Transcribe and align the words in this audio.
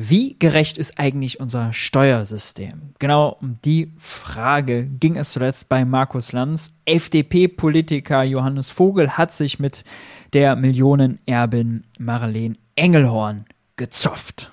Wie 0.00 0.38
gerecht 0.38 0.78
ist 0.78 0.96
eigentlich 1.00 1.40
unser 1.40 1.72
Steuersystem? 1.72 2.94
Genau 3.00 3.36
um 3.40 3.58
die 3.64 3.90
Frage 3.96 4.84
ging 4.84 5.16
es 5.16 5.32
zuletzt 5.32 5.68
bei 5.68 5.84
Markus 5.84 6.30
Lanz. 6.30 6.72
FDP-Politiker 6.84 8.22
Johannes 8.22 8.70
Vogel 8.70 9.18
hat 9.18 9.32
sich 9.32 9.58
mit 9.58 9.82
der 10.34 10.54
Millionenerbin 10.54 11.82
Marlene 11.98 12.54
Engelhorn 12.76 13.46
gezopft. 13.74 14.52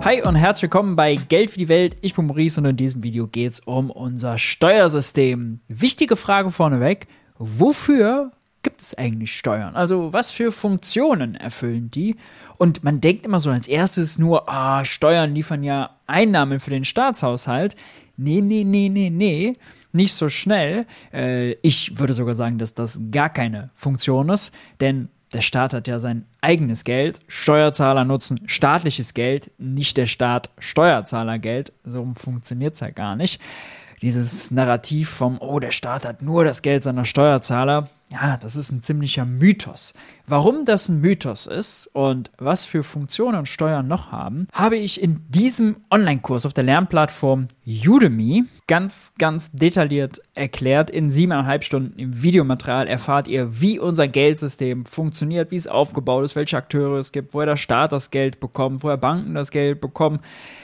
Hi 0.00 0.22
und 0.22 0.36
herzlich 0.36 0.62
willkommen 0.62 0.96
bei 0.96 1.16
Geld 1.16 1.50
für 1.50 1.58
die 1.58 1.68
Welt. 1.68 1.98
Ich 2.00 2.14
bin 2.14 2.24
Maurice 2.24 2.58
und 2.58 2.64
in 2.64 2.76
diesem 2.78 3.02
Video 3.02 3.26
geht 3.26 3.52
es 3.52 3.60
um 3.60 3.90
unser 3.90 4.38
Steuersystem. 4.38 5.60
Wichtige 5.68 6.16
Frage 6.16 6.50
vorneweg. 6.50 7.08
Wofür 7.36 8.32
gibt 8.62 8.80
es 8.80 8.96
eigentlich 8.96 9.36
Steuern? 9.36 9.74
Also 9.74 10.12
was 10.12 10.30
für 10.30 10.52
Funktionen 10.52 11.34
erfüllen 11.34 11.90
die? 11.90 12.16
Und 12.56 12.84
man 12.84 13.00
denkt 13.00 13.26
immer 13.26 13.40
so 13.40 13.50
als 13.50 13.68
erstes 13.68 14.18
nur, 14.18 14.48
ah, 14.48 14.84
Steuern 14.84 15.34
liefern 15.34 15.62
ja 15.62 15.90
Einnahmen 16.06 16.60
für 16.60 16.70
den 16.70 16.84
Staatshaushalt. 16.84 17.76
Nee, 18.16 18.42
nee, 18.42 18.64
nee, 18.64 18.88
nee, 18.88 19.10
nee. 19.10 19.56
Nicht 19.92 20.14
so 20.14 20.28
schnell. 20.28 20.86
Äh, 21.12 21.52
ich 21.62 21.98
würde 21.98 22.12
sogar 22.12 22.34
sagen, 22.34 22.58
dass 22.58 22.74
das 22.74 23.00
gar 23.10 23.30
keine 23.30 23.70
Funktion 23.74 24.28
ist, 24.28 24.54
denn 24.80 25.08
der 25.32 25.40
Staat 25.40 25.74
hat 25.74 25.88
ja 25.88 25.98
sein 26.00 26.26
eigenes 26.40 26.84
Geld. 26.84 27.20
Steuerzahler 27.28 28.04
nutzen 28.04 28.40
staatliches 28.46 29.14
Geld, 29.14 29.52
nicht 29.58 29.96
der 29.96 30.06
Staat 30.06 30.50
Steuerzahlergeld. 30.58 31.72
So 31.84 32.06
funktioniert 32.16 32.74
es 32.74 32.80
ja 32.80 32.90
gar 32.90 33.16
nicht. 33.16 33.40
Dieses 34.02 34.50
Narrativ 34.50 35.10
vom, 35.10 35.38
oh, 35.40 35.60
der 35.60 35.70
Staat 35.70 36.06
hat 36.06 36.22
nur 36.22 36.44
das 36.44 36.62
Geld 36.62 36.82
seiner 36.82 37.04
Steuerzahler, 37.04 37.88
ja, 38.12 38.36
das 38.36 38.56
ist 38.56 38.72
ein 38.72 38.82
ziemlicher 38.82 39.24
Mythos. 39.24 39.94
Warum 40.26 40.64
das 40.64 40.88
ein 40.88 41.00
Mythos 41.00 41.46
ist 41.46 41.88
und 41.92 42.30
was 42.38 42.64
für 42.64 42.82
Funktionen 42.82 43.46
Steuern 43.46 43.86
noch 43.86 44.10
haben, 44.10 44.48
habe 44.52 44.76
ich 44.76 45.00
in 45.00 45.24
diesem 45.28 45.76
Online-Kurs 45.90 46.44
auf 46.44 46.52
der 46.52 46.64
Lernplattform 46.64 47.48
Udemy 47.66 48.44
ganz, 48.66 49.14
ganz 49.18 49.52
detailliert 49.52 50.20
erklärt. 50.34 50.90
In 50.90 51.10
siebeneinhalb 51.10 51.62
Stunden 51.62 51.98
im 51.98 52.22
Videomaterial 52.22 52.88
erfahrt 52.88 53.28
ihr, 53.28 53.60
wie 53.60 53.78
unser 53.78 54.08
Geldsystem 54.08 54.86
funktioniert, 54.86 55.52
wie 55.52 55.56
es 55.56 55.68
aufgebaut 55.68 56.24
ist, 56.24 56.34
welche 56.34 56.56
Akteure 56.56 56.98
es 56.98 57.12
gibt, 57.12 57.32
woher 57.32 57.46
der 57.46 57.56
Staat 57.56 57.92
das 57.92 58.10
Geld 58.10 58.40
bekommt, 58.40 58.82
woher 58.82 58.96
Banken 58.96 59.34
das 59.34 59.52
Geld 59.52 59.80
bekommen, 59.80 60.18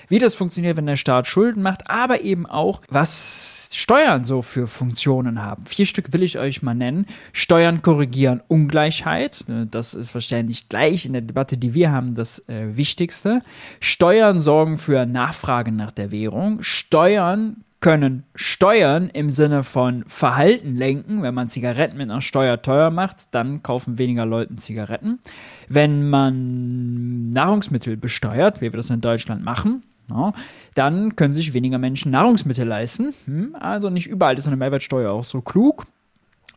wie 0.09 0.19
das 0.19 0.34
funktioniert, 0.34 0.77
wenn 0.77 0.87
der 0.87 0.97
Staat 0.97 1.28
Schulden 1.28 1.62
macht, 1.62 1.91
aber 1.91 2.23
eben 2.23 2.47
auch, 2.47 2.83
was 2.89 3.66
Steuern 3.75 4.25
so 4.25 4.42
für 4.42 4.67
Funktionen 4.67 5.42
haben. 5.42 5.64
Vier 5.67 5.86
Stück 5.86 6.12
will 6.12 6.22
ich 6.22 6.39
euch 6.39 6.62
mal 6.62 6.75
nennen. 6.75 7.06
Steuern 7.33 7.83
korrigieren 7.83 8.42
Ungleichheit. 8.48 9.45
Äh, 9.48 9.67
das 9.70 9.95
ist 9.95 10.14
wahrscheinlich 10.14 10.69
gleich 10.69 11.06
in 11.06 11.12
der 11.12 11.22
Debatte, 11.22 11.56
die 11.56 11.75
wir 11.75 11.91
haben, 11.91 12.14
das 12.14 12.41
äh, 12.48 12.77
Wichtigste. 12.77 13.41
Steuern 13.81 14.41
sorgen 14.41 14.78
für 14.78 15.06
Nachfrage 15.06 15.72
nach 15.72 15.92
der 15.92 16.11
Währung. 16.11 16.62
Steuern 16.62 17.64
können 17.81 18.25
Steuern 18.34 19.11
im 19.11 19.31
Sinne 19.31 19.62
von 19.62 20.05
Verhalten 20.06 20.75
lenken. 20.75 21.22
Wenn 21.22 21.34
man 21.34 21.48
Zigaretten 21.48 21.97
mit 21.97 22.11
einer 22.11 22.20
Steuer 22.20 22.61
teuer 22.61 22.91
macht, 22.91 23.34
dann 23.34 23.62
kaufen 23.62 23.98
weniger 23.98 24.27
Leute 24.27 24.55
Zigaretten. 24.56 25.20
Wenn 25.69 26.09
man 26.09 27.31
Nahrungsmittel 27.31 27.97
besteuert, 27.97 28.61
wie 28.61 28.72
wir 28.72 28.77
das 28.77 28.91
in 28.91 29.00
Deutschland 29.00 29.44
machen, 29.44 29.83
No, 30.09 30.33
dann 30.75 31.17
können 31.17 31.35
sich 31.35 31.53
weniger 31.53 31.79
Menschen 31.79 32.12
Nahrungsmittel 32.12 32.67
leisten. 32.67 33.12
Hm, 33.25 33.57
also 33.59 33.91
nicht 33.91 34.07
überall 34.07 34.39
ist 34.39 34.47
eine 34.47 34.57
Mehrwertsteuer 34.57 35.11
auch 35.11 35.25
so 35.25 35.41
klug. 35.41 35.87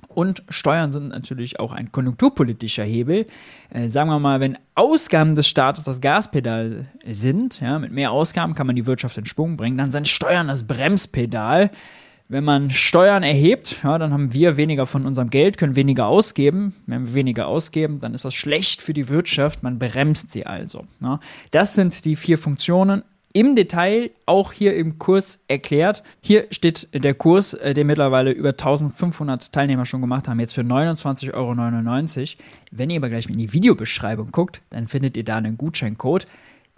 Und 0.07 0.43
Steuern 0.49 0.91
sind 0.91 1.09
natürlich 1.09 1.59
auch 1.59 1.71
ein 1.71 1.91
konjunkturpolitischer 1.91 2.83
Hebel. 2.83 3.27
Äh, 3.69 3.89
sagen 3.89 4.09
wir 4.09 4.19
mal, 4.19 4.39
wenn 4.39 4.57
Ausgaben 4.73 5.35
des 5.35 5.47
Staates 5.47 5.83
das 5.83 6.01
Gaspedal 6.01 6.85
sind, 7.05 7.61
ja, 7.61 7.77
mit 7.77 7.91
mehr 7.91 8.11
Ausgaben 8.11 8.55
kann 8.55 8.67
man 8.67 8.75
die 8.75 8.87
Wirtschaft 8.87 9.17
in 9.17 9.25
Schwung 9.25 9.55
bringen, 9.55 9.77
dann 9.77 9.91
sind 9.91 10.07
Steuern 10.07 10.47
das 10.47 10.63
Bremspedal. 10.63 11.69
Wenn 12.27 12.43
man 12.43 12.69
Steuern 12.69 13.23
erhebt, 13.23 13.77
ja, 13.83 13.97
dann 13.97 14.13
haben 14.13 14.33
wir 14.33 14.55
weniger 14.57 14.85
von 14.85 15.05
unserem 15.05 15.29
Geld, 15.29 15.57
können 15.57 15.75
weniger 15.75 16.07
ausgeben. 16.07 16.75
Wenn 16.85 17.07
wir 17.07 17.13
weniger 17.15 17.47
ausgeben, 17.47 17.99
dann 18.01 18.13
ist 18.13 18.25
das 18.25 18.35
schlecht 18.35 18.81
für 18.81 18.93
die 18.93 19.09
Wirtschaft, 19.09 19.63
man 19.63 19.79
bremst 19.79 20.31
sie 20.31 20.45
also. 20.45 20.85
Ja. 21.01 21.19
Das 21.51 21.73
sind 21.73 22.05
die 22.05 22.15
vier 22.15 22.37
Funktionen 22.37 23.03
im 23.33 23.55
Detail 23.55 24.11
auch 24.25 24.51
hier 24.51 24.75
im 24.75 24.97
Kurs 24.97 25.39
erklärt. 25.47 26.03
Hier 26.21 26.47
steht 26.49 26.89
der 26.93 27.13
Kurs, 27.13 27.53
äh, 27.53 27.73
den 27.73 27.87
mittlerweile 27.87 28.31
über 28.31 28.49
1500 28.49 29.51
Teilnehmer 29.51 29.85
schon 29.85 30.01
gemacht 30.01 30.27
haben, 30.27 30.39
jetzt 30.39 30.53
für 30.53 30.61
29,99 30.61 31.33
Euro. 31.33 32.45
Wenn 32.71 32.89
ihr 32.89 32.97
aber 32.97 33.09
gleich 33.09 33.27
in 33.27 33.37
die 33.37 33.53
Videobeschreibung 33.53 34.31
guckt, 34.31 34.61
dann 34.71 34.87
findet 34.87 35.15
ihr 35.15 35.23
da 35.23 35.37
einen 35.37 35.57
Gutscheincode. 35.57 36.25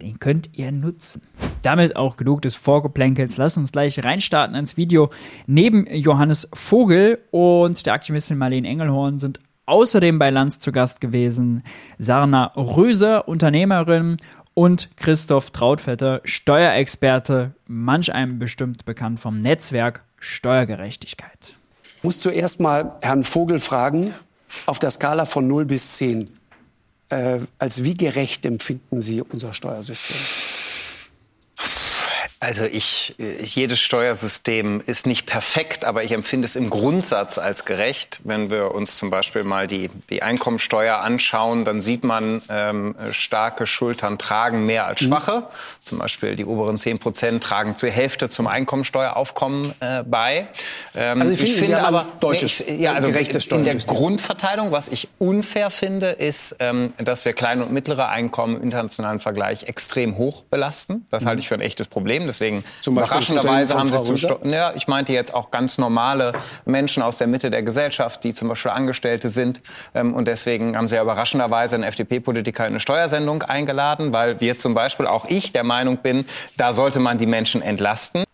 Den 0.02 0.18
könnt 0.18 0.50
ihr 0.54 0.72
nutzen. 0.72 1.22
Damit 1.62 1.94
auch 1.96 2.16
genug 2.16 2.42
des 2.42 2.56
Vorgeplänkels. 2.56 3.36
Lass 3.36 3.56
uns 3.56 3.70
gleich 3.70 4.02
reinstarten 4.02 4.56
ins 4.56 4.76
Video. 4.76 5.10
Neben 5.46 5.86
Johannes 5.86 6.48
Vogel 6.52 7.20
und 7.30 7.86
der 7.86 7.94
Aktivistin 7.94 8.36
Marlene 8.36 8.66
Engelhorn 8.68 9.20
sind 9.20 9.38
außerdem 9.66 10.18
bei 10.18 10.30
Lanz 10.30 10.58
zu 10.58 10.72
Gast 10.72 11.00
gewesen 11.00 11.62
Sarna 11.98 12.46
Röser, 12.56 13.28
Unternehmerin 13.28 14.16
und 14.54 14.90
Christoph 14.96 15.50
Trautvetter, 15.50 16.20
Steuerexperte, 16.24 17.54
manch 17.66 18.12
einem 18.12 18.38
bestimmt 18.38 18.84
bekannt 18.84 19.20
vom 19.20 19.38
Netzwerk 19.38 20.04
Steuergerechtigkeit. 20.18 21.56
Ich 21.96 22.04
muss 22.04 22.18
zuerst 22.18 22.60
mal 22.60 22.96
Herrn 23.00 23.24
Vogel 23.24 23.58
fragen, 23.58 24.12
auf 24.66 24.78
der 24.78 24.90
Skala 24.90 25.24
von 25.24 25.46
0 25.46 25.64
bis 25.64 25.96
10, 25.96 26.28
äh, 27.10 27.38
als 27.58 27.84
wie 27.84 27.96
gerecht 27.96 28.44
empfinden 28.46 29.00
Sie 29.00 29.22
unser 29.22 29.54
Steuersystem? 29.54 30.16
Also 32.42 32.64
ich, 32.64 33.14
jedes 33.40 33.78
Steuersystem 33.78 34.82
ist 34.84 35.06
nicht 35.06 35.26
perfekt, 35.26 35.84
aber 35.84 36.02
ich 36.02 36.10
empfinde 36.10 36.44
es 36.44 36.56
im 36.56 36.70
Grundsatz 36.70 37.38
als 37.38 37.64
gerecht. 37.64 38.20
Wenn 38.24 38.50
wir 38.50 38.74
uns 38.74 38.96
zum 38.96 39.10
Beispiel 39.10 39.44
mal 39.44 39.68
die, 39.68 39.90
die 40.10 40.24
Einkommensteuer 40.24 40.96
anschauen, 40.98 41.64
dann 41.64 41.80
sieht 41.80 42.02
man, 42.02 42.42
ähm, 42.48 42.96
starke 43.12 43.68
Schultern 43.68 44.18
tragen 44.18 44.66
mehr 44.66 44.88
als 44.88 45.02
mhm. 45.02 45.06
schwache. 45.06 45.36
Mhm. 45.36 45.44
Zum 45.82 45.98
Beispiel 45.98 46.34
die 46.34 46.44
oberen 46.44 46.80
10 46.80 46.98
Prozent 46.98 47.44
tragen 47.44 47.78
zur 47.78 47.90
Hälfte 47.90 48.28
zum 48.28 48.48
Einkommensteueraufkommen 48.48 49.74
äh, 49.78 50.02
bei. 50.02 50.48
Ähm, 50.96 51.20
also 51.20 51.32
ich, 51.34 51.44
ich 51.44 51.54
finde 51.54 51.84
aber 51.84 52.08
deutsches, 52.18 52.66
nee, 52.66 52.74
ich, 52.74 52.80
ja, 52.80 52.94
also 52.94 53.06
gerechtes 53.06 53.46
in 53.46 53.62
der 53.62 53.76
Grundverteilung, 53.76 54.72
was 54.72 54.88
ich 54.88 55.08
unfair 55.20 55.70
finde, 55.70 56.08
ist, 56.08 56.56
ähm, 56.58 56.88
dass 56.98 57.24
wir 57.24 57.34
kleine 57.34 57.62
und 57.64 57.72
mittlere 57.72 58.08
Einkommen 58.08 58.56
im 58.56 58.64
internationalen 58.64 59.20
Vergleich 59.20 59.68
extrem 59.68 60.18
hoch 60.18 60.42
belasten. 60.42 61.06
Das 61.10 61.22
mhm. 61.22 61.28
halte 61.28 61.40
ich 61.40 61.46
für 61.46 61.54
ein 61.54 61.60
echtes 61.60 61.86
Problem 61.86 62.26
Deswegen 62.32 62.64
Zum 62.80 62.96
überraschenderweise 62.96 63.74
haben 63.74 63.88
sie 63.88 64.16
zum 64.16 64.50
ja, 64.50 64.72
ich 64.74 64.88
meinte 64.88 65.12
jetzt 65.12 65.34
auch 65.34 65.50
ganz 65.50 65.76
normale 65.76 66.32
Menschen 66.64 67.02
aus 67.02 67.18
der 67.18 67.26
Mitte 67.26 67.50
der 67.50 67.62
Gesellschaft, 67.62 68.24
die 68.24 68.32
zum 68.32 68.48
Beispiel 68.48 68.70
Angestellte 68.70 69.28
sind. 69.28 69.60
Ähm, 69.94 70.14
und 70.14 70.26
deswegen 70.28 70.74
haben 70.74 70.88
sie 70.88 70.96
ja 70.96 71.02
überraschenderweise 71.02 71.74
einen 71.76 71.84
FDP-Politiker 71.84 72.64
in 72.64 72.72
eine 72.72 72.80
Steuersendung 72.80 73.42
eingeladen, 73.42 74.14
weil 74.14 74.40
wir 74.40 74.58
zum 74.58 74.72
Beispiel, 74.72 75.06
auch 75.06 75.26
ich 75.28 75.52
der 75.52 75.64
Meinung 75.64 75.98
bin, 75.98 76.24
da 76.56 76.72
sollte 76.72 77.00
man 77.00 77.18
die 77.18 77.26
Menschen 77.26 77.60
entlasten. 77.60 78.24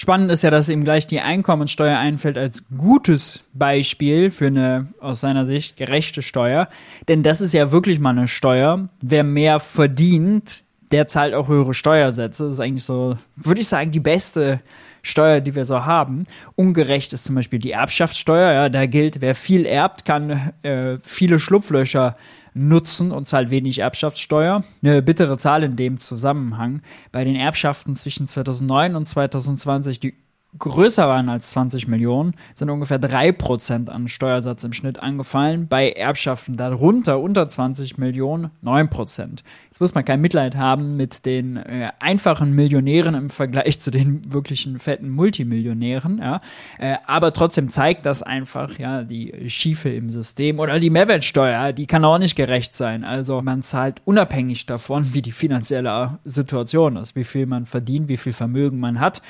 Spannend 0.00 0.30
ist 0.30 0.42
ja, 0.42 0.50
dass 0.50 0.68
ihm 0.68 0.84
gleich 0.84 1.06
die 1.06 1.20
Einkommensteuer 1.20 1.98
einfällt 1.98 2.38
als 2.38 2.62
gutes 2.76 3.40
Beispiel 3.52 4.30
für 4.30 4.46
eine 4.46 4.86
aus 5.00 5.20
seiner 5.20 5.44
Sicht 5.44 5.76
gerechte 5.76 6.22
Steuer. 6.22 6.68
Denn 7.08 7.24
das 7.24 7.40
ist 7.40 7.52
ja 7.52 7.72
wirklich 7.72 7.98
mal 7.98 8.10
eine 8.10 8.28
Steuer. 8.28 8.88
Wer 9.00 9.24
mehr 9.24 9.58
verdient, 9.58 10.62
der 10.92 11.06
zahlt 11.06 11.34
auch 11.34 11.48
höhere 11.48 11.74
Steuersätze. 11.74 12.44
Das 12.44 12.54
ist 12.54 12.60
eigentlich 12.60 12.84
so, 12.84 13.16
würde 13.36 13.60
ich 13.60 13.68
sagen, 13.68 13.90
die 13.90 14.00
beste 14.00 14.60
Steuer, 15.02 15.40
die 15.40 15.54
wir 15.54 15.64
so 15.64 15.84
haben. 15.84 16.24
Ungerecht 16.56 17.12
ist 17.12 17.24
zum 17.24 17.34
Beispiel 17.34 17.58
die 17.58 17.72
Erbschaftssteuer. 17.72 18.52
Ja, 18.52 18.68
da 18.68 18.86
gilt, 18.86 19.20
wer 19.20 19.34
viel 19.34 19.64
erbt, 19.64 20.04
kann 20.04 20.52
äh, 20.62 20.98
viele 21.02 21.38
Schlupflöcher 21.38 22.16
nutzen 22.54 23.12
und 23.12 23.26
zahlt 23.26 23.50
wenig 23.50 23.78
Erbschaftssteuer. 23.78 24.64
Eine 24.82 25.02
bittere 25.02 25.36
Zahl 25.38 25.62
in 25.62 25.76
dem 25.76 25.98
Zusammenhang. 25.98 26.82
Bei 27.12 27.24
den 27.24 27.36
Erbschaften 27.36 27.94
zwischen 27.94 28.26
2009 28.26 28.96
und 28.96 29.04
2020, 29.04 30.00
die 30.00 30.14
größer 30.56 31.06
waren 31.06 31.28
als 31.28 31.50
20 31.50 31.88
Millionen, 31.88 32.34
sind 32.54 32.70
ungefähr 32.70 32.98
3% 32.98 33.90
an 33.90 34.08
Steuersatz 34.08 34.64
im 34.64 34.72
Schnitt 34.72 34.98
angefallen. 34.98 35.68
Bei 35.68 35.90
Erbschaften 35.90 36.56
darunter, 36.56 37.20
unter 37.20 37.46
20 37.46 37.98
Millionen, 37.98 38.50
9%. 38.64 39.42
Jetzt 39.66 39.80
muss 39.80 39.94
man 39.94 40.06
kein 40.06 40.20
Mitleid 40.22 40.56
haben 40.56 40.96
mit 40.96 41.26
den 41.26 41.58
äh, 41.58 41.90
einfachen 42.00 42.54
Millionären 42.54 43.14
im 43.14 43.28
Vergleich 43.28 43.78
zu 43.78 43.90
den 43.90 44.22
wirklichen 44.32 44.78
fetten 44.78 45.10
Multimillionären. 45.10 46.18
Ja? 46.18 46.40
Äh, 46.78 46.96
aber 47.06 47.32
trotzdem 47.34 47.68
zeigt 47.68 48.06
das 48.06 48.22
einfach, 48.22 48.78
ja, 48.78 49.02
die 49.02 49.50
Schiefe 49.50 49.90
im 49.90 50.08
System 50.08 50.60
oder 50.60 50.80
die 50.80 50.90
Mehrwertsteuer, 50.90 51.74
die 51.74 51.86
kann 51.86 52.04
auch 52.06 52.18
nicht 52.18 52.36
gerecht 52.36 52.74
sein. 52.74 53.04
Also 53.04 53.42
man 53.42 53.62
zahlt 53.62 54.00
unabhängig 54.06 54.64
davon, 54.64 55.12
wie 55.12 55.22
die 55.22 55.32
finanzielle 55.32 56.18
Situation 56.24 56.96
ist, 56.96 57.16
wie 57.16 57.24
viel 57.24 57.44
man 57.44 57.66
verdient, 57.66 58.08
wie 58.08 58.16
viel 58.16 58.32
Vermögen 58.32 58.80
man 58.80 58.98
hat 58.98 59.20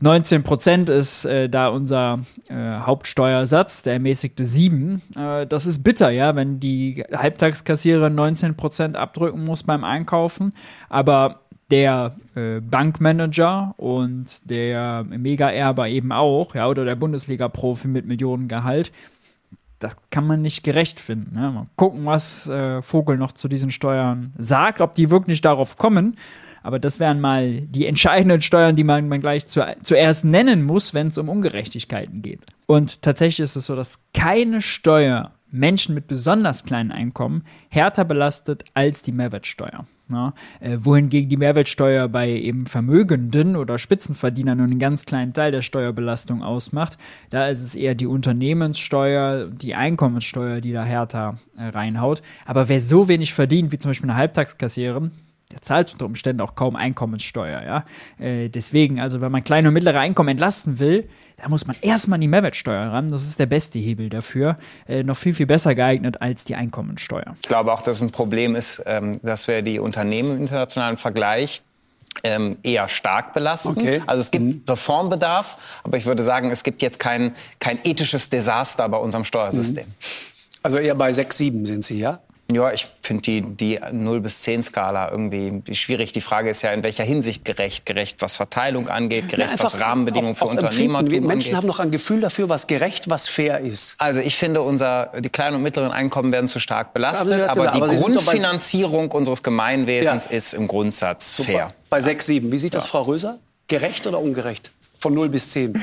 19 0.00 0.42
Prozent 0.42 0.88
ist 0.88 1.24
äh, 1.24 1.48
da 1.48 1.68
unser 1.68 2.20
äh, 2.48 2.54
Hauptsteuersatz, 2.54 3.82
der 3.82 3.94
ermäßigte 3.94 4.44
7. 4.44 5.00
Äh, 5.16 5.46
das 5.46 5.66
ist 5.66 5.84
bitter, 5.84 6.10
ja, 6.10 6.34
wenn 6.34 6.58
die 6.58 7.04
Halbtagskassiererin 7.12 8.14
19 8.14 8.56
Prozent 8.56 8.96
abdrücken 8.96 9.44
muss 9.44 9.62
beim 9.62 9.84
Einkaufen. 9.84 10.52
Aber 10.88 11.40
der 11.70 12.16
äh, 12.34 12.60
Bankmanager 12.60 13.74
und 13.76 14.50
der 14.50 15.04
Mega-Erber 15.04 15.88
eben 15.88 16.12
auch, 16.12 16.54
ja, 16.54 16.68
oder 16.68 16.84
der 16.84 16.96
Bundesliga-Profi 16.96 17.88
mit 17.88 18.06
Millionengehalt, 18.06 18.92
das 19.82 19.96
kann 20.10 20.26
man 20.26 20.42
nicht 20.42 20.62
gerecht 20.62 21.00
finden. 21.00 21.34
Ne? 21.34 21.50
Mal 21.50 21.66
gucken, 21.76 22.04
was 22.04 22.48
äh, 22.48 22.82
Vogel 22.82 23.16
noch 23.16 23.32
zu 23.32 23.48
diesen 23.48 23.70
Steuern 23.70 24.32
sagt, 24.36 24.80
ob 24.80 24.92
die 24.92 25.10
wirklich 25.10 25.40
darauf 25.40 25.76
kommen. 25.76 26.16
Aber 26.62 26.78
das 26.78 27.00
wären 27.00 27.20
mal 27.20 27.62
die 27.62 27.86
entscheidenden 27.86 28.40
Steuern, 28.40 28.76
die 28.76 28.84
man, 28.84 29.08
man 29.08 29.20
gleich 29.20 29.46
zu, 29.46 29.64
zuerst 29.82 30.24
nennen 30.24 30.62
muss, 30.62 30.94
wenn 30.94 31.08
es 31.08 31.18
um 31.18 31.28
Ungerechtigkeiten 31.28 32.22
geht. 32.22 32.40
Und 32.66 33.02
tatsächlich 33.02 33.40
ist 33.40 33.56
es 33.56 33.66
so, 33.66 33.76
dass 33.76 33.98
keine 34.14 34.62
Steuer 34.62 35.32
Menschen 35.52 35.94
mit 35.94 36.08
besonders 36.08 36.64
kleinen 36.64 36.90
Einkommen 36.90 37.44
härter 37.68 38.04
belastet 38.04 38.64
als 38.74 39.02
die 39.02 39.12
Mehrwertsteuer. 39.12 39.86
Ja, 40.10 40.34
äh, 40.60 40.76
wohingegen 40.80 41.30
die 41.30 41.36
Mehrwertsteuer 41.38 42.06
bei 42.08 42.30
eben 42.30 42.66
Vermögenden 42.66 43.56
oder 43.56 43.78
Spitzenverdienern 43.78 44.58
nur 44.58 44.66
einen 44.66 44.78
ganz 44.78 45.06
kleinen 45.06 45.32
Teil 45.32 45.52
der 45.52 45.62
Steuerbelastung 45.62 46.42
ausmacht. 46.42 46.98
Da 47.30 47.48
ist 47.48 47.62
es 47.62 47.74
eher 47.74 47.94
die 47.94 48.06
Unternehmenssteuer, 48.06 49.46
die 49.46 49.74
Einkommenssteuer, 49.74 50.60
die 50.60 50.72
da 50.72 50.84
härter 50.84 51.38
äh, 51.56 51.68
reinhaut. 51.68 52.20
Aber 52.44 52.68
wer 52.68 52.80
so 52.80 53.08
wenig 53.08 53.32
verdient, 53.32 53.72
wie 53.72 53.78
zum 53.78 53.90
Beispiel 53.90 54.10
eine 54.10 54.18
Halbtagskassiererin, 54.18 55.12
der 55.52 55.62
zahlt 55.62 55.92
unter 55.92 56.06
Umständen 56.06 56.40
auch 56.40 56.54
kaum 56.54 56.76
Einkommenssteuer, 56.76 57.62
ja. 57.62 57.84
Äh, 58.24 58.48
deswegen, 58.48 59.00
also 59.00 59.20
wenn 59.20 59.32
man 59.32 59.44
kleine 59.44 59.68
und 59.68 59.74
mittlere 59.74 60.00
Einkommen 60.00 60.30
entlasten 60.30 60.78
will, 60.78 61.08
da 61.36 61.48
muss 61.48 61.66
man 61.66 61.76
erstmal 61.80 62.16
an 62.16 62.20
die 62.20 62.28
Mehrwertsteuer 62.28 62.92
ran. 62.92 63.10
Das 63.10 63.26
ist 63.26 63.38
der 63.38 63.46
beste 63.46 63.78
Hebel 63.78 64.08
dafür. 64.08 64.56
Äh, 64.86 65.02
noch 65.02 65.16
viel, 65.16 65.34
viel 65.34 65.46
besser 65.46 65.74
geeignet 65.74 66.22
als 66.22 66.44
die 66.44 66.54
Einkommensteuer. 66.54 67.36
Ich 67.42 67.48
glaube 67.48 67.72
auch, 67.72 67.82
dass 67.82 68.00
ein 68.00 68.10
Problem 68.10 68.54
ist, 68.54 68.82
ähm, 68.86 69.20
dass 69.22 69.48
wir 69.48 69.62
die 69.62 69.78
Unternehmen 69.78 70.36
im 70.36 70.42
internationalen 70.42 70.96
Vergleich 70.96 71.62
ähm, 72.24 72.58
eher 72.62 72.88
stark 72.88 73.34
belasten. 73.34 73.70
Okay. 73.70 74.02
Also 74.06 74.20
es 74.20 74.30
gibt 74.30 74.44
mhm. 74.44 74.62
Reformbedarf, 74.68 75.56
aber 75.82 75.96
ich 75.96 76.06
würde 76.06 76.22
sagen, 76.22 76.50
es 76.50 76.62
gibt 76.62 76.82
jetzt 76.82 77.00
kein, 77.00 77.34
kein 77.58 77.78
ethisches 77.84 78.28
Desaster 78.28 78.88
bei 78.88 78.98
unserem 78.98 79.24
Steuersystem. 79.24 79.86
Mhm. 79.86 79.94
Also 80.62 80.78
eher 80.78 80.94
bei 80.94 81.12
6, 81.12 81.38
7 81.38 81.66
sind 81.66 81.84
Sie, 81.84 81.98
ja? 81.98 82.20
Ja, 82.54 82.72
ich 82.72 82.88
finde 83.02 83.22
die, 83.22 83.40
die 83.42 83.80
0 83.92 84.20
bis 84.20 84.42
10 84.42 84.62
Skala 84.62 85.10
irgendwie 85.10 85.62
schwierig. 85.74 86.12
Die 86.12 86.20
Frage 86.20 86.50
ist 86.50 86.62
ja, 86.62 86.72
in 86.72 86.82
welcher 86.82 87.04
Hinsicht 87.04 87.44
gerecht? 87.44 87.86
Gerecht, 87.86 88.20
was 88.20 88.36
Verteilung 88.36 88.88
angeht, 88.88 89.28
gerecht, 89.28 89.58
ja, 89.58 89.62
was 89.62 89.80
Rahmenbedingungen 89.80 90.34
auch, 90.34 90.38
für 90.38 90.44
Unternehmertum 90.46 90.96
angeht. 90.96 91.22
Menschen 91.22 91.56
haben 91.56 91.66
noch 91.66 91.78
ein 91.78 91.90
Gefühl 91.90 92.20
dafür, 92.20 92.48
was 92.48 92.66
gerecht, 92.66 93.10
was 93.10 93.28
fair 93.28 93.60
ist. 93.60 93.94
Also 93.98 94.20
ich 94.20 94.36
finde, 94.36 94.62
unser, 94.62 95.10
die 95.18 95.28
kleinen 95.28 95.56
und 95.56 95.62
mittleren 95.62 95.92
Einkommen 95.92 96.32
werden 96.32 96.48
zu 96.48 96.58
stark 96.58 96.92
belastet. 96.92 97.48
aber 97.48 97.54
gesagt, 97.54 97.74
die 97.74 97.82
aber 97.82 97.94
Grundfinanzierung 97.94 99.10
so 99.10 99.16
unseres 99.16 99.42
Gemeinwesens 99.42 100.26
ja. 100.26 100.36
ist 100.36 100.54
im 100.54 100.68
Grundsatz 100.68 101.36
Super. 101.36 101.50
fair. 101.50 101.74
Bei 101.90 102.00
6, 102.00 102.26
7. 102.26 102.52
Wie 102.52 102.58
sieht 102.58 102.74
das, 102.74 102.86
Frau 102.86 103.02
Röser? 103.02 103.38
Gerecht 103.68 104.06
oder 104.06 104.18
ungerecht? 104.18 104.70
Von 104.98 105.14
0 105.14 105.28
bis 105.28 105.50
10. 105.50 105.80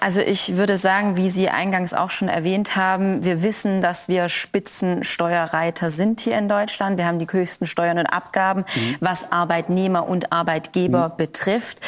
Also 0.00 0.20
ich 0.20 0.56
würde 0.56 0.76
sagen, 0.76 1.16
wie 1.16 1.30
Sie 1.30 1.48
eingangs 1.48 1.94
auch 1.94 2.10
schon 2.10 2.28
erwähnt 2.28 2.76
haben, 2.76 3.24
wir 3.24 3.42
wissen, 3.42 3.80
dass 3.80 4.08
wir 4.08 4.28
Spitzensteuerreiter 4.28 5.90
sind 5.90 6.20
hier 6.20 6.36
in 6.36 6.48
Deutschland. 6.48 6.98
Wir 6.98 7.06
haben 7.06 7.18
die 7.18 7.26
höchsten 7.26 7.66
Steuern 7.66 7.98
und 7.98 8.06
Abgaben, 8.06 8.64
mhm. 8.74 8.96
was 9.00 9.32
Arbeitnehmer 9.32 10.06
und 10.06 10.30
Arbeitgeber 10.30 11.08
mhm. 11.08 11.16
betrifft. 11.16 11.78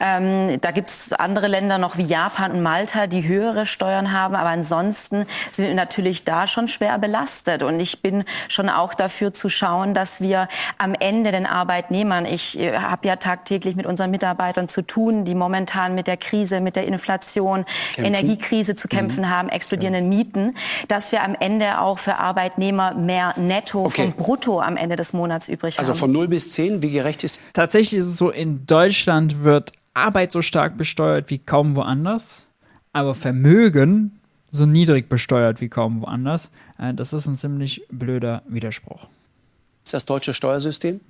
Ähm, 0.00 0.60
da 0.60 0.70
gibt 0.70 0.88
es 0.88 1.12
andere 1.12 1.48
Länder 1.48 1.78
noch 1.78 1.98
wie 1.98 2.04
Japan 2.04 2.52
und 2.52 2.62
Malta, 2.62 3.06
die 3.06 3.28
höhere 3.28 3.66
Steuern 3.66 4.12
haben. 4.12 4.34
Aber 4.34 4.48
ansonsten 4.48 5.26
sind 5.52 5.66
wir 5.66 5.74
natürlich 5.74 6.24
da 6.24 6.46
schon 6.46 6.66
schwer 6.66 6.98
belastet. 6.98 7.62
Und 7.62 7.78
ich 7.78 8.00
bin 8.00 8.24
schon 8.48 8.70
auch 8.70 8.94
dafür 8.94 9.32
zu 9.32 9.48
schauen, 9.48 9.92
dass 9.92 10.20
wir 10.20 10.48
am 10.78 10.94
Ende 10.94 11.30
den 11.30 11.46
Arbeitnehmern, 11.46 12.24
ich 12.24 12.58
äh, 12.58 12.78
habe 12.78 13.06
ja 13.06 13.16
tagtäglich 13.16 13.76
mit 13.76 13.86
unseren 13.86 14.10
Mitarbeitern 14.10 14.68
zu 14.68 14.82
tun, 14.82 15.24
die 15.24 15.34
momentan 15.34 15.94
mit 15.94 16.06
der 16.06 16.16
Krise, 16.16 16.60
mit 16.60 16.76
der 16.76 16.86
Inflation, 16.86 17.49
Inflation, 17.56 17.64
kämpfen. 17.94 18.04
Energiekrise 18.04 18.74
zu 18.74 18.88
kämpfen 18.88 19.24
mhm. 19.24 19.30
haben, 19.30 19.48
explodierenden 19.48 20.08
Mieten, 20.08 20.54
dass 20.88 21.12
wir 21.12 21.22
am 21.22 21.34
Ende 21.38 21.80
auch 21.80 21.98
für 21.98 22.16
Arbeitnehmer 22.16 22.94
mehr 22.94 23.34
Netto 23.38 23.84
okay. 23.84 24.02
vom 24.02 24.12
Brutto 24.12 24.60
am 24.60 24.76
Ende 24.76 24.96
des 24.96 25.12
Monats 25.12 25.48
übrig 25.48 25.78
also 25.78 25.88
haben. 25.88 25.94
Also 25.94 26.06
von 26.06 26.12
0 26.12 26.28
bis 26.28 26.50
10, 26.50 26.82
wie 26.82 26.90
gerecht 26.90 27.24
ist? 27.24 27.40
Tatsächlich 27.52 28.00
ist 28.00 28.06
es 28.06 28.16
so, 28.16 28.30
in 28.30 28.66
Deutschland 28.66 29.44
wird 29.44 29.72
Arbeit 29.94 30.32
so 30.32 30.42
stark 30.42 30.76
besteuert 30.76 31.30
wie 31.30 31.38
kaum 31.38 31.76
woanders, 31.76 32.46
aber 32.92 33.14
Vermögen 33.14 34.20
so 34.50 34.66
niedrig 34.66 35.08
besteuert 35.08 35.60
wie 35.60 35.68
kaum 35.68 36.02
woanders. 36.02 36.50
Äh, 36.78 36.94
das 36.94 37.12
ist 37.12 37.26
ein 37.26 37.36
ziemlich 37.36 37.82
blöder 37.90 38.42
Widerspruch. 38.48 39.06
Ist 39.84 39.94
das 39.94 40.04
deutsche 40.04 40.34
Steuersystem? 40.34 41.00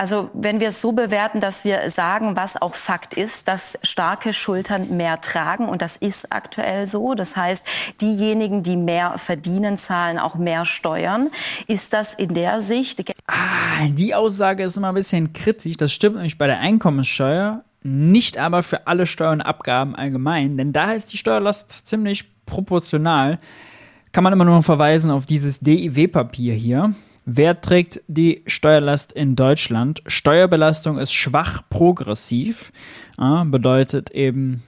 Also 0.00 0.30
wenn 0.32 0.60
wir 0.60 0.68
es 0.68 0.80
so 0.80 0.92
bewerten, 0.92 1.40
dass 1.40 1.66
wir 1.66 1.90
sagen, 1.90 2.34
was 2.34 2.56
auch 2.62 2.74
Fakt 2.74 3.12
ist, 3.12 3.48
dass 3.48 3.78
starke 3.82 4.32
Schultern 4.32 4.96
mehr 4.96 5.20
tragen 5.20 5.68
und 5.68 5.82
das 5.82 5.98
ist 5.98 6.32
aktuell 6.32 6.86
so. 6.86 7.12
Das 7.12 7.36
heißt, 7.36 7.66
diejenigen, 8.00 8.62
die 8.62 8.76
mehr 8.76 9.18
verdienen, 9.18 9.76
zahlen 9.76 10.18
auch 10.18 10.36
mehr 10.36 10.64
Steuern. 10.64 11.28
Ist 11.66 11.92
das 11.92 12.14
in 12.14 12.32
der 12.32 12.62
Sicht? 12.62 13.12
Ah, 13.26 13.88
die 13.90 14.14
Aussage 14.14 14.62
ist 14.62 14.78
immer 14.78 14.88
ein 14.88 14.94
bisschen 14.94 15.34
kritisch. 15.34 15.76
Das 15.76 15.92
stimmt 15.92 16.16
nämlich 16.16 16.38
bei 16.38 16.46
der 16.46 16.60
Einkommenssteuer, 16.60 17.62
nicht 17.82 18.38
aber 18.38 18.62
für 18.62 18.86
alle 18.86 19.06
Steuern 19.06 19.40
und 19.40 19.42
Abgaben 19.42 19.94
allgemein, 19.94 20.56
denn 20.56 20.72
da 20.72 20.92
ist 20.92 21.12
die 21.12 21.18
Steuerlast 21.18 21.86
ziemlich 21.86 22.24
proportional. 22.46 23.38
Kann 24.12 24.24
man 24.24 24.32
immer 24.32 24.46
nur 24.46 24.62
verweisen 24.62 25.10
auf 25.10 25.26
dieses 25.26 25.60
DIW-Papier 25.60 26.54
hier. 26.54 26.94
Wer 27.24 27.60
trägt 27.60 28.02
die 28.08 28.42
Steuerlast 28.46 29.12
in 29.12 29.36
Deutschland? 29.36 30.02
Steuerbelastung 30.06 30.98
ist 30.98 31.12
schwach 31.12 31.62
progressiv, 31.68 32.72
äh, 33.18 33.44
bedeutet 33.44 34.10
eben, 34.10 34.62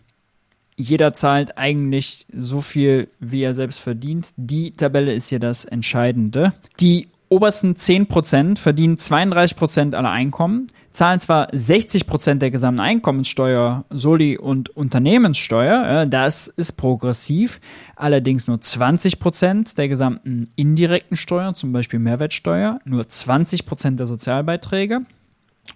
jeder 0.77 1.13
zahlt 1.13 1.59
eigentlich 1.59 2.27
so 2.33 2.61
viel, 2.61 3.09
wie 3.21 3.43
er 3.43 3.55
selbst 3.55 3.79
verdient. 3.79 4.33
Die 4.37 4.73
Tabelle 4.73 5.13
ist 5.13 5.29
hier 5.29 5.39
das 5.39 5.65
Entscheidende. 5.65 6.53
Die 6.81 7.09
obersten 7.29 7.75
10% 7.75 8.59
verdienen 8.59 8.97
32% 8.97 9.95
aller 9.95 10.11
Einkommen 10.11 10.67
zahlen 10.93 11.21
zwar 11.21 11.49
60 11.53 12.07
Prozent 12.07 12.43
der 12.43 12.51
gesamten 12.51 12.81
Einkommenssteuer, 12.81 13.85
Soli 13.91 14.39
und 14.39 14.71
Unternehmenssteuer, 14.77 16.07
das 16.07 16.49
ist 16.49 16.73
progressiv, 16.73 17.61
allerdings 17.97 18.47
nur 18.47 18.61
20 18.61 19.19
Prozent 19.19 19.79
der 19.79 19.89
gesamten 19.89 20.51
indirekten 20.55 21.17
Steuern, 21.17 21.55
zum 21.55 21.73
Beispiel 21.73 21.99
Mehrwertsteuer, 21.99 22.79
nur 22.85 23.09
20 23.09 23.67
Prozent 23.67 23.99
der 23.99 24.07
Sozialbeiträge. 24.07 25.01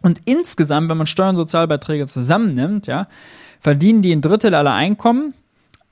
Und 0.03 0.21
insgesamt, 0.25 0.91
wenn 0.91 0.99
man 0.99 1.07
Steuern 1.07 1.31
und 1.31 1.37
Sozialbeiträge 1.37 2.07
zusammennimmt, 2.07 2.87
ja, 2.87 3.07
verdienen 3.61 4.03
die 4.03 4.13
ein 4.13 4.21
Drittel 4.21 4.55
aller 4.55 4.75
Einkommen 4.75 5.35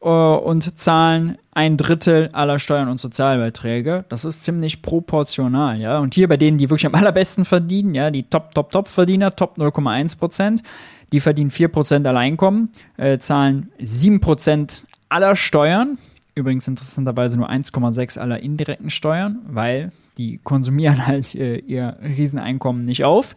äh, 0.01 0.09
und 0.09 0.79
zahlen 0.79 1.39
ein 1.55 1.77
Drittel 1.77 2.29
aller 2.33 2.59
Steuern 2.59 2.89
und 2.89 2.99
Sozialbeiträge. 2.99 4.05
Das 4.09 4.25
ist 4.25 4.45
ziemlich 4.45 4.83
proportional, 4.83 5.81
ja. 5.81 5.99
Und 5.99 6.15
hier 6.15 6.29
bei 6.29 6.37
denen, 6.37 6.59
die 6.59 6.69
wirklich 6.69 6.87
am 6.87 6.95
allerbesten 6.95 7.45
verdienen, 7.45 7.95
ja, 7.95 8.11
die 8.11 8.25
Top, 8.25 8.55
Top, 8.55 8.71
Top-Verdiener, 8.71 9.37
Top 9.37 9.57
0,1 9.57 10.19
Prozent, 10.19 10.63
die 11.13 11.21
verdienen 11.21 11.51
4 11.51 11.69
Prozent 11.69 12.07
aller 12.07 12.19
Einkommen, 12.19 12.71
äh, 12.97 13.19
zahlen 13.19 13.71
7 13.79 14.21
Prozent 14.21 14.85
aller 15.09 15.37
Steuern. 15.37 15.99
Übrigens 16.35 16.67
interessanterweise 16.67 17.37
nur 17.37 17.49
1,6 17.49 18.19
aller 18.19 18.41
indirekten 18.41 18.91
Steuern, 18.91 19.39
weil 19.47 19.93
die 20.19 20.41
konsumieren 20.43 21.07
halt 21.07 21.35
äh, 21.37 21.59
ihr 21.59 21.97
Rieseneinkommen 22.03 22.85
nicht 22.85 23.05
auf. 23.05 23.35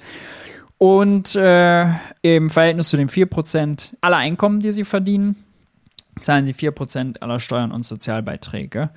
Und 0.80 1.36
äh, 1.36 1.86
im 2.22 2.50
Verhältnis 2.50 2.90
zu 2.90 2.98
den 2.98 3.10
4% 3.10 3.94
aller 4.02 4.18
Einkommen, 4.18 4.60
die 4.60 4.72
sie 4.72 4.86
verdienen, 4.86 5.36
zahlen 6.22 6.46
sie 6.46 6.54
4% 6.54 7.22
aller 7.22 7.40
Steuern 7.40 7.72
und 7.72 7.84
Sozialbeiträge. 7.84 8.90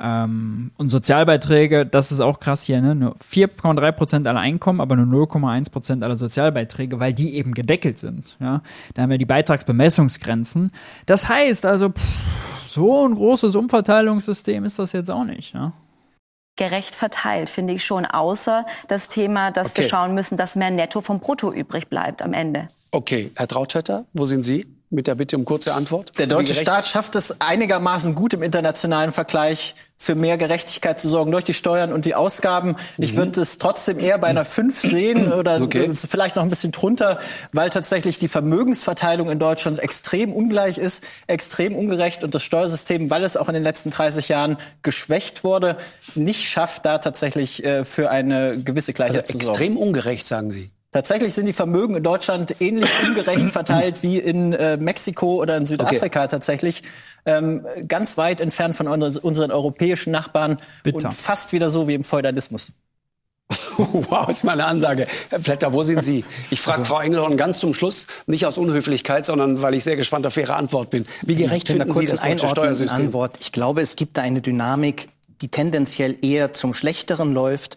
Ähm, 0.00 0.70
und 0.76 0.90
Sozialbeiträge, 0.90 1.86
das 1.86 2.12
ist 2.12 2.20
auch 2.20 2.40
krass 2.40 2.64
hier, 2.64 2.80
ne? 2.80 2.94
nur 2.94 3.16
4,3% 3.16 4.26
aller 4.28 4.40
Einkommen, 4.40 4.80
aber 4.80 4.96
nur 4.96 5.26
0,1% 5.26 6.02
aller 6.02 6.16
Sozialbeiträge, 6.16 7.00
weil 7.00 7.12
die 7.12 7.34
eben 7.34 7.54
gedeckelt 7.54 7.98
sind. 7.98 8.36
Ja? 8.40 8.62
Da 8.94 9.02
haben 9.02 9.10
wir 9.10 9.18
die 9.18 9.24
Beitragsbemessungsgrenzen. 9.24 10.72
Das 11.06 11.28
heißt 11.28 11.66
also, 11.66 11.90
pff, 11.90 12.68
so 12.68 13.06
ein 13.06 13.14
großes 13.14 13.56
Umverteilungssystem 13.56 14.64
ist 14.64 14.78
das 14.78 14.92
jetzt 14.92 15.10
auch 15.10 15.24
nicht. 15.24 15.54
Ja? 15.54 15.72
gerecht 16.58 16.94
verteilt, 16.94 17.48
finde 17.48 17.72
ich 17.72 17.84
schon, 17.84 18.04
außer 18.04 18.66
das 18.88 19.08
Thema, 19.08 19.50
dass 19.50 19.70
okay. 19.70 19.82
wir 19.82 19.88
schauen 19.88 20.12
müssen, 20.14 20.36
dass 20.36 20.56
mehr 20.56 20.70
Netto 20.70 21.00
vom 21.00 21.20
Brutto 21.20 21.50
übrig 21.50 21.88
bleibt 21.88 22.20
am 22.20 22.34
Ende. 22.34 22.66
Okay, 22.90 23.30
Herr 23.36 23.48
Trautvetter, 23.48 24.04
wo 24.12 24.26
sind 24.26 24.44
Sie? 24.44 24.66
Mit 24.90 25.06
der 25.06 25.14
Bitte 25.14 25.36
um 25.36 25.44
kurze 25.44 25.74
Antwort. 25.74 26.18
Der 26.18 26.26
deutsche 26.26 26.54
Staat 26.54 26.86
schafft 26.86 27.14
es 27.14 27.40
einigermaßen 27.40 28.14
gut 28.14 28.32
im 28.34 28.42
internationalen 28.42 29.12
Vergleich 29.12 29.74
für 30.00 30.14
mehr 30.14 30.38
Gerechtigkeit 30.38 30.98
zu 30.98 31.08
sorgen 31.08 31.32
durch 31.32 31.44
die 31.44 31.52
Steuern 31.52 31.92
und 31.92 32.06
die 32.06 32.14
Ausgaben. 32.14 32.68
Mhm. 32.68 32.76
Ich 33.04 33.16
würde 33.16 33.40
es 33.40 33.58
trotzdem 33.58 33.98
eher 33.98 34.16
bei 34.18 34.28
einer 34.28 34.44
5 34.44 34.80
sehen 34.80 35.32
oder 35.38 35.60
okay. 35.60 35.90
vielleicht 35.94 36.36
noch 36.36 36.44
ein 36.44 36.50
bisschen 36.50 36.72
drunter, 36.72 37.18
weil 37.52 37.68
tatsächlich 37.68 38.18
die 38.18 38.28
Vermögensverteilung 38.28 39.28
in 39.28 39.38
Deutschland 39.38 39.80
extrem 39.80 40.32
ungleich 40.32 40.78
ist, 40.78 41.04
extrem 41.26 41.74
ungerecht 41.74 42.24
und 42.24 42.34
das 42.34 42.44
Steuersystem, 42.44 43.10
weil 43.10 43.24
es 43.24 43.36
auch 43.36 43.48
in 43.48 43.54
den 43.54 43.64
letzten 43.64 43.90
30 43.90 44.28
Jahren 44.28 44.56
geschwächt 44.82 45.44
wurde, 45.44 45.76
nicht 46.14 46.48
schafft, 46.48 46.86
da 46.86 46.98
tatsächlich 46.98 47.64
äh, 47.64 47.84
für 47.84 48.10
eine 48.10 48.56
gewisse 48.58 48.92
Gleichheit 48.92 49.22
also 49.22 49.38
zu 49.38 49.44
sorgen. 49.44 49.58
Extrem 49.58 49.76
ungerecht, 49.76 50.26
sagen 50.26 50.50
Sie. 50.50 50.70
Tatsächlich 50.90 51.34
sind 51.34 51.46
die 51.46 51.52
Vermögen 51.52 51.94
in 51.96 52.02
Deutschland 52.02 52.56
ähnlich 52.60 52.90
ungerecht 53.06 53.50
verteilt 53.50 54.02
wie 54.02 54.18
in 54.18 54.54
äh, 54.54 54.78
Mexiko 54.78 55.36
oder 55.36 55.56
in 55.56 55.66
Südafrika 55.66 56.20
okay. 56.20 56.28
tatsächlich. 56.28 56.82
Ähm, 57.26 57.66
ganz 57.86 58.16
weit 58.16 58.40
entfernt 58.40 58.74
von 58.74 58.88
unseren 58.88 59.50
europäischen 59.50 60.10
Nachbarn 60.10 60.56
Bitter. 60.82 60.96
und 60.96 61.14
fast 61.14 61.52
wieder 61.52 61.68
so 61.68 61.88
wie 61.88 61.94
im 61.94 62.04
Feudalismus. 62.04 62.72
wow, 63.78 64.28
ist 64.28 64.44
mal 64.44 64.52
eine 64.52 64.66
Ansage. 64.66 65.06
Herr 65.30 65.38
Plätter, 65.38 65.72
wo 65.72 65.82
sind 65.82 66.02
Sie? 66.02 66.24
Ich 66.50 66.60
frage 66.60 66.80
also, 66.80 66.94
Frau 66.94 67.00
Engelhorn 67.00 67.36
ganz 67.36 67.58
zum 67.58 67.72
Schluss, 67.72 68.06
nicht 68.26 68.44
aus 68.46 68.58
Unhöflichkeit, 68.58 69.24
sondern 69.24 69.62
weil 69.62 69.74
ich 69.74 69.84
sehr 69.84 69.96
gespannt 69.96 70.26
auf 70.26 70.36
Ihre 70.36 70.54
Antwort 70.54 70.90
bin. 70.90 71.06
Wie 71.22 71.34
gerecht 71.34 71.68
finden 71.68 71.94
Sie 71.94 72.04
das 72.06 72.20
deutsche 72.20 72.48
Steuersystem? 72.48 73.06
Antwort. 73.06 73.38
Ich 73.40 73.52
glaube, 73.52 73.80
es 73.80 73.96
gibt 73.96 74.16
da 74.16 74.22
eine 74.22 74.42
Dynamik, 74.42 75.06
die 75.40 75.48
tendenziell 75.48 76.16
eher 76.22 76.52
zum 76.52 76.74
Schlechteren 76.74 77.32
läuft. 77.32 77.76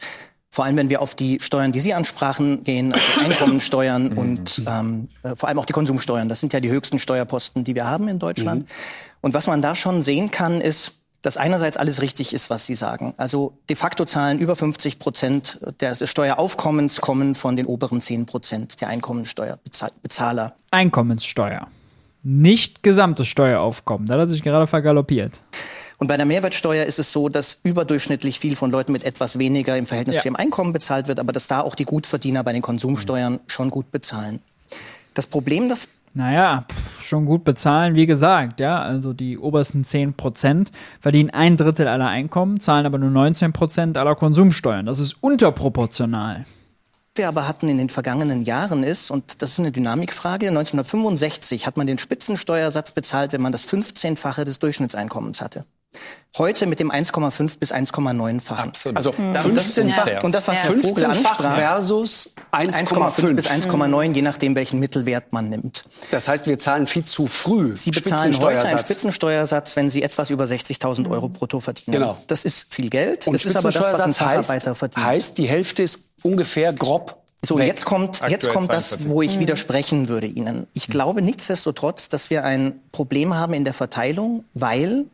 Vor 0.53 0.65
allem, 0.65 0.75
wenn 0.75 0.89
wir 0.89 1.01
auf 1.01 1.15
die 1.15 1.39
Steuern, 1.39 1.71
die 1.71 1.79
Sie 1.79 1.93
ansprachen, 1.93 2.63
gehen, 2.65 2.93
also 2.93 3.19
Einkommensteuern 3.21 4.09
mhm. 4.09 4.17
und 4.17 4.63
ähm, 4.67 5.07
äh, 5.23 5.35
vor 5.35 5.47
allem 5.47 5.59
auch 5.59 5.65
die 5.65 5.73
Konsumsteuern. 5.73 6.27
Das 6.27 6.41
sind 6.41 6.51
ja 6.51 6.59
die 6.59 6.69
höchsten 6.69 6.99
Steuerposten, 6.99 7.63
die 7.63 7.73
wir 7.73 7.87
haben 7.87 8.09
in 8.09 8.19
Deutschland. 8.19 8.63
Mhm. 8.63 8.67
Und 9.21 9.33
was 9.33 9.47
man 9.47 9.61
da 9.61 9.75
schon 9.75 10.01
sehen 10.01 10.29
kann, 10.29 10.59
ist, 10.59 10.99
dass 11.21 11.37
einerseits 11.37 11.77
alles 11.77 12.01
richtig 12.01 12.33
ist, 12.33 12.49
was 12.49 12.65
Sie 12.65 12.75
sagen. 12.75 13.13
Also 13.17 13.53
de 13.69 13.75
facto 13.75 14.05
zahlen 14.05 14.39
über 14.39 14.55
50 14.55 14.99
Prozent 14.99 15.59
des 15.79 16.09
Steueraufkommens 16.09 16.99
kommen 16.99 17.35
von 17.35 17.55
den 17.55 17.67
oberen 17.67 18.01
10 18.01 18.25
Prozent 18.25 18.81
der 18.81 18.87
Einkommensteuerbezahler. 18.89 20.55
Einkommenssteuer. 20.71 21.67
Nicht 22.23 22.83
gesamtes 22.83 23.27
Steueraufkommen. 23.27 24.07
Da 24.07 24.15
hat 24.15 24.21
er 24.21 24.27
sich 24.27 24.43
gerade 24.43 24.67
vergaloppiert. 24.67 25.41
Und 26.01 26.07
bei 26.07 26.17
der 26.17 26.25
Mehrwertsteuer 26.25 26.85
ist 26.85 26.97
es 26.97 27.11
so, 27.11 27.29
dass 27.29 27.59
überdurchschnittlich 27.61 28.39
viel 28.39 28.55
von 28.55 28.71
Leuten 28.71 28.91
mit 28.91 29.03
etwas 29.03 29.37
weniger 29.37 29.77
im 29.77 29.85
Verhältnis 29.85 30.15
ja. 30.15 30.21
zu 30.23 30.29
ihrem 30.29 30.35
Einkommen 30.35 30.73
bezahlt 30.73 31.07
wird, 31.07 31.19
aber 31.19 31.31
dass 31.31 31.47
da 31.47 31.61
auch 31.61 31.75
die 31.75 31.85
Gutverdiener 31.85 32.43
bei 32.43 32.53
den 32.53 32.63
Konsumsteuern 32.63 33.39
schon 33.45 33.69
gut 33.69 33.91
bezahlen. 33.91 34.41
Das 35.13 35.27
Problem, 35.27 35.69
das 35.69 35.87
naja, 36.15 36.65
schon 37.01 37.27
gut 37.27 37.43
bezahlen, 37.43 37.93
wie 37.93 38.07
gesagt, 38.07 38.59
ja. 38.59 38.81
Also 38.81 39.13
die 39.13 39.37
obersten 39.37 39.85
10 39.85 40.15
Prozent 40.15 40.71
verdienen 40.99 41.29
ein 41.29 41.55
Drittel 41.55 41.87
aller 41.87 42.07
Einkommen, 42.07 42.59
zahlen 42.59 42.87
aber 42.87 42.97
nur 42.97 43.11
19 43.11 43.53
Prozent 43.53 43.95
aller 43.95 44.15
Konsumsteuern. 44.15 44.87
Das 44.87 44.97
ist 44.97 45.17
unterproportional 45.21 46.45
wir 47.13 47.27
aber 47.27 47.45
hatten 47.45 47.67
in 47.67 47.77
den 47.77 47.89
vergangenen 47.89 48.43
Jahren 48.43 48.83
ist, 48.83 49.11
und 49.11 49.41
das 49.41 49.51
ist 49.51 49.59
eine 49.59 49.73
Dynamikfrage, 49.73 50.47
1965 50.47 51.67
hat 51.67 51.75
man 51.75 51.85
den 51.85 51.97
Spitzensteuersatz 51.97 52.93
bezahlt, 52.93 53.33
wenn 53.33 53.41
man 53.41 53.51
das 53.51 53.67
15-fache 53.67 54.45
des 54.45 54.59
Durchschnittseinkommens 54.59 55.41
hatte. 55.41 55.65
Heute 56.37 56.65
mit 56.65 56.79
dem 56.79 56.89
1,5 56.89 57.59
bis 57.59 57.73
1,9-fachen. 57.73 58.71
Also 58.95 59.13
mhm. 59.17 59.33
15-fach 59.33 60.07
ja. 60.07 60.21
und 60.21 60.33
das 60.33 60.47
was 60.47 60.63
ja. 60.63 60.71
15-fach 60.71 61.55
versus 61.55 62.33
1,5 62.53 63.33
bis 63.33 63.49
1,9, 63.49 64.07
mhm. 64.07 64.15
je 64.15 64.21
nachdem 64.21 64.55
welchen 64.55 64.79
Mittelwert 64.79 65.33
man 65.33 65.49
nimmt. 65.49 65.83
Das 66.09 66.29
heißt, 66.29 66.47
wir 66.47 66.57
zahlen 66.57 66.87
viel 66.87 67.03
zu 67.03 67.27
früh. 67.27 67.75
Sie 67.75 67.91
bezahlen 67.91 68.39
heute 68.39 68.65
einen 68.65 68.79
Spitzensteuersatz, 68.79 69.75
wenn 69.75 69.89
Sie 69.89 70.03
etwas 70.03 70.29
über 70.29 70.45
60.000 70.45 71.09
Euro 71.09 71.27
brutto 71.27 71.59
verdienen. 71.59 71.91
Genau. 71.91 72.17
Das 72.27 72.45
ist 72.45 72.73
viel 72.73 72.89
Geld. 72.89 73.27
Und 73.27 73.33
das 73.33 73.43
ist 73.43 73.57
aber 73.57 73.71
das, 73.71 73.91
was 73.91 73.99
ein 73.99 74.13
Facharbeiter 74.13 74.71
heißt, 74.71 74.79
verdient. 74.79 75.05
Heißt, 75.05 75.37
die 75.37 75.49
Hälfte 75.49 75.83
ist 75.83 75.99
ungefähr 76.23 76.71
grob 76.71 77.21
so, 77.43 77.57
weg. 77.57 77.67
jetzt 77.67 77.85
kommt, 77.85 78.21
jetzt 78.29 78.47
kommt 78.49 78.71
das, 78.71 79.09
wo 79.09 79.21
ich 79.21 79.35
mhm. 79.35 79.41
widersprechen 79.41 80.07
würde 80.07 80.27
Ihnen. 80.27 80.67
Ich 80.73 80.87
glaube 80.87 81.21
nichtsdestotrotz, 81.21 82.07
dass 82.07 82.29
wir 82.29 82.45
ein 82.45 82.79
Problem 82.91 83.33
haben 83.33 83.53
in 83.53 83.63
der 83.63 83.73
Verteilung, 83.73 84.45
weil 84.53 85.05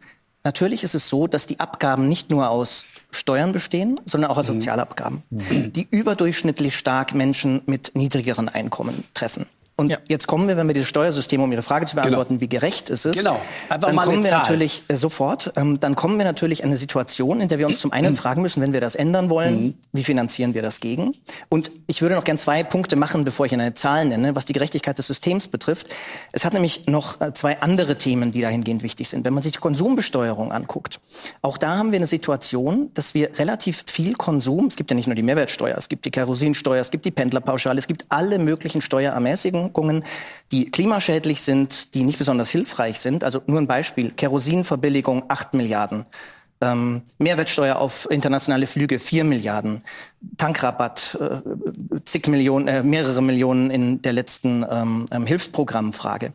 Natürlich 0.48 0.86
ist 0.86 0.96
es 0.96 1.10
so, 1.10 1.28
dass 1.28 1.46
die 1.46 1.60
Abgaben 1.60 2.08
nicht 2.08 2.30
nur 2.30 2.50
aus 2.50 2.86
Steuern 3.12 3.52
bestehen, 3.52 4.00
sondern 4.06 4.32
auch 4.32 4.38
aus 4.38 4.48
mhm. 4.48 4.54
Sozialabgaben, 4.54 5.24
mhm. 5.30 5.74
die 5.74 5.86
überdurchschnittlich 5.92 6.78
stark 6.78 7.14
Menschen 7.14 7.64
mit 7.66 7.92
niedrigeren 7.96 8.48
Einkommen 8.48 9.04
treffen. 9.14 9.46
Und 9.80 9.92
ja. 9.92 10.00
jetzt 10.08 10.26
kommen 10.26 10.48
wir, 10.48 10.58
wenn 10.58 10.66
wir 10.66 10.74
dieses 10.74 10.90
Steuersystem, 10.90 11.40
um 11.40 11.52
Ihre 11.52 11.62
Frage 11.62 11.86
zu 11.86 11.96
beantworten, 11.96 12.40
genau. 12.40 12.42
wie 12.42 12.50
gerecht 12.50 12.90
ist 12.90 13.06
es, 13.06 13.16
genau. 13.16 13.40
Einfach 13.70 13.90
dann 13.90 13.98
kommen 13.98 14.24
wir 14.24 14.32
Zahl. 14.32 14.40
natürlich 14.40 14.82
äh, 14.88 14.96
sofort, 14.96 15.54
ähm, 15.56 15.80
dann 15.80 15.94
kommen 15.94 16.18
wir 16.18 16.26
natürlich 16.26 16.62
in 16.62 16.66
eine 16.66 16.78
Situation, 16.78 17.42
in 17.42 17.48
der 17.48 17.60
wir 17.60 17.68
uns 17.68 17.80
zum 17.80 17.92
einen 17.92 18.16
fragen 18.16 18.42
müssen, 18.42 18.60
wenn 18.64 18.74
wir 18.74 18.82
das 18.82 18.96
ändern 18.96 19.30
wollen, 19.30 19.62
mhm. 19.62 19.74
wie 19.94 20.04
finanzieren 20.04 20.56
wir 20.56 20.64
das 20.64 20.80
gegen? 20.80 21.14
Und 21.50 21.70
ich 21.86 22.02
würde 22.02 22.16
noch 22.16 22.24
gern 22.24 22.40
zwei 22.40 22.64
Punkte 22.64 22.96
machen, 22.96 23.24
bevor 23.24 23.46
ich 23.46 23.54
eine 23.54 23.76
Zahl 23.76 24.06
nenne, 24.06 24.36
was 24.36 24.46
die 24.46 24.54
Gerechtigkeit 24.54 24.98
des 24.98 25.06
Systems 25.06 25.48
betrifft. 25.48 25.90
Es 26.32 26.44
hat 26.44 26.54
nämlich 26.54 26.88
noch 26.88 27.22
äh, 27.22 27.34
zwei 27.34 27.62
andere 27.62 28.00
Themen, 28.00 28.32
die 28.32 28.42
dahingehend 28.42 28.82
wichtig 28.82 29.10
sind. 29.10 29.26
Wenn 29.26 29.36
man 29.36 29.44
sich 29.44 29.52
die 29.52 29.60
Konsumbesteuerung 29.60 30.52
anguckt, 30.52 31.00
auch 31.44 31.60
da 31.60 31.78
haben 31.78 31.92
wir 31.92 31.98
eine 31.98 32.08
Situation, 32.08 32.90
dass 32.96 33.14
wir 33.14 33.38
relativ 33.38 33.84
viel 33.86 34.16
Konsum, 34.16 34.66
es 34.66 34.76
gibt 34.76 34.90
ja 34.90 34.96
nicht 34.96 35.06
nur 35.06 35.16
die 35.16 35.22
Mehrwertsteuer, 35.22 35.78
es 35.78 35.88
gibt 35.88 36.06
die 36.06 36.12
Kerosinsteuer, 36.12 36.82
es 36.82 36.90
gibt 36.90 37.06
die 37.06 37.12
Pendlerpauschale, 37.12 37.78
es 37.78 37.86
gibt 37.86 38.08
alle 38.10 38.40
möglichen 38.40 38.82
Steuerermäßigungen 38.82 39.67
Verpackungen, 39.68 40.04
die 40.52 40.72
klimaschädlich 40.72 41.42
sind, 41.42 41.94
die 41.94 42.04
nicht 42.04 42.18
besonders 42.18 42.50
hilfreich 42.50 43.00
sind. 43.00 43.24
Also 43.24 43.42
nur 43.48 43.60
ein 43.60 43.68
Beispiel. 43.68 44.12
Kerosinverbilligung 44.12 45.24
8 45.28 45.54
Milliarden. 45.54 46.06
Ähm, 46.60 47.04
Mehrwertsteuer 47.20 47.76
auf 47.76 48.10
internationale 48.10 48.66
Flüge 48.66 48.98
4 48.98 49.24
Milliarden, 49.24 49.84
Tankrabatt 50.38 51.16
äh, 51.22 52.00
zig 52.04 52.28
Millionen, 52.28 52.68
äh, 52.68 52.82
mehrere 52.82 53.22
Millionen 53.22 53.70
in 53.70 54.02
der 54.02 54.14
letzten 54.14 54.66
ähm, 54.68 55.06
ähm, 55.12 55.28
Hilfsprogrammfrage. 55.28 56.34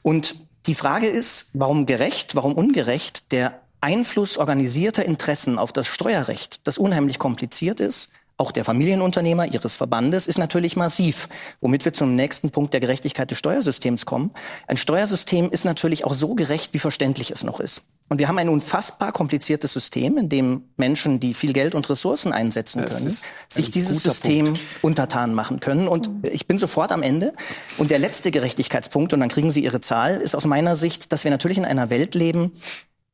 Und 0.00 0.36
die 0.66 0.74
Frage 0.74 1.08
ist, 1.08 1.50
warum 1.52 1.84
gerecht, 1.84 2.34
warum 2.34 2.54
ungerecht 2.54 3.30
der 3.30 3.60
Einfluss 3.82 4.38
organisierter 4.38 5.04
Interessen 5.04 5.58
auf 5.58 5.74
das 5.74 5.86
Steuerrecht, 5.86 6.66
das 6.66 6.78
unheimlich 6.78 7.18
kompliziert 7.18 7.80
ist, 7.80 8.10
auch 8.38 8.52
der 8.52 8.64
Familienunternehmer 8.64 9.52
ihres 9.52 9.74
Verbandes 9.74 10.28
ist 10.28 10.38
natürlich 10.38 10.76
massiv, 10.76 11.28
womit 11.60 11.84
wir 11.84 11.92
zum 11.92 12.14
nächsten 12.14 12.50
Punkt 12.50 12.72
der 12.72 12.80
Gerechtigkeit 12.80 13.30
des 13.30 13.38
Steuersystems 13.38 14.06
kommen. 14.06 14.30
Ein 14.68 14.76
Steuersystem 14.76 15.50
ist 15.50 15.64
natürlich 15.64 16.04
auch 16.04 16.14
so 16.14 16.36
gerecht, 16.36 16.72
wie 16.72 16.78
verständlich 16.78 17.32
es 17.32 17.42
noch 17.42 17.58
ist. 17.58 17.82
Und 18.08 18.18
wir 18.18 18.28
haben 18.28 18.38
ein 18.38 18.48
unfassbar 18.48 19.12
kompliziertes 19.12 19.72
System, 19.72 20.16
in 20.16 20.28
dem 20.28 20.62
Menschen, 20.76 21.18
die 21.18 21.34
viel 21.34 21.52
Geld 21.52 21.74
und 21.74 21.90
Ressourcen 21.90 22.32
einsetzen 22.32 22.86
können, 22.86 23.14
sich 23.48 23.70
dieses 23.70 24.02
System 24.02 24.46
Punkt. 24.46 24.60
untertan 24.82 25.34
machen 25.34 25.58
können. 25.60 25.88
Und 25.88 26.08
ich 26.22 26.46
bin 26.46 26.58
sofort 26.58 26.92
am 26.92 27.02
Ende. 27.02 27.34
Und 27.76 27.90
der 27.90 27.98
letzte 27.98 28.30
Gerechtigkeitspunkt, 28.30 29.12
und 29.12 29.20
dann 29.20 29.28
kriegen 29.28 29.50
Sie 29.50 29.62
Ihre 29.62 29.80
Zahl, 29.80 30.18
ist 30.18 30.34
aus 30.34 30.46
meiner 30.46 30.76
Sicht, 30.76 31.12
dass 31.12 31.24
wir 31.24 31.30
natürlich 31.30 31.58
in 31.58 31.66
einer 31.66 31.90
Welt 31.90 32.14
leben, 32.14 32.52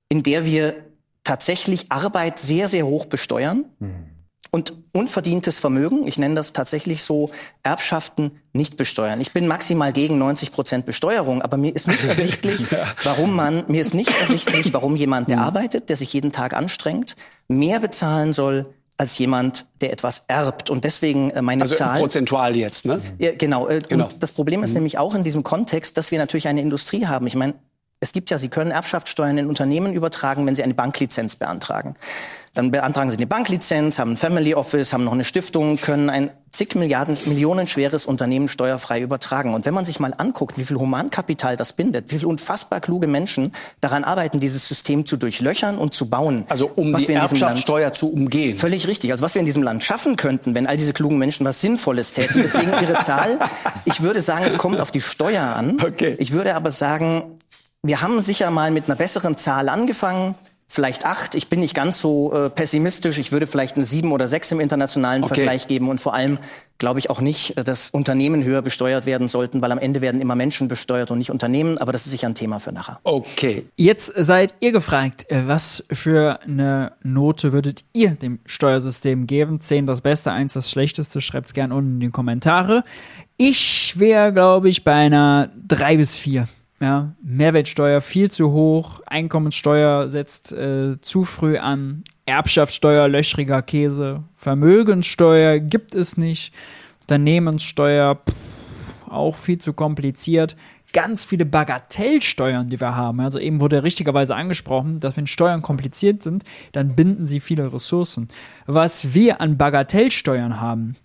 in 0.08 0.22
der 0.22 0.44
wir 0.44 0.76
tatsächlich 1.24 1.90
Arbeit 1.90 2.38
sehr, 2.38 2.68
sehr 2.68 2.86
hoch 2.86 3.06
besteuern. 3.06 3.64
Mhm 3.80 4.13
und 4.54 4.72
unverdientes 4.92 5.58
Vermögen, 5.58 6.06
ich 6.06 6.16
nenne 6.16 6.36
das 6.36 6.52
tatsächlich 6.52 7.02
so, 7.02 7.28
Erbschaften 7.64 8.30
nicht 8.52 8.76
besteuern. 8.76 9.20
Ich 9.20 9.32
bin 9.32 9.48
maximal 9.48 9.92
gegen 9.92 10.16
90 10.16 10.52
Prozent 10.52 10.86
Besteuerung, 10.86 11.42
aber 11.42 11.56
mir 11.56 11.74
ist 11.74 11.88
nicht 11.88 12.04
ersichtlich, 12.08 12.64
warum 13.02 13.34
man, 13.34 13.64
mir 13.66 13.80
ist 13.80 13.94
nicht 13.94 14.12
ersichtlich, 14.20 14.72
warum 14.72 14.94
jemand, 14.94 15.26
der 15.26 15.38
hm. 15.38 15.42
arbeitet, 15.42 15.88
der 15.88 15.96
sich 15.96 16.12
jeden 16.12 16.30
Tag 16.30 16.54
anstrengt, 16.54 17.16
mehr 17.48 17.80
bezahlen 17.80 18.32
soll 18.32 18.72
als 18.96 19.18
jemand, 19.18 19.66
der 19.80 19.92
etwas 19.92 20.22
erbt. 20.28 20.70
Und 20.70 20.84
deswegen 20.84 21.30
äh, 21.30 21.42
meine 21.42 21.62
also 21.62 21.74
Zahl. 21.74 21.98
prozentual 21.98 22.54
jetzt, 22.54 22.86
ne? 22.86 23.00
Ja, 23.18 23.32
genau. 23.32 23.66
Äh, 23.66 23.80
genau. 23.80 24.04
Und 24.04 24.22
das 24.22 24.30
Problem 24.30 24.62
ist 24.62 24.70
mhm. 24.70 24.74
nämlich 24.74 24.98
auch 24.98 25.16
in 25.16 25.24
diesem 25.24 25.42
Kontext, 25.42 25.96
dass 25.96 26.12
wir 26.12 26.20
natürlich 26.20 26.46
eine 26.46 26.60
Industrie 26.60 27.06
haben. 27.06 27.26
Ich 27.26 27.34
meine, 27.34 27.54
es 28.04 28.12
gibt 28.12 28.30
ja, 28.30 28.36
Sie 28.36 28.48
können 28.48 28.70
Erbschaftssteuern 28.70 29.38
in 29.38 29.46
Unternehmen 29.46 29.94
übertragen, 29.94 30.44
wenn 30.46 30.54
Sie 30.54 30.62
eine 30.62 30.74
Banklizenz 30.74 31.36
beantragen. 31.36 31.96
Dann 32.52 32.70
beantragen 32.70 33.10
Sie 33.10 33.16
eine 33.16 33.26
Banklizenz, 33.26 33.98
haben 33.98 34.12
ein 34.12 34.16
Family 34.18 34.54
Office, 34.54 34.92
haben 34.92 35.04
noch 35.04 35.14
eine 35.14 35.24
Stiftung, 35.24 35.78
können 35.78 36.10
ein 36.10 36.30
zig 36.52 36.76
Milliarden, 36.76 37.16
Millionen 37.24 37.66
schweres 37.66 38.06
Unternehmen 38.06 38.48
steuerfrei 38.48 39.00
übertragen. 39.00 39.54
Und 39.54 39.66
wenn 39.66 39.74
man 39.74 39.84
sich 39.84 39.98
mal 39.98 40.14
anguckt, 40.16 40.56
wie 40.56 40.64
viel 40.64 40.76
Humankapital 40.76 41.56
das 41.56 41.72
bindet, 41.72 42.12
wie 42.12 42.18
viel 42.18 42.28
unfassbar 42.28 42.80
kluge 42.80 43.08
Menschen 43.08 43.52
daran 43.80 44.04
arbeiten, 44.04 44.38
dieses 44.38 44.68
System 44.68 45.04
zu 45.04 45.16
durchlöchern 45.16 45.76
und 45.76 45.94
zu 45.94 46.08
bauen. 46.08 46.44
Also 46.48 46.70
um 46.76 46.96
die 46.96 47.12
Erbschaftssteuer 47.12 47.92
zu 47.92 48.12
umgehen. 48.12 48.56
Völlig 48.56 48.86
richtig. 48.86 49.10
Also 49.10 49.24
was 49.24 49.34
wir 49.34 49.40
in 49.40 49.46
diesem 49.46 49.64
Land 49.64 49.82
schaffen 49.82 50.14
könnten, 50.16 50.54
wenn 50.54 50.68
all 50.68 50.76
diese 50.76 50.92
klugen 50.92 51.18
Menschen 51.18 51.44
was 51.44 51.60
Sinnvolles 51.60 52.12
täten. 52.12 52.42
Deswegen 52.42 52.70
Ihre 52.80 53.00
Zahl. 53.00 53.40
Ich 53.84 54.02
würde 54.02 54.20
sagen, 54.20 54.44
es 54.46 54.58
kommt 54.58 54.78
auf 54.78 54.92
die 54.92 55.00
Steuer 55.00 55.42
an. 55.42 55.78
Okay. 55.82 56.14
Ich 56.18 56.30
würde 56.30 56.54
aber 56.54 56.70
sagen, 56.70 57.40
wir 57.84 58.00
haben 58.00 58.20
sicher 58.20 58.50
mal 58.50 58.70
mit 58.70 58.86
einer 58.86 58.96
besseren 58.96 59.36
Zahl 59.36 59.68
angefangen. 59.68 60.34
vielleicht 60.66 61.04
acht. 61.04 61.36
Ich 61.36 61.48
bin 61.48 61.60
nicht 61.60 61.74
ganz 61.74 62.00
so 62.00 62.32
äh, 62.32 62.50
pessimistisch. 62.50 63.18
Ich 63.18 63.30
würde 63.30 63.46
vielleicht 63.46 63.76
eine 63.76 63.84
sieben 63.84 64.10
oder 64.10 64.26
sechs 64.26 64.50
im 64.50 64.58
internationalen 64.58 65.22
okay. 65.22 65.34
Vergleich 65.34 65.68
geben. 65.68 65.88
Und 65.88 66.00
vor 66.00 66.14
allem 66.14 66.38
glaube 66.78 66.98
ich 66.98 67.10
auch 67.10 67.20
nicht, 67.20 67.56
äh, 67.56 67.62
dass 67.62 67.90
Unternehmen 67.90 68.42
höher 68.42 68.62
besteuert 68.62 69.06
werden 69.06 69.28
sollten, 69.28 69.62
weil 69.62 69.70
am 69.70 69.78
Ende 69.78 70.00
werden 70.00 70.20
immer 70.20 70.34
Menschen 70.34 70.66
besteuert 70.66 71.12
und 71.12 71.18
nicht 71.18 71.30
Unternehmen. 71.30 71.78
Aber 71.78 71.92
das 71.92 72.06
ist 72.06 72.12
sicher 72.12 72.26
ein 72.26 72.34
Thema 72.34 72.58
für 72.58 72.72
nachher. 72.72 72.98
Okay. 73.04 73.66
Jetzt 73.76 74.12
seid 74.16 74.54
ihr 74.60 74.72
gefragt, 74.72 75.30
äh, 75.30 75.46
was 75.46 75.84
für 75.92 76.40
eine 76.42 76.92
Note 77.04 77.52
würdet 77.52 77.84
ihr 77.92 78.10
dem 78.10 78.40
Steuersystem 78.46 79.28
geben? 79.28 79.60
Zehn 79.60 79.86
das 79.86 80.00
Beste, 80.00 80.32
eins 80.32 80.54
das 80.54 80.70
Schlechteste. 80.70 81.20
Schreibt 81.20 81.48
es 81.48 81.54
gerne 81.54 81.74
unten 81.74 81.94
in 81.94 82.00
die 82.00 82.10
Kommentare. 82.10 82.82
Ich 83.36 83.98
wäre, 83.98 84.32
glaube 84.32 84.70
ich, 84.70 84.82
bei 84.82 84.94
einer 84.94 85.50
drei 85.68 85.98
bis 85.98 86.16
vier. 86.16 86.48
Ja, 86.84 87.14
Mehrwertsteuer 87.22 88.02
viel 88.02 88.30
zu 88.30 88.52
hoch, 88.52 89.00
Einkommenssteuer 89.06 90.10
setzt 90.10 90.52
äh, 90.52 91.00
zu 91.00 91.24
früh 91.24 91.56
an, 91.56 92.04
Erbschaftssteuer, 92.26 93.08
löchriger 93.08 93.62
Käse, 93.62 94.22
Vermögenssteuer 94.36 95.60
gibt 95.60 95.94
es 95.94 96.18
nicht, 96.18 96.52
Unternehmenssteuer 97.00 98.16
pff, 98.16 98.34
auch 99.08 99.36
viel 99.36 99.56
zu 99.56 99.72
kompliziert, 99.72 100.56
ganz 100.92 101.24
viele 101.24 101.46
Bagatellsteuern, 101.46 102.68
die 102.68 102.78
wir 102.78 102.94
haben. 102.94 103.20
Also 103.20 103.38
eben 103.38 103.62
wurde 103.62 103.82
richtigerweise 103.82 104.36
angesprochen, 104.36 105.00
dass 105.00 105.16
wenn 105.16 105.26
Steuern 105.26 105.62
kompliziert 105.62 106.22
sind, 106.22 106.44
dann 106.72 106.94
binden 106.94 107.26
sie 107.26 107.40
viele 107.40 107.72
Ressourcen. 107.72 108.28
Was 108.66 109.14
wir 109.14 109.40
an 109.40 109.56
Bagatellsteuern 109.56 110.60
haben, 110.60 110.96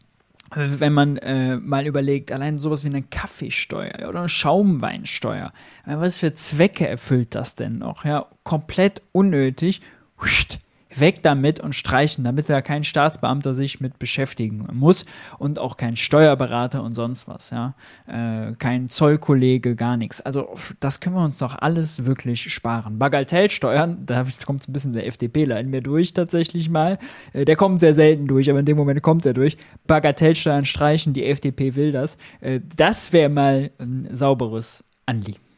wenn 0.56 0.94
man 0.94 1.18
äh, 1.18 1.58
mal 1.58 1.86
überlegt, 1.86 2.32
allein 2.32 2.58
sowas 2.58 2.84
wie 2.84 2.88
eine 2.88 3.04
Kaffeesteuer 3.04 4.10
oder 4.10 4.20
eine 4.20 4.30
Schaumweinsteuer, 4.30 5.52
was 5.86 6.20
für 6.20 6.34
Zwecke 6.34 6.88
erfüllt 6.88 7.36
das 7.36 7.56
denn 7.56 7.80
noch? 7.80 8.06
Ja, 8.06 8.28
komplett 8.44 9.02
unnötig. 9.12 9.82
Huscht, 10.22 10.60
weg 10.96 11.22
damit 11.24 11.60
und 11.60 11.76
streichen, 11.76 12.24
damit 12.24 12.50
da 12.50 12.62
kein 12.62 12.84
Staatsbeamter 12.84 13.54
sich 13.54 13.80
mit 13.80 14.00
beschäftigen 14.00 14.68
muss 14.74 15.06
und 15.38 15.60
auch 15.60 15.78
kein 15.78 15.96
Steuerberater 15.96 16.84
und 16.84 16.94
sonst 16.94 17.28
was, 17.28 17.52
ja. 17.52 17.76
Äh, 18.08 18.54
kein 18.56 18.90
Zollkollege, 18.90 19.76
gar 19.76 19.98
nichts. 19.98 20.22
Also 20.22 20.56
das 20.80 21.00
können 21.00 21.16
wir 21.16 21.24
uns 21.24 21.38
doch 21.38 21.58
alles 21.58 22.06
wirklich 22.06 22.52
sparen. 22.52 22.98
Bagatellsteuern, 22.98 24.06
da 24.06 24.26
kommt 24.46 24.68
ein 24.68 24.74
bisschen 24.74 24.94
der 24.94 25.06
FDPler 25.06 25.60
in 25.60 25.70
mir 25.70 25.82
durch 25.82 26.14
tatsächlich 26.14 26.70
mal. 26.70 26.98
Äh, 27.34 27.46
der 27.46 27.56
kommt 27.56 27.80
sehr 27.80 27.94
selten 27.94 28.28
durch, 28.28 28.50
aber 28.50 28.60
in 28.60 28.66
dem 28.66 28.78
Moment 28.78 29.02
kommt 29.02 29.26
er 29.26 29.34
durch. 29.34 29.58
Bagatellsteuern 29.88 30.66
streichen, 30.66 31.14
die 31.14 31.26
FDP 31.26 31.76
will 31.76 31.92
das. 31.92 32.18
Äh, 32.42 32.62
das 32.76 33.14
wäre 33.14 33.30
mal 33.30 33.72
ein 33.80 34.08
sauberes 34.12 34.84
Anliegen. 35.06 35.49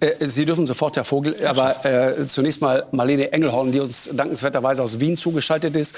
Äh, 0.00 0.26
Sie 0.26 0.44
dürfen 0.44 0.66
sofort, 0.66 0.96
Herr 0.96 1.04
Vogel, 1.04 1.46
aber 1.46 1.84
äh, 1.84 2.26
zunächst 2.26 2.60
mal 2.60 2.86
Marlene 2.92 3.32
Engelhorn, 3.32 3.72
die 3.72 3.80
uns 3.80 4.10
dankenswerterweise 4.12 4.82
aus 4.82 5.00
Wien 5.00 5.16
zugeschaltet 5.16 5.76
ist. 5.76 5.94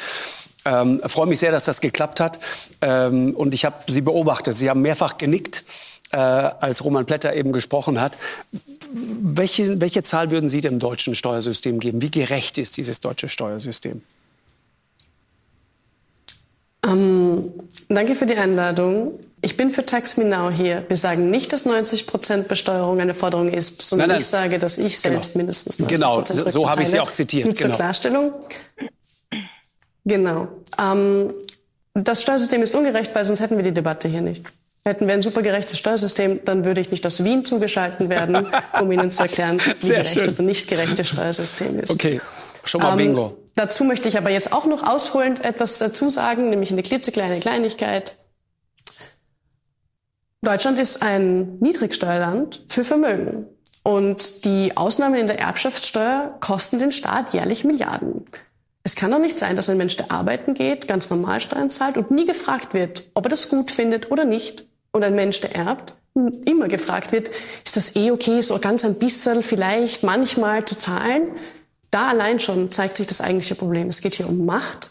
Ähm, 0.65 1.01
freue 1.07 1.27
mich 1.27 1.41
sehr, 1.41 1.53
dass 1.53 1.65
das 1.65 1.81
geklappt 1.81 2.21
hat. 2.21 2.39
Ähm, 2.81 3.35
und 3.35 3.55
ich 3.55 3.65
habe 3.65 3.77
Sie 3.89 4.01
beobachtet. 4.01 4.57
Sie 4.57 4.71
haben 4.71 4.83
mehrfach 4.83 5.19
genickt, 5.19 5.65
äh, 6.13 6.17
als 6.17 6.85
Roman 6.85 7.07
Plätter 7.07 7.35
eben 7.35 7.53
gesprochen 7.53 8.01
hat. 8.01 8.17
Welche, 8.93 9.81
welche 9.81 10.03
Zahl 10.03 10.31
würden 10.31 10.49
Sie 10.49 10.61
dem 10.61 10.79
deutschen 10.79 11.15
Steuersystem 11.15 11.81
geben? 11.81 12.03
Wie 12.03 12.11
gerecht 12.11 12.59
ist 12.59 12.77
dieses 12.77 13.01
deutsche 13.01 13.29
Steuersystem? 13.29 14.03
Ähm, 16.85 17.53
danke 17.89 18.15
für 18.15 18.27
die 18.27 18.35
Einladung. 18.35 19.19
Ich 19.45 19.57
bin 19.57 19.73
für 19.73 19.85
Tax 19.85 20.17
Me 20.17 20.25
Now 20.25 20.51
hier. 20.51 20.85
Wir 20.87 20.97
sagen 20.97 21.29
nicht, 21.29 21.53
dass 21.53 21.67
90 21.67 22.07
Prozent 22.07 22.47
Besteuerung 22.47 23.01
eine 23.01 23.13
Forderung 23.13 23.53
ist, 23.53 23.83
sondern 23.83 24.09
nein, 24.09 24.15
nein. 24.15 24.21
ich 24.21 24.27
sage, 24.27 24.59
dass 24.61 24.79
ich 24.79 25.01
selbst 25.01 25.33
genau. 25.33 25.39
mindestens 25.39 25.81
90 25.81 25.97
Genau, 25.99 26.25
so, 26.25 26.49
so 26.49 26.71
habe 26.71 26.85
ich 26.85 26.91
Sie 26.91 27.01
auch 27.01 27.11
zitiert. 27.11 27.47
Nur 27.47 27.55
genau. 27.55 27.69
zur 27.71 27.77
Klarstellung. 27.77 28.33
Genau. 30.05 30.47
Ähm, 30.81 31.35
das 31.95 32.23
Steuersystem 32.23 32.63
ist 32.63 32.75
ungerecht, 32.75 33.13
weil 33.15 33.25
sonst 33.25 33.41
hätten 33.41 33.57
wir 33.57 33.65
die 33.65 33.73
Debatte 33.73 34.07
hier 34.09 34.21
nicht. 34.21 34.47
Hätten 34.85 35.09
wir 35.09 35.15
ein 35.15 35.23
super 35.23 35.43
gerechtes 35.43 35.77
Steuersystem, 35.77 36.41
dann 36.45 36.65
würde 36.65 36.81
ich 36.81 36.93
nicht 36.93 37.05
aus 37.05 37.23
Wien 37.25 37.45
zugeschalten 37.45 38.09
werden, 38.09 38.47
um 38.81 38.91
Ihnen 38.93 39.11
zu 39.11 39.23
erklären, 39.23 39.59
wie 39.81 39.87
Sehr 39.87 39.97
gerecht 39.99 40.15
schön. 40.15 40.29
oder 40.29 40.43
nicht 40.43 40.69
gerechtes 40.69 41.09
Steuersystem 41.09 41.81
ist. 41.81 41.91
Okay, 41.91 42.21
schon 42.63 42.81
mal 42.81 42.93
ähm, 42.93 42.97
Bingo. 42.97 43.37
Dazu 43.57 43.85
möchte 43.85 44.09
ich 44.09 44.17
aber 44.19 44.31
jetzt 44.31 44.53
auch 44.53 44.67
noch 44.67 44.87
ausholend 44.87 45.45
etwas 45.45 45.79
dazu 45.79 46.11
sagen, 46.11 46.49
nämlich 46.51 46.71
eine 46.71 46.83
klitzekleine 46.83 47.41
Kleinigkeit. 47.41 48.17
Deutschland 50.45 50.81
ist 50.81 51.03
ein 51.03 51.61
Niedrigsteuerland 51.61 52.65
für 52.69 52.83
Vermögen. 52.83 53.47
Und 53.85 54.45
die 54.45 54.77
Ausnahmen 54.77 55.15
in 55.15 55.29
der 55.29 55.39
Erbschaftssteuer 55.39 56.37
kosten 56.41 56.81
den 56.81 56.91
Staat 56.91 57.33
jährlich 57.33 57.63
Milliarden. 57.63 58.25
Es 58.83 58.97
kann 58.97 59.13
doch 59.13 59.21
nicht 59.21 59.39
sein, 59.39 59.55
dass 59.55 59.71
ein 59.71 59.77
Mensch, 59.77 59.97
der 59.97 60.11
arbeiten 60.11 60.55
geht, 60.55 60.89
ganz 60.89 61.11
normal 61.11 61.41
Steuern 61.41 61.71
zahlt 61.71 61.97
und 61.97 62.11
nie 62.11 62.27
gefragt 62.27 62.75
wird, 62.75 63.05
ob 63.15 63.27
er 63.27 63.31
das 63.31 63.51
gut 63.51 63.71
findet 63.71 64.11
oder 64.11 64.25
nicht. 64.25 64.67
Und 64.91 65.05
ein 65.05 65.15
Mensch, 65.15 65.41
der 65.41 65.55
erbt, 65.55 65.95
immer 66.45 66.67
gefragt 66.67 67.13
wird, 67.13 67.31
ist 67.65 67.77
das 67.77 67.95
eh 67.95 68.11
okay, 68.11 68.41
so 68.41 68.59
ganz 68.59 68.85
ein 68.85 68.99
bisschen 68.99 69.45
vielleicht 69.45 70.03
manchmal 70.03 70.65
zu 70.65 70.77
zahlen? 70.77 71.31
Da 71.93 72.09
allein 72.09 72.41
schon 72.41 72.73
zeigt 72.73 72.97
sich 72.97 73.07
das 73.07 73.21
eigentliche 73.21 73.55
Problem. 73.55 73.87
Es 73.87 74.01
geht 74.01 74.17
hier 74.17 74.29
um 74.29 74.45
Macht 74.45 74.91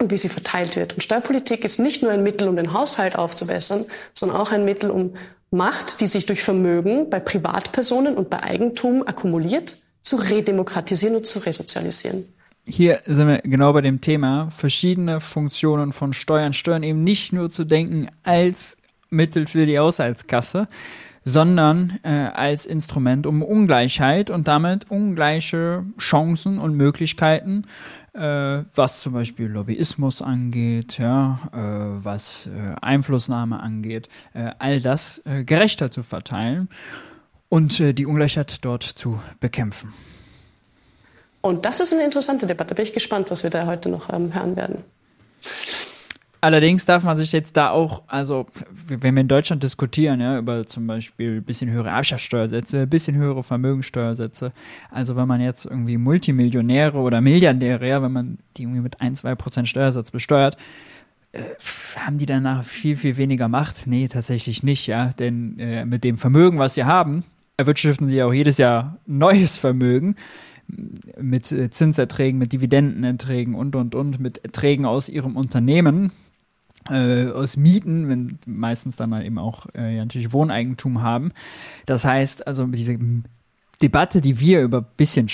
und 0.00 0.10
wie 0.10 0.16
sie 0.16 0.28
verteilt 0.28 0.76
wird. 0.76 0.94
Und 0.94 1.02
Steuerpolitik 1.02 1.64
ist 1.64 1.78
nicht 1.78 2.02
nur 2.02 2.10
ein 2.10 2.22
Mittel, 2.22 2.48
um 2.48 2.56
den 2.56 2.72
Haushalt 2.72 3.16
aufzubessern, 3.16 3.84
sondern 4.14 4.38
auch 4.38 4.50
ein 4.50 4.64
Mittel, 4.64 4.90
um 4.90 5.14
Macht, 5.50 6.00
die 6.00 6.06
sich 6.06 6.26
durch 6.26 6.42
Vermögen 6.42 7.10
bei 7.10 7.20
Privatpersonen 7.20 8.16
und 8.16 8.30
bei 8.30 8.42
Eigentum 8.42 9.06
akkumuliert, 9.06 9.76
zu 10.02 10.16
redemokratisieren 10.16 11.16
und 11.16 11.26
zu 11.26 11.40
resozialisieren. 11.40 12.26
Hier 12.66 13.00
sind 13.06 13.28
wir 13.28 13.38
genau 13.38 13.72
bei 13.72 13.80
dem 13.80 14.00
Thema 14.00 14.48
verschiedene 14.50 15.20
Funktionen 15.20 15.92
von 15.92 16.12
Steuern. 16.12 16.52
Steuern 16.52 16.82
eben 16.82 17.02
nicht 17.02 17.32
nur 17.32 17.50
zu 17.50 17.64
denken 17.64 18.08
als 18.22 18.76
Mittel 19.08 19.46
für 19.46 19.66
die 19.66 19.78
Haushaltskasse, 19.78 20.68
sondern 21.24 21.98
äh, 22.02 22.08
als 22.08 22.66
Instrument, 22.66 23.26
um 23.26 23.42
Ungleichheit 23.42 24.30
und 24.30 24.48
damit 24.48 24.90
ungleiche 24.90 25.84
Chancen 25.98 26.58
und 26.58 26.74
Möglichkeiten, 26.76 27.64
äh, 28.12 28.64
was 28.74 29.02
zum 29.02 29.12
Beispiel 29.12 29.46
Lobbyismus 29.46 30.22
angeht, 30.22 30.98
ja, 30.98 31.38
äh, 31.52 32.04
was 32.04 32.46
äh, 32.46 32.74
Einflussnahme 32.80 33.60
angeht, 33.60 34.08
äh, 34.34 34.50
all 34.58 34.80
das 34.80 35.22
äh, 35.24 35.44
gerechter 35.44 35.90
zu 35.90 36.02
verteilen 36.02 36.68
und 37.48 37.80
die 37.80 38.06
Ungleichheit 38.06 38.64
dort 38.64 38.84
zu 38.84 39.20
bekämpfen. 39.40 39.92
Und 41.40 41.64
das 41.64 41.80
ist 41.80 41.92
eine 41.92 42.04
interessante 42.04 42.46
Debatte. 42.46 42.74
Bin 42.74 42.84
ich 42.84 42.92
gespannt, 42.92 43.30
was 43.30 43.42
wir 43.42 43.50
da 43.50 43.66
heute 43.66 43.88
noch 43.88 44.12
ähm, 44.12 44.34
hören 44.34 44.56
werden. 44.56 44.84
Allerdings 46.42 46.86
darf 46.86 47.02
man 47.02 47.18
sich 47.18 47.32
jetzt 47.32 47.56
da 47.58 47.70
auch, 47.70 48.02
also 48.06 48.46
wenn 48.86 49.14
wir 49.14 49.20
in 49.20 49.28
Deutschland 49.28 49.62
diskutieren, 49.62 50.20
ja, 50.20 50.38
über 50.38 50.66
zum 50.66 50.86
Beispiel 50.86 51.36
ein 51.36 51.44
bisschen 51.44 51.70
höhere 51.70 51.90
Erbschaftssteuersätze, 51.90 52.80
ein 52.80 52.88
bisschen 52.88 53.14
höhere 53.14 53.42
Vermögensteuersätze, 53.42 54.52
also 54.90 55.16
wenn 55.16 55.28
man 55.28 55.42
jetzt 55.42 55.66
irgendwie 55.66 55.98
Multimillionäre 55.98 56.96
oder 56.96 57.20
Milliardäre, 57.20 57.86
ja, 57.86 58.02
wenn 58.02 58.12
man 58.12 58.38
die 58.56 58.62
irgendwie 58.62 58.80
mit 58.80 59.02
ein, 59.02 59.16
zwei 59.16 59.34
Prozent 59.34 59.68
Steuersatz 59.68 60.10
besteuert, 60.10 60.56
äh, 61.32 61.42
haben 61.96 62.16
die 62.16 62.26
danach 62.26 62.64
viel, 62.64 62.96
viel 62.96 63.18
weniger 63.18 63.48
Macht? 63.48 63.86
Nee, 63.86 64.08
tatsächlich 64.08 64.62
nicht, 64.62 64.86
ja, 64.86 65.12
denn 65.18 65.58
äh, 65.58 65.84
mit 65.84 66.04
dem 66.04 66.16
Vermögen, 66.16 66.58
was 66.58 66.72
sie 66.74 66.84
haben, 66.84 67.22
erwirtschaften 67.58 68.08
sie 68.08 68.22
auch 68.22 68.32
jedes 68.32 68.56
Jahr 68.56 68.96
neues 69.06 69.58
Vermögen 69.58 70.16
mit 71.20 71.52
äh, 71.52 71.68
Zinserträgen, 71.68 72.38
mit 72.38 72.54
Dividendenerträgen 72.54 73.54
und, 73.54 73.76
und, 73.76 73.94
und, 73.94 74.20
mit 74.20 74.38
Erträgen 74.38 74.86
aus 74.86 75.10
ihrem 75.10 75.36
Unternehmen, 75.36 76.12
äh, 76.88 77.26
aus 77.26 77.56
Mieten, 77.56 78.08
wenn 78.08 78.38
meistens 78.46 78.96
dann 78.96 79.12
eben 79.22 79.38
auch 79.38 79.66
äh, 79.74 79.96
ja, 79.96 80.04
natürlich 80.04 80.32
Wohneigentum 80.32 81.02
haben. 81.02 81.32
Das 81.86 82.04
heißt, 82.04 82.46
also 82.46 82.66
diese 82.66 82.98
Debatte, 83.82 84.20
die 84.20 84.40
wir 84.40 84.62
über 84.62 84.78
ein 84.78 84.86
bisschen 84.96 85.28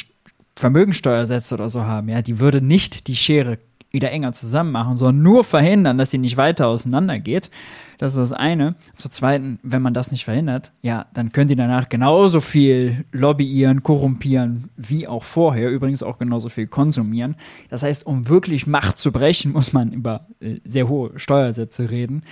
Vermögensteuersätze 0.56 1.54
oder 1.54 1.68
so 1.68 1.84
haben, 1.84 2.08
ja, 2.08 2.22
die 2.22 2.40
würde 2.40 2.60
nicht 2.60 3.08
die 3.08 3.16
Schere 3.16 3.58
wieder 3.90 4.10
enger 4.10 4.32
zusammen 4.32 4.72
machen, 4.72 4.96
sondern 4.96 5.22
nur 5.22 5.44
verhindern, 5.44 5.98
dass 5.98 6.10
sie 6.10 6.18
nicht 6.18 6.36
weiter 6.36 6.68
auseinandergeht. 6.68 7.50
Das 7.98 8.12
ist 8.12 8.18
das 8.18 8.32
eine. 8.32 8.74
Zur 8.94 9.10
zweiten, 9.10 9.58
wenn 9.62 9.80
man 9.80 9.94
das 9.94 10.10
nicht 10.10 10.24
verhindert, 10.24 10.72
ja, 10.82 11.06
dann 11.14 11.32
könnt 11.32 11.50
ihr 11.50 11.56
danach 11.56 11.88
genauso 11.88 12.40
viel 12.40 13.04
lobbyieren, 13.12 13.82
korrumpieren, 13.82 14.70
wie 14.76 15.08
auch 15.08 15.24
vorher. 15.24 15.70
Übrigens 15.70 16.02
auch 16.02 16.18
genauso 16.18 16.48
viel 16.48 16.66
konsumieren. 16.66 17.36
Das 17.70 17.82
heißt, 17.82 18.06
um 18.06 18.28
wirklich 18.28 18.66
Macht 18.66 18.98
zu 18.98 19.12
brechen, 19.12 19.52
muss 19.54 19.72
man 19.72 19.92
über 19.92 20.26
äh, 20.40 20.56
sehr 20.64 20.88
hohe 20.88 21.18
Steuersätze 21.18 21.90
reden. 21.90 22.22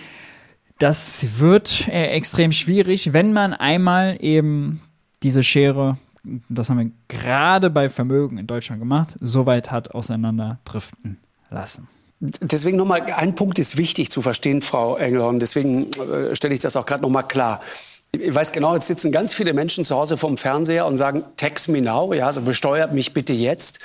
Das 0.79 1.39
wird 1.39 1.89
äh, 1.89 2.09
extrem 2.09 2.53
schwierig, 2.53 3.13
wenn 3.13 3.33
man 3.33 3.55
einmal 3.55 4.19
eben 4.21 4.81
diese 5.23 5.43
Schere, 5.43 5.97
das 6.49 6.69
haben 6.69 6.79
wir 6.79 6.91
gerade 7.09 7.71
bei 7.71 7.89
Vermögen 7.89 8.39
in 8.39 8.47
Deutschland 8.47 8.81
gemacht, 8.81 9.17
so 9.21 9.47
weit 9.47 9.71
hat 9.71 9.93
auseinanderdriften 9.93 11.19
lassen. 11.55 11.89
Deswegen 12.21 12.77
nochmal, 12.77 13.03
ein 13.03 13.35
Punkt 13.35 13.59
ist 13.59 13.77
wichtig 13.77 14.11
zu 14.11 14.23
verstehen, 14.23 14.63
Frau 14.63 14.97
Engelhorn. 14.97 15.41
Deswegen 15.41 15.91
äh, 15.93 16.35
stelle 16.35 16.55
ich 16.55 16.61
das 16.61 16.77
auch 16.77 16.87
gerade 16.87 17.03
nochmal 17.03 17.25
klar. 17.25 17.61
ich 18.13 18.35
weiß 18.35 18.53
genau, 18.53 18.75
jetzt 18.75 18.87
sitzen 18.87 19.13
ganz 19.13 19.35
viele 19.35 19.53
Menschen 19.53 19.85
zu 19.85 19.95
Hause 19.97 20.17
vorm 20.17 20.39
Fernseher 20.39 20.87
und 20.87 20.97
sagen, 20.97 21.25
tax 21.37 21.69
me 21.69 21.83
now, 21.83 22.15
ja, 22.15 22.27
also 22.27 22.41
besteuert 22.41 22.95
mich 22.95 23.13
bitte 23.13 23.35
jetzt. 23.35 23.81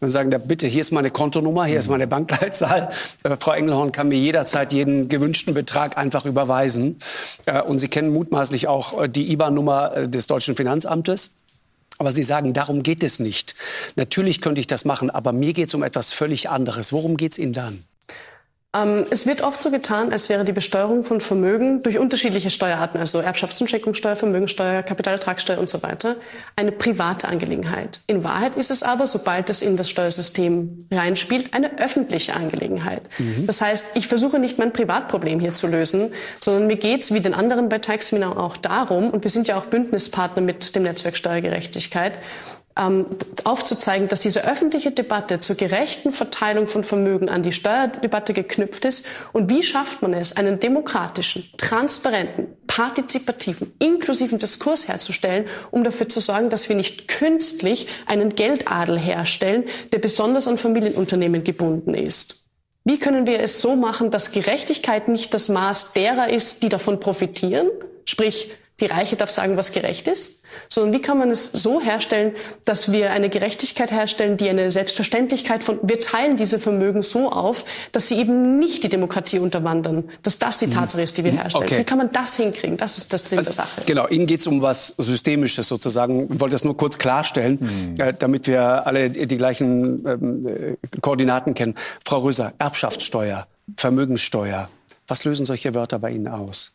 Und 0.00 0.08
sagen, 0.08 0.30
da 0.30 0.38
bitte, 0.38 0.66
hier 0.66 0.80
ist 0.80 0.92
meine 0.92 1.10
Kontonummer, 1.10 1.66
hier 1.66 1.78
ist 1.78 1.88
meine 1.88 2.06
Bankleitzahl. 2.08 2.88
Äh, 3.22 3.36
Frau 3.38 3.52
Engelhorn 3.52 3.92
kann 3.92 4.08
mir 4.08 4.18
jederzeit 4.18 4.72
jeden 4.72 5.08
gewünschten 5.08 5.54
Betrag 5.54 5.96
einfach 5.96 6.24
überweisen. 6.24 6.98
Äh, 7.46 7.62
und 7.62 7.78
Sie 7.78 7.88
kennen 7.88 8.12
mutmaßlich 8.12 8.66
auch 8.66 9.02
äh, 9.02 9.08
die 9.08 9.30
IBAN-Nummer 9.30 9.96
äh, 9.96 10.08
des 10.08 10.26
deutschen 10.26 10.56
Finanzamtes. 10.56 11.36
Aber 11.98 12.12
Sie 12.12 12.22
sagen, 12.22 12.52
darum 12.52 12.82
geht 12.82 13.02
es 13.02 13.20
nicht. 13.20 13.54
Natürlich 13.94 14.40
könnte 14.40 14.60
ich 14.60 14.66
das 14.66 14.84
machen, 14.84 15.10
aber 15.10 15.32
mir 15.32 15.52
geht 15.52 15.68
es 15.68 15.74
um 15.74 15.82
etwas 15.82 16.12
völlig 16.12 16.50
anderes. 16.50 16.92
Worum 16.92 17.16
geht 17.16 17.32
es 17.32 17.38
Ihnen 17.38 17.52
dann? 17.52 17.84
Ähm, 18.74 19.04
es 19.10 19.26
wird 19.26 19.42
oft 19.42 19.62
so 19.62 19.70
getan, 19.70 20.12
als 20.12 20.28
wäre 20.28 20.44
die 20.44 20.52
Besteuerung 20.52 21.04
von 21.04 21.20
Vermögen 21.20 21.82
durch 21.82 21.98
unterschiedliche 21.98 22.50
Steuerarten, 22.50 22.98
also 22.98 23.20
Erbschafts- 23.20 23.60
und 23.60 23.70
Schenkungssteuer, 23.70 24.16
Vermögensteuer, 24.16 24.82
Kapitalertragssteuer 24.82 25.58
und 25.58 25.68
so 25.68 25.82
weiter, 25.82 26.16
eine 26.56 26.72
private 26.72 27.28
Angelegenheit. 27.28 28.00
In 28.06 28.24
Wahrheit 28.24 28.56
ist 28.56 28.70
es 28.70 28.82
aber, 28.82 29.06
sobald 29.06 29.48
es 29.48 29.62
in 29.62 29.76
das 29.76 29.88
Steuersystem 29.88 30.88
reinspielt, 30.90 31.54
eine 31.54 31.78
öffentliche 31.78 32.34
Angelegenheit. 32.34 33.02
Mhm. 33.18 33.46
Das 33.46 33.60
heißt, 33.60 33.96
ich 33.96 34.08
versuche 34.08 34.38
nicht 34.38 34.58
mein 34.58 34.72
Privatproblem 34.72 35.38
hier 35.38 35.54
zu 35.54 35.68
lösen, 35.68 36.12
sondern 36.40 36.66
mir 36.66 36.76
geht 36.76 37.02
es 37.02 37.14
wie 37.14 37.20
den 37.20 37.34
anderen 37.34 37.68
bei 37.68 37.78
Taxseminar 37.78 38.38
auch 38.38 38.56
darum, 38.56 39.10
und 39.10 39.22
wir 39.22 39.30
sind 39.30 39.46
ja 39.46 39.56
auch 39.56 39.66
Bündnispartner 39.66 40.42
mit 40.42 40.74
dem 40.74 40.82
Netzwerk 40.82 41.16
Steuergerechtigkeit, 41.16 42.18
ähm, 42.76 43.06
aufzuzeigen, 43.44 44.08
dass 44.08 44.20
diese 44.20 44.44
öffentliche 44.44 44.90
Debatte 44.90 45.40
zur 45.40 45.56
gerechten 45.56 46.12
Verteilung 46.12 46.66
von 46.66 46.82
Vermögen 46.84 47.28
an 47.28 47.42
die 47.42 47.52
Steuerdebatte 47.52 48.32
geknüpft 48.32 48.84
ist. 48.84 49.06
Und 49.32 49.50
wie 49.50 49.62
schafft 49.62 50.02
man 50.02 50.12
es, 50.12 50.36
einen 50.36 50.58
demokratischen, 50.58 51.48
transparenten, 51.56 52.48
partizipativen, 52.66 53.72
inklusiven 53.78 54.38
Diskurs 54.38 54.88
herzustellen, 54.88 55.46
um 55.70 55.84
dafür 55.84 56.08
zu 56.08 56.20
sorgen, 56.20 56.50
dass 56.50 56.68
wir 56.68 56.76
nicht 56.76 57.06
künstlich 57.08 57.86
einen 58.06 58.30
Geldadel 58.30 58.98
herstellen, 58.98 59.64
der 59.92 59.98
besonders 59.98 60.48
an 60.48 60.58
Familienunternehmen 60.58 61.44
gebunden 61.44 61.94
ist. 61.94 62.40
Wie 62.84 62.98
können 62.98 63.26
wir 63.26 63.40
es 63.40 63.62
so 63.62 63.76
machen, 63.76 64.10
dass 64.10 64.32
Gerechtigkeit 64.32 65.08
nicht 65.08 65.32
das 65.32 65.48
Maß 65.48 65.94
derer 65.94 66.28
ist, 66.28 66.62
die 66.62 66.68
davon 66.68 67.00
profitieren, 67.00 67.70
sprich 68.04 68.50
die 68.80 68.86
Reiche 68.86 69.16
darf 69.16 69.30
sagen, 69.30 69.56
was 69.56 69.72
gerecht 69.72 70.08
ist, 70.08 70.43
sondern 70.68 70.92
wie 70.92 71.02
kann 71.02 71.18
man 71.18 71.30
es 71.30 71.50
so 71.50 71.80
herstellen, 71.80 72.32
dass 72.64 72.92
wir 72.92 73.10
eine 73.10 73.28
Gerechtigkeit 73.28 73.90
herstellen, 73.90 74.36
die 74.36 74.48
eine 74.48 74.70
Selbstverständlichkeit 74.70 75.64
von, 75.64 75.78
wir 75.82 76.00
teilen 76.00 76.36
diese 76.36 76.58
Vermögen 76.58 77.02
so 77.02 77.30
auf, 77.30 77.64
dass 77.92 78.08
sie 78.08 78.18
eben 78.18 78.58
nicht 78.58 78.84
die 78.84 78.88
Demokratie 78.88 79.38
unterwandern, 79.38 80.04
dass 80.22 80.38
das 80.38 80.58
die 80.58 80.66
mhm. 80.66 80.72
Tatsache 80.72 81.02
ist, 81.02 81.18
die 81.18 81.24
wir 81.24 81.32
mhm. 81.32 81.38
herstellen. 81.38 81.64
Okay. 81.64 81.78
Wie 81.80 81.84
kann 81.84 81.98
man 81.98 82.12
das 82.12 82.36
hinkriegen? 82.36 82.76
Das 82.76 82.98
ist 82.98 83.12
das 83.12 83.28
Sinn 83.28 83.38
also, 83.38 83.48
der 83.48 83.54
Sache. 83.54 83.82
Genau, 83.86 84.08
Ihnen 84.08 84.26
geht 84.26 84.40
es 84.40 84.46
um 84.46 84.62
was 84.62 84.88
Systemisches 84.98 85.68
sozusagen. 85.68 86.32
Ich 86.32 86.40
wollte 86.40 86.54
das 86.54 86.64
nur 86.64 86.76
kurz 86.76 86.98
klarstellen, 86.98 87.58
mhm. 87.60 88.00
äh, 88.00 88.12
damit 88.18 88.46
wir 88.46 88.86
alle 88.86 89.10
die 89.10 89.36
gleichen 89.36 90.06
ähm, 90.06 90.46
äh, 90.46 90.76
Koordinaten 91.00 91.54
kennen. 91.54 91.74
Frau 92.04 92.18
Röser, 92.18 92.52
Erbschaftssteuer, 92.58 93.46
Vermögenssteuer, 93.76 94.68
was 95.06 95.24
lösen 95.24 95.46
solche 95.46 95.74
Wörter 95.74 95.98
bei 95.98 96.10
Ihnen 96.10 96.28
aus? 96.28 96.72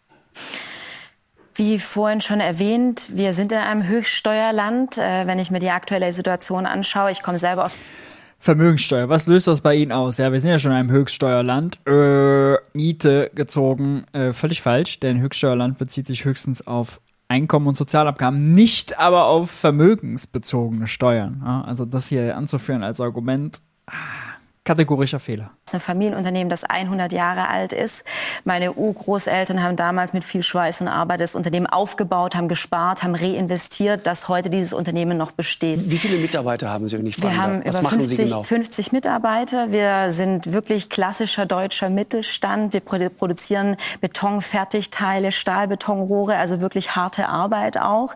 Wie 1.60 1.78
vorhin 1.78 2.22
schon 2.22 2.40
erwähnt, 2.40 3.08
wir 3.18 3.34
sind 3.34 3.52
in 3.52 3.58
einem 3.58 3.86
Höchststeuerland. 3.86 4.98
Äh, 4.98 5.28
wenn 5.28 5.40
ich 5.40 5.52
mir 5.52 5.60
die 5.60 5.72
aktuelle 5.72 6.14
Situation 6.14 6.66
anschaue, 6.66 7.12
ich 7.12 7.22
komme 7.22 7.38
selber 7.38 7.66
aus 7.66 7.78
Vermögenssteuer, 8.40 9.10
was 9.10 9.28
löst 9.28 9.48
das 9.48 9.60
bei 9.60 9.76
Ihnen 9.76 9.92
aus? 9.92 10.20
Ja, 10.20 10.32
wir 10.32 10.40
sind 10.40 10.52
ja 10.52 10.58
schon 10.58 10.72
in 10.72 10.78
einem 10.78 10.92
Höchststeuerland. 10.92 11.86
Äh, 11.86 12.56
Miete 12.72 13.30
gezogen, 13.36 14.06
äh, 14.14 14.32
völlig 14.32 14.62
falsch, 14.62 15.02
denn 15.02 15.20
Höchststeuerland 15.20 15.78
bezieht 15.78 16.08
sich 16.08 16.24
höchstens 16.24 16.66
auf 16.66 17.02
Einkommen 17.28 17.68
und 17.68 17.76
Sozialabgaben, 17.76 18.54
nicht 18.54 18.98
aber 18.98 19.26
auf 19.26 19.52
vermögensbezogene 19.52 20.88
Steuern. 20.88 21.44
Ja, 21.46 21.64
also 21.64 21.84
das 21.84 22.08
hier 22.08 22.38
anzuführen 22.38 22.84
als 22.84 23.02
Argument, 23.02 23.60
ah, 23.88 23.92
kategorischer 24.70 25.20
Fehler. 25.20 25.50
Das 25.66 25.74
ist 25.74 25.74
ein 25.74 25.80
Familienunternehmen, 25.80 26.48
das 26.48 26.64
100 26.64 27.12
Jahre 27.12 27.50
alt 27.50 27.74
ist. 27.74 28.06
Meine 28.44 28.74
Urgroßeltern 28.74 29.64
haben 29.64 29.76
damals 29.76 30.14
mit 30.14 30.24
viel 30.24 30.44
Schweiß 30.44 30.82
und 30.82 30.88
Arbeit 30.88 31.22
das 31.22 31.34
Unternehmen 31.34 31.66
aufgebaut, 31.66 32.36
haben 32.36 32.48
gespart, 32.48 33.02
haben 33.02 33.16
reinvestiert, 33.16 34.06
dass 34.06 34.30
heute 34.30 34.52
dieses 34.52 34.74
Unternehmen 34.74 35.18
noch 35.18 35.32
besteht. 35.32 35.90
Wie 35.90 35.98
viele 35.98 36.18
Mitarbeiter 36.18 36.70
haben 36.70 36.88
Sie, 36.88 37.00
wenn 37.00 37.08
ich 37.08 37.20
Wir 37.20 37.36
haben 37.36 37.64
Was 37.66 37.80
über 37.80 37.90
50, 37.90 38.18
genau? 38.18 38.44
50 38.44 38.92
Mitarbeiter. 38.92 39.72
Wir 39.72 40.12
sind 40.12 40.54
wirklich 40.54 40.92
klassischer 40.92 41.48
deutscher 41.48 41.90
Mittelstand. 41.90 42.72
Wir 42.72 42.82
produzieren 42.82 43.76
Betonfertigteile, 44.02 45.32
Stahlbetonrohre, 45.32 46.36
also 46.36 46.62
wirklich 46.62 46.96
harte 46.96 47.28
Arbeit 47.28 47.80
auch. 47.80 48.14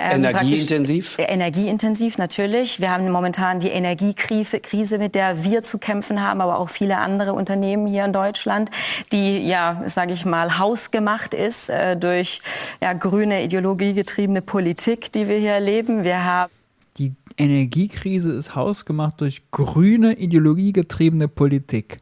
Ähm, 0.00 0.24
energieintensiv? 0.24 1.14
Energieintensiv 1.18 2.18
natürlich. 2.18 2.80
Wir 2.80 2.90
haben 2.90 3.08
momentan 3.08 3.60
die 3.60 3.68
Energiekrise, 3.68 4.98
mit 4.98 5.14
der 5.14 5.44
wir 5.44 5.62
zu 5.62 5.78
kämpfen 5.78 5.91
haben, 6.00 6.40
aber 6.40 6.58
auch 6.58 6.68
viele 6.68 6.98
andere 6.98 7.32
Unternehmen 7.34 7.86
hier 7.86 8.04
in 8.04 8.12
Deutschland, 8.12 8.70
die 9.12 9.38
ja, 9.46 9.82
sage 9.86 10.12
ich 10.12 10.24
mal, 10.24 10.58
hausgemacht 10.58 11.34
ist 11.34 11.68
äh, 11.68 11.96
durch 11.96 12.40
ja, 12.82 12.92
grüne 12.92 13.44
ideologiegetriebene 13.44 14.42
Politik, 14.42 15.12
die 15.12 15.28
wir 15.28 15.38
hier 15.38 15.52
erleben. 15.52 16.04
Wir 16.04 16.24
haben 16.24 16.50
die 16.98 17.14
Energiekrise 17.38 18.32
ist 18.32 18.54
hausgemacht 18.54 19.20
durch 19.20 19.50
grüne 19.50 20.14
ideologiegetriebene 20.18 21.28
Politik. 21.28 22.00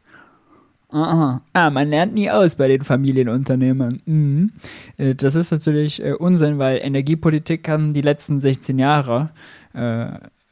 Aha. 0.91 1.41
Ah, 1.53 1.69
man 1.69 1.87
lernt 1.87 2.13
nie 2.13 2.29
aus 2.29 2.55
bei 2.55 2.67
den 2.67 2.83
Familienunternehmen. 2.83 4.01
Mhm. 4.05 4.51
Äh, 4.97 5.15
das 5.15 5.35
ist 5.35 5.51
natürlich 5.51 6.03
äh, 6.03 6.13
Unsinn, 6.13 6.59
weil 6.59 6.79
Energiepolitik 6.83 7.69
haben 7.69 7.93
die 7.93 8.01
letzten 8.01 8.41
16 8.41 8.77
Jahre 8.77 9.29
äh, 9.73 10.07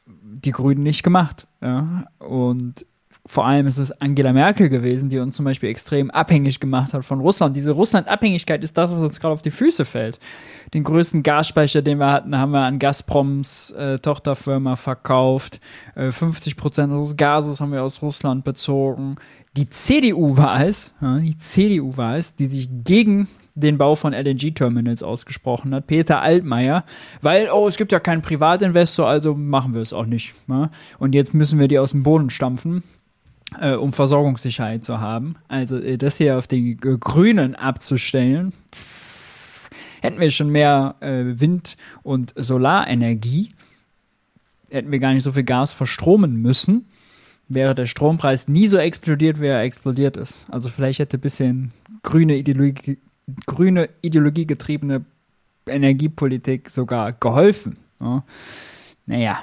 die 0.06 0.52
Grünen 0.52 0.82
nicht 0.82 1.02
gemacht. 1.02 1.46
Ja? 1.60 2.06
Und 2.18 2.86
vor 3.26 3.46
allem 3.46 3.66
ist 3.66 3.78
es 3.78 3.92
Angela 4.00 4.32
Merkel 4.32 4.68
gewesen, 4.68 5.10
die 5.10 5.18
uns 5.18 5.36
zum 5.36 5.44
Beispiel 5.44 5.68
extrem 5.68 6.10
abhängig 6.10 6.58
gemacht 6.58 6.94
hat 6.94 7.04
von 7.04 7.20
Russland. 7.20 7.54
Diese 7.54 7.72
Russland-Abhängigkeit 7.72 8.64
ist 8.64 8.76
das, 8.78 8.92
was 8.92 9.02
uns 9.02 9.20
gerade 9.20 9.34
auf 9.34 9.42
die 9.42 9.50
Füße 9.50 9.84
fällt. 9.84 10.18
Den 10.72 10.84
größten 10.84 11.22
Gasspeicher, 11.22 11.82
den 11.82 11.98
wir 11.98 12.10
hatten, 12.10 12.36
haben 12.36 12.52
wir 12.52 12.60
an 12.60 12.78
Gazproms 12.78 13.72
äh, 13.72 13.98
Tochterfirma 13.98 14.76
verkauft. 14.76 15.60
Äh, 15.94 16.12
50 16.12 16.56
Prozent 16.56 16.92
unseres 16.92 17.16
Gases 17.16 17.60
haben 17.60 17.72
wir 17.72 17.82
aus 17.82 18.00
Russland 18.00 18.44
bezogen. 18.44 19.16
Die 19.56 19.68
CDU 19.68 20.36
war 20.36 20.64
es, 20.64 20.94
ja, 21.00 21.18
die 21.18 21.36
CDU 21.36 21.96
war 21.96 22.16
es, 22.16 22.36
die 22.36 22.46
sich 22.46 22.68
gegen 22.84 23.28
den 23.54 23.78
Bau 23.78 23.96
von 23.96 24.14
LNG-Terminals 24.14 25.02
ausgesprochen 25.02 25.74
hat, 25.74 25.88
Peter 25.88 26.22
Altmaier, 26.22 26.84
weil, 27.20 27.50
oh, 27.52 27.66
es 27.66 27.76
gibt 27.76 27.92
ja 27.92 28.00
keinen 28.00 28.22
Privatinvestor, 28.22 29.08
also 29.08 29.34
machen 29.34 29.74
wir 29.74 29.82
es 29.82 29.92
auch 29.92 30.06
nicht. 30.06 30.34
Ja? 30.48 30.70
Und 30.98 31.14
jetzt 31.14 31.34
müssen 31.34 31.58
wir 31.58 31.68
die 31.68 31.78
aus 31.78 31.90
dem 31.90 32.04
Boden 32.04 32.30
stampfen 32.30 32.82
äh, 33.58 33.74
um 33.74 33.92
Versorgungssicherheit 33.92 34.84
zu 34.84 35.00
haben. 35.00 35.36
Also 35.48 35.78
äh, 35.78 35.96
das 35.96 36.18
hier 36.18 36.38
auf 36.38 36.50
äh, 36.52 36.74
Grünen 36.74 37.54
abzustellen, 37.54 38.52
hätten 40.02 40.20
wir 40.20 40.30
schon 40.30 40.50
mehr 40.50 40.96
äh, 41.00 41.40
Wind- 41.40 41.76
und 42.02 42.32
Solarenergie, 42.36 43.50
hätten 44.70 44.92
wir 44.92 44.98
gar 44.98 45.14
nicht 45.14 45.24
so 45.24 45.32
viel 45.32 45.44
Gas 45.44 45.72
verstromen 45.72 46.40
müssen, 46.40 46.86
wäre 47.48 47.74
der 47.74 47.86
Strompreis 47.86 48.48
nie 48.48 48.66
so 48.66 48.76
explodiert, 48.76 49.40
wie 49.40 49.46
er 49.46 49.62
explodiert 49.62 50.16
ist. 50.16 50.46
Also 50.50 50.68
vielleicht 50.68 51.00
hätte 51.00 51.18
ein 51.18 51.20
bisschen 51.20 51.72
grüne 52.02 52.36
Ideologie, 52.36 52.98
grüne 53.46 53.88
Ideologie 54.02 54.46
getriebene 54.46 55.04
Energiepolitik 55.66 56.70
sogar 56.70 57.12
geholfen. 57.12 57.78
Ja. 58.00 58.24
Naja, 59.06 59.40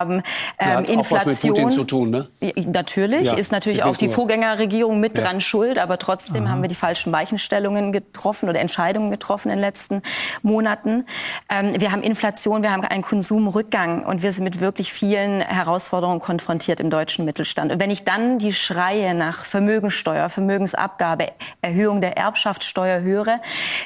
haben. 0.00 0.22
Ähm, 0.60 0.68
hat 0.68 0.88
Inflation, 0.88 0.98
auch 1.00 1.10
was 1.10 1.42
mit 1.42 1.54
Putin 1.54 1.70
zu 1.70 1.82
tun, 1.82 2.10
ne? 2.10 2.28
Natürlich, 2.66 3.26
ja, 3.26 3.34
ist 3.34 3.50
natürlich 3.50 3.82
auch 3.82 3.96
die 3.96 4.08
Vorgängerregierung 4.08 5.00
mit 5.00 5.18
ja. 5.18 5.24
dran 5.24 5.40
schuld, 5.40 5.76
aber 5.80 5.98
trotzdem 5.98 6.44
Aha. 6.44 6.52
haben 6.52 6.62
wir 6.62 6.68
die 6.68 6.76
falschen 6.76 7.12
Weichenstellungen 7.12 7.90
getroffen 7.90 8.48
oder 8.48 8.60
Entscheidungen 8.60 9.10
getroffen 9.10 9.48
in 9.50 9.56
den 9.56 9.60
letzten 9.60 10.02
Monaten. 10.42 11.04
Ähm, 11.50 11.72
wir 11.80 11.90
haben 11.90 12.02
Inflation, 12.02 12.62
wir 12.62 12.70
haben 12.70 12.84
einen 12.84 13.02
Konsumrückgang 13.02 14.06
und 14.06 14.22
wir 14.22 14.30
sind 14.30 14.44
mit 14.44 14.60
wirklich 14.60 14.92
vielen 14.92 15.40
Herausforderungen 15.40 16.20
konfrontiert 16.20 16.78
im 16.78 16.90
deutschen 16.90 17.24
Mittelstand. 17.24 17.72
Und 17.72 17.80
wenn 17.80 17.90
ich 17.90 18.04
dann 18.04 18.38
die 18.38 18.52
Schreie 18.52 19.14
nach 19.14 19.44
Vermögensteuer, 19.44 20.28
Vermögensabgabe, 20.28 21.32
Erhöhung 21.60 22.00
der 22.00 22.16
Erbschaftssteuer 22.16 23.00
höre, 23.00 23.40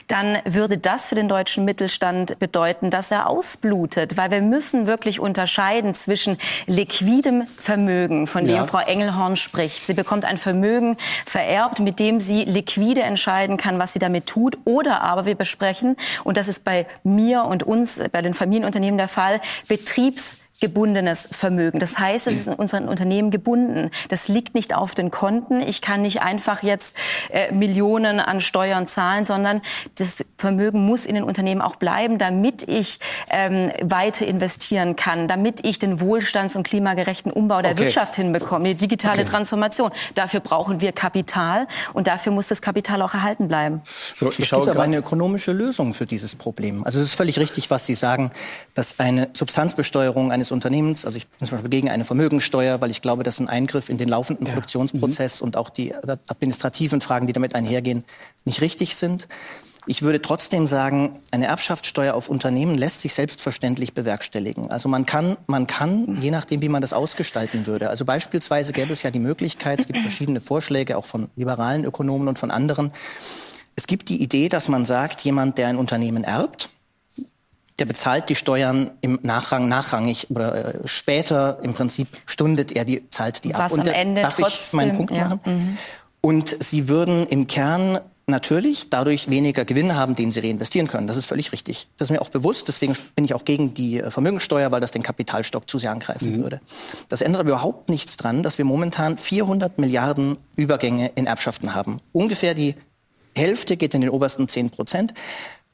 dann 0.08 0.36
würde 0.44 0.76
das 0.76 1.06
für 1.06 1.14
den 1.14 1.30
deutschen 1.30 1.64
Mittelstand 1.64 2.38
bedeuten, 2.38 2.90
dass 2.90 3.10
er 3.10 3.30
ausblutet, 3.30 4.18
weil 4.18 4.30
wir 4.30 4.42
müssen 4.42 4.86
wirklich 4.86 5.18
unterscheiden 5.18 5.94
zwischen 6.02 6.38
liquidem 6.66 7.46
Vermögen, 7.56 8.26
von 8.26 8.44
dem 8.44 8.56
ja. 8.56 8.66
Frau 8.66 8.80
Engelhorn 8.80 9.36
spricht. 9.36 9.86
Sie 9.86 9.94
bekommt 9.94 10.24
ein 10.24 10.38
Vermögen 10.38 10.96
vererbt, 11.26 11.78
mit 11.80 11.98
dem 11.98 12.20
sie 12.20 12.44
liquide 12.44 13.02
entscheiden 13.02 13.56
kann, 13.56 13.78
was 13.78 13.92
sie 13.92 13.98
damit 13.98 14.26
tut. 14.26 14.58
Oder 14.64 15.02
aber 15.02 15.24
wir 15.24 15.34
besprechen, 15.34 15.96
und 16.24 16.36
das 16.36 16.48
ist 16.48 16.64
bei 16.64 16.86
mir 17.02 17.44
und 17.44 17.62
uns, 17.62 18.02
bei 18.12 18.22
den 18.22 18.34
Familienunternehmen 18.34 18.98
der 18.98 19.08
Fall, 19.08 19.40
Betriebs 19.68 20.41
gebundenes 20.62 21.28
Vermögen. 21.32 21.80
Das 21.80 21.98
heißt, 21.98 22.28
es 22.28 22.36
ist 22.36 22.46
in 22.46 22.54
unseren 22.54 22.88
Unternehmen 22.88 23.32
gebunden. 23.32 23.90
Das 24.08 24.28
liegt 24.28 24.54
nicht 24.54 24.76
auf 24.76 24.94
den 24.94 25.10
Konten. 25.10 25.60
Ich 25.60 25.82
kann 25.82 26.02
nicht 26.02 26.22
einfach 26.22 26.62
jetzt 26.62 26.96
äh, 27.30 27.50
Millionen 27.52 28.20
an 28.20 28.40
Steuern 28.40 28.86
zahlen, 28.86 29.24
sondern 29.24 29.60
das 29.96 30.24
Vermögen 30.38 30.86
muss 30.86 31.04
in 31.04 31.16
den 31.16 31.24
Unternehmen 31.24 31.60
auch 31.60 31.74
bleiben, 31.74 32.16
damit 32.16 32.62
ich 32.68 33.00
ähm, 33.28 33.72
weiter 33.82 34.24
investieren 34.24 34.94
kann, 34.94 35.26
damit 35.26 35.64
ich 35.64 35.80
den 35.80 35.98
wohlstands- 35.98 36.54
und 36.54 36.62
klimagerechten 36.62 37.32
Umbau 37.32 37.60
der 37.60 37.72
okay. 37.72 37.86
Wirtschaft 37.86 38.14
hinbekomme, 38.14 38.68
die 38.68 38.74
digitale 38.76 39.22
okay. 39.22 39.30
Transformation. 39.30 39.90
Dafür 40.14 40.38
brauchen 40.38 40.80
wir 40.80 40.92
Kapital 40.92 41.66
und 41.92 42.06
dafür 42.06 42.30
muss 42.30 42.46
das 42.46 42.62
Kapital 42.62 43.02
auch 43.02 43.14
erhalten 43.14 43.48
bleiben. 43.48 43.82
So, 44.14 44.30
ich 44.30 44.38
es 44.38 44.50
gibt 44.50 44.68
aber 44.68 44.82
eine 44.82 44.98
ökonomische 44.98 45.50
Lösung 45.50 45.92
für 45.92 46.06
dieses 46.06 46.36
Problem. 46.36 46.84
Also 46.84 47.00
es 47.00 47.06
ist 47.06 47.14
völlig 47.14 47.40
richtig, 47.40 47.68
was 47.68 47.84
Sie 47.84 47.94
sagen, 47.94 48.30
dass 48.74 49.00
eine 49.00 49.30
Substanzbesteuerung 49.32 50.30
eines 50.30 50.51
Unternehmens, 50.52 51.04
also 51.04 51.16
ich 51.16 51.26
bin 51.28 51.46
zum 51.46 51.56
Beispiel 51.56 51.70
gegen 51.70 51.90
eine 51.90 52.04
Vermögensteuer, 52.04 52.80
weil 52.80 52.90
ich 52.90 53.02
glaube, 53.02 53.22
dass 53.22 53.40
ein 53.40 53.48
Eingriff 53.48 53.88
in 53.88 53.98
den 53.98 54.08
laufenden 54.08 54.46
ja. 54.46 54.52
Produktionsprozess 54.52 55.40
mhm. 55.40 55.46
und 55.46 55.56
auch 55.56 55.70
die 55.70 55.94
administrativen 55.94 57.00
Fragen, 57.00 57.26
die 57.26 57.32
damit 57.32 57.54
einhergehen, 57.54 58.04
nicht 58.44 58.60
richtig 58.60 58.96
sind. 58.96 59.28
Ich 59.84 60.02
würde 60.02 60.22
trotzdem 60.22 60.68
sagen, 60.68 61.18
eine 61.32 61.46
Erbschaftssteuer 61.46 62.14
auf 62.14 62.28
Unternehmen 62.28 62.78
lässt 62.78 63.00
sich 63.00 63.14
selbstverständlich 63.14 63.94
bewerkstelligen. 63.94 64.70
Also 64.70 64.88
man 64.88 65.06
kann, 65.06 65.36
man 65.48 65.66
kann, 65.66 66.18
je 66.20 66.30
nachdem, 66.30 66.62
wie 66.62 66.68
man 66.68 66.82
das 66.82 66.92
ausgestalten 66.92 67.66
würde. 67.66 67.90
Also 67.90 68.04
beispielsweise 68.04 68.72
gäbe 68.72 68.92
es 68.92 69.02
ja 69.02 69.10
die 69.10 69.18
Möglichkeit, 69.18 69.80
es 69.80 69.88
gibt 69.88 69.98
verschiedene 70.02 70.40
Vorschläge 70.40 70.96
auch 70.96 71.04
von 71.04 71.30
liberalen 71.34 71.84
Ökonomen 71.84 72.28
und 72.28 72.38
von 72.38 72.52
anderen. 72.52 72.92
Es 73.74 73.88
gibt 73.88 74.08
die 74.08 74.22
Idee, 74.22 74.48
dass 74.48 74.68
man 74.68 74.84
sagt, 74.84 75.22
jemand, 75.22 75.58
der 75.58 75.66
ein 75.66 75.76
Unternehmen 75.76 76.22
erbt, 76.22 76.70
der 77.82 77.86
bezahlt 77.86 78.28
die 78.28 78.36
Steuern 78.36 78.92
im 79.00 79.18
Nachrang 79.22 79.66
nachrangig 79.68 80.30
oder 80.30 80.76
äh, 80.76 80.78
später 80.84 81.58
im 81.64 81.74
Prinzip 81.74 82.06
stundet 82.26 82.70
er 82.70 82.84
die 82.84 83.10
zahlt 83.10 83.42
die 83.42 83.52
Was 83.52 83.58
ab. 83.58 83.72
Und 83.72 83.80
am 83.80 83.88
Ende 83.88 84.22
darf 84.22 84.36
trotzdem, 84.36 84.54
ich 84.54 84.72
meinen 84.72 84.96
Punkt 84.96 85.12
ja. 85.12 85.30
machen? 85.30 85.40
Mhm. 85.44 85.78
Und 86.20 86.62
sie 86.62 86.88
würden 86.88 87.26
im 87.26 87.48
Kern 87.48 87.98
natürlich 88.28 88.88
dadurch 88.88 89.30
weniger 89.30 89.64
Gewinn 89.64 89.96
haben, 89.96 90.14
den 90.14 90.30
sie 90.30 90.38
reinvestieren 90.38 90.86
können. 90.86 91.08
Das 91.08 91.16
ist 91.16 91.26
völlig 91.26 91.50
richtig. 91.50 91.88
Das 91.96 92.06
ist 92.06 92.12
mir 92.12 92.22
auch 92.22 92.28
bewusst. 92.28 92.68
Deswegen 92.68 92.96
bin 93.16 93.24
ich 93.24 93.34
auch 93.34 93.44
gegen 93.44 93.74
die 93.74 93.98
äh, 93.98 94.12
Vermögensteuer, 94.12 94.70
weil 94.70 94.80
das 94.80 94.92
den 94.92 95.02
Kapitalstock 95.02 95.68
zu 95.68 95.78
sehr 95.78 95.90
angreifen 95.90 96.36
mhm. 96.36 96.42
würde. 96.44 96.60
Das 97.08 97.20
ändert 97.20 97.40
aber 97.40 97.50
überhaupt 97.50 97.88
nichts 97.88 98.16
dran, 98.16 98.44
dass 98.44 98.58
wir 98.58 98.64
momentan 98.64 99.18
400 99.18 99.78
Milliarden 99.78 100.36
Übergänge 100.54 101.10
in 101.16 101.26
Erbschaften 101.26 101.74
haben. 101.74 101.98
Ungefähr 102.12 102.54
die 102.54 102.76
Hälfte 103.36 103.76
geht 103.76 103.92
in 103.92 104.02
den 104.02 104.10
obersten 104.10 104.46
10 104.46 104.70
Prozent. 104.70 105.14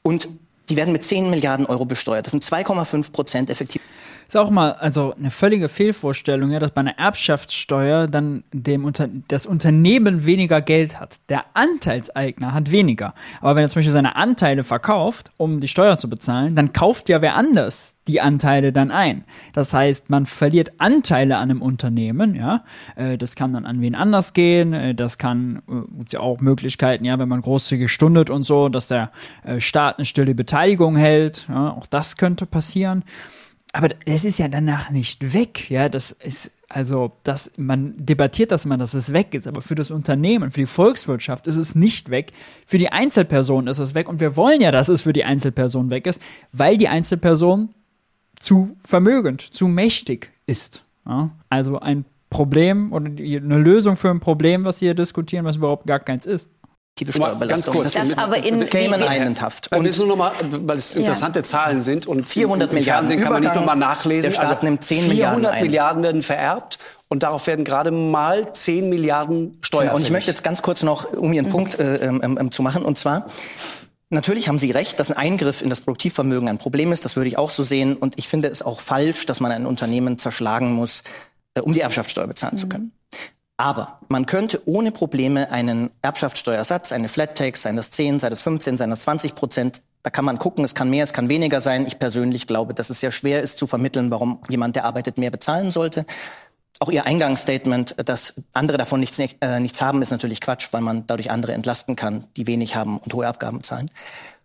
Und 0.01 0.27
die 0.69 0.75
werden 0.75 0.91
mit 0.91 1.03
10 1.03 1.29
Milliarden 1.29 1.65
Euro 1.65 1.85
besteuert. 1.85 2.25
Das 2.25 2.31
sind 2.31 2.43
2,5 2.43 3.11
Prozent 3.11 3.49
effektiv. 3.49 3.81
Ist 4.29 4.37
auch 4.37 4.51
mal 4.51 4.73
also 4.73 5.15
eine 5.17 5.31
völlige 5.31 5.69
Fehlvorstellung, 5.69 6.51
ja, 6.51 6.59
dass 6.59 6.69
bei 6.69 6.81
einer 6.81 6.99
Erbschaftssteuer 6.99 8.07
dann 8.07 8.43
dem 8.53 8.85
Unter 8.85 9.09
das 9.27 9.47
Unternehmen 9.47 10.23
weniger 10.23 10.61
Geld 10.61 10.99
hat. 10.99 11.17
Der 11.29 11.45
Anteilseigner 11.55 12.53
hat 12.53 12.69
weniger. 12.69 13.15
Aber 13.41 13.55
wenn 13.55 13.63
er 13.63 13.69
zum 13.69 13.79
Beispiel 13.79 13.91
seine 13.91 14.15
Anteile 14.15 14.63
verkauft, 14.63 15.31
um 15.37 15.59
die 15.59 15.67
Steuer 15.67 15.97
zu 15.97 16.11
bezahlen, 16.11 16.55
dann 16.55 16.73
kauft 16.73 17.09
ja 17.09 17.23
wer 17.23 17.35
anders 17.37 17.97
die 18.07 18.21
Anteile 18.21 18.71
dann 18.71 18.91
ein. 18.91 19.23
Das 19.53 19.73
heißt, 19.73 20.11
man 20.11 20.27
verliert 20.27 20.73
Anteile 20.77 21.37
an 21.37 21.49
einem 21.49 21.63
Unternehmen, 21.63 22.35
ja. 22.35 22.63
Äh, 22.95 23.17
das 23.17 23.33
kann 23.35 23.53
dann 23.53 23.65
an 23.65 23.81
wen 23.81 23.95
anders 23.95 24.33
gehen. 24.33 24.73
Äh, 24.73 24.93
das 24.93 25.17
kann, 25.17 25.63
äh, 25.67 26.03
ja 26.11 26.19
auch 26.19 26.39
Möglichkeiten, 26.39 27.03
ja, 27.03 27.17
wenn 27.17 27.29
man 27.29 27.41
großzügig 27.41 27.91
stundet 27.91 28.29
und 28.29 28.43
so, 28.43 28.69
dass 28.69 28.87
der 28.87 29.09
Staat 29.57 29.97
eine 29.97 30.05
stille 30.05 30.35
Beteiligung 30.35 30.97
hält. 30.97 31.47
Ja, 31.49 31.71
auch 31.71 31.87
das 31.87 32.15
könnte 32.15 32.45
passieren 32.45 33.03
aber 33.71 33.89
es 34.05 34.25
ist 34.25 34.39
ja 34.39 34.47
danach 34.47 34.89
nicht 34.89 35.33
weg, 35.33 35.69
ja, 35.69 35.89
das 35.89 36.11
ist 36.11 36.51
also, 36.71 37.13
dass 37.23 37.51
man 37.57 37.95
debattiert, 37.97 38.51
dass 38.51 38.67
man, 38.67 38.79
dass 38.79 38.93
es 38.93 39.11
weg 39.11 39.33
ist, 39.33 39.47
aber 39.47 39.63
für 39.63 39.73
das 39.73 39.89
Unternehmen, 39.89 40.51
für 40.51 40.61
die 40.61 40.65
Volkswirtschaft 40.67 41.47
ist 41.47 41.55
es 41.55 41.73
nicht 41.73 42.11
weg. 42.11 42.31
Für 42.67 42.77
die 42.77 42.91
Einzelperson 42.91 43.65
ist 43.65 43.79
es 43.79 43.95
weg 43.95 44.07
und 44.07 44.19
wir 44.19 44.35
wollen 44.35 44.61
ja, 44.61 44.71
dass 44.71 44.87
es 44.87 45.01
für 45.01 45.13
die 45.13 45.23
Einzelperson 45.23 45.89
weg 45.89 46.05
ist, 46.05 46.21
weil 46.51 46.77
die 46.77 46.87
Einzelperson 46.87 47.69
zu 48.39 48.77
vermögend, 48.83 49.41
zu 49.41 49.67
mächtig 49.67 50.31
ist. 50.45 50.83
Ja? 51.07 51.31
Also 51.49 51.79
ein 51.79 52.05
Problem 52.29 52.93
oder 52.93 53.07
eine 53.07 53.57
Lösung 53.57 53.95
für 53.95 54.11
ein 54.11 54.19
Problem, 54.19 54.63
was 54.63 54.79
wir 54.79 54.89
hier 54.89 54.93
diskutieren, 54.93 55.45
was 55.45 55.55
überhaupt 55.55 55.87
gar 55.87 55.99
keins 55.99 56.27
ist 56.27 56.51
effektive 56.99 57.13
Steuerbelastung. 57.13 57.73
Ganz 57.73 57.93
kurz, 57.93 57.93
das, 57.93 58.15
das 58.15 58.23
aber 58.23 58.37
in 58.37 58.69
Cayman 58.69 59.01
Island 59.01 59.41
Haft. 59.41 59.75
Und 59.75 59.97
nur 59.97 60.07
noch 60.07 60.15
mal, 60.15 60.31
weil 60.41 60.77
es 60.77 60.95
interessante 60.95 61.39
ja. 61.39 61.43
Zahlen 61.43 61.81
sind 61.81 62.05
und 62.07 62.27
400 62.27 62.73
Milliarden 62.73 63.07
Fernsehen 63.07 63.21
kann 63.21 63.33
man 63.33 63.43
nicht 63.43 63.55
noch 63.55 63.65
mal 63.65 63.75
nachlesen. 63.75 64.31
Der 64.31 64.35
Staat 64.35 64.51
also 64.51 64.65
nimmt 64.65 64.83
10 64.83 65.11
400 65.11 65.61
Milliarden, 65.61 66.03
werden 66.03 66.23
vererbt 66.23 66.79
und 67.07 67.23
darauf 67.23 67.47
werden 67.47 67.65
gerade 67.65 67.91
mal 67.91 68.51
10 68.51 68.89
Milliarden 68.89 69.57
Steuern. 69.61 69.87
Genau, 69.87 69.95
und 69.95 70.01
ich 70.03 70.11
möchte 70.11 70.29
jetzt 70.29 70.43
ganz 70.43 70.61
kurz 70.61 70.83
noch, 70.83 71.11
um 71.13 71.33
Ihren 71.33 71.45
mhm. 71.45 71.49
Punkt 71.49 71.79
äh, 71.79 71.97
ähm, 71.97 72.37
ähm, 72.39 72.51
zu 72.51 72.61
machen, 72.61 72.83
und 72.83 72.97
zwar 72.97 73.25
Natürlich 74.11 74.47
haben 74.47 74.57
Sie 74.57 74.71
recht, 74.71 74.99
dass 74.99 75.11
ein 75.11 75.17
Eingriff 75.17 75.61
in 75.61 75.69
das 75.69 75.81
Produktivvermögen 75.81 76.49
ein 76.49 76.57
Problem 76.57 76.91
ist. 76.91 77.05
Das 77.05 77.15
würde 77.15 77.27
ich 77.27 77.37
auch 77.37 77.51
so 77.51 77.61
sehen. 77.61 77.95
Und 77.95 78.17
ich 78.17 78.27
finde 78.27 78.47
es 78.47 78.63
auch 78.63 78.79
falsch, 78.79 79.27
dass 79.27 79.39
man 79.39 79.51
ein 79.51 79.67
Unternehmen 79.67 80.17
zerschlagen 80.17 80.73
muss, 80.73 81.03
äh, 81.53 81.61
um 81.61 81.73
die 81.73 81.81
Erbschaftssteuer 81.81 82.25
bezahlen 82.25 82.55
mhm. 82.55 82.57
zu 82.57 82.69
können. 82.69 82.91
Aber 83.59 83.99
man 84.07 84.25
könnte 84.25 84.61
ohne 84.67 84.91
Probleme 84.91 85.51
einen 85.51 85.89
Erbschaftssteuersatz, 86.01 86.93
eine 86.93 87.09
Flat 87.09 87.37
Tax, 87.37 87.63
seien 87.63 87.75
das 87.75 87.91
10, 87.91 88.19
sei 88.19 88.29
das 88.29 88.41
15, 88.41 88.77
seien 88.77 88.89
das 88.89 89.01
20 89.01 89.35
Prozent, 89.35 89.81
da 90.01 90.09
kann 90.09 90.23
man 90.23 90.39
gucken, 90.39 90.63
es 90.63 90.75
kann 90.75 90.89
mehr, 90.89 91.03
es 91.03 91.11
kann 91.11 91.27
weniger 91.27 91.59
sein. 91.59 91.85
Ich 91.85 91.99
persönlich 91.99 92.47
glaube, 92.47 92.73
dass 92.73 92.89
es 92.89 93.01
sehr 93.01 93.11
schwer 93.11 93.41
ist 93.41 93.57
zu 93.57 93.67
vermitteln, 93.67 94.11
warum 94.11 94.39
jemand, 94.47 94.77
der 94.77 94.85
arbeitet, 94.85 95.17
mehr 95.17 95.29
bezahlen 95.29 95.71
sollte. 95.71 96.05
Auch 96.79 96.89
Ihr 96.89 97.05
Eingangsstatement, 97.05 97.95
dass 98.05 98.41
andere 98.53 98.77
davon 98.77 99.01
nichts, 99.01 99.19
äh, 99.19 99.59
nichts 99.59 99.81
haben, 99.81 100.01
ist 100.01 100.11
natürlich 100.11 100.39
Quatsch, 100.39 100.69
weil 100.71 100.79
man 100.79 101.05
dadurch 101.05 101.29
andere 101.29 101.51
entlasten 101.51 101.97
kann, 101.97 102.27
die 102.37 102.47
wenig 102.47 102.77
haben 102.77 102.97
und 102.97 103.13
hohe 103.13 103.27
Abgaben 103.27 103.61
zahlen. 103.61 103.91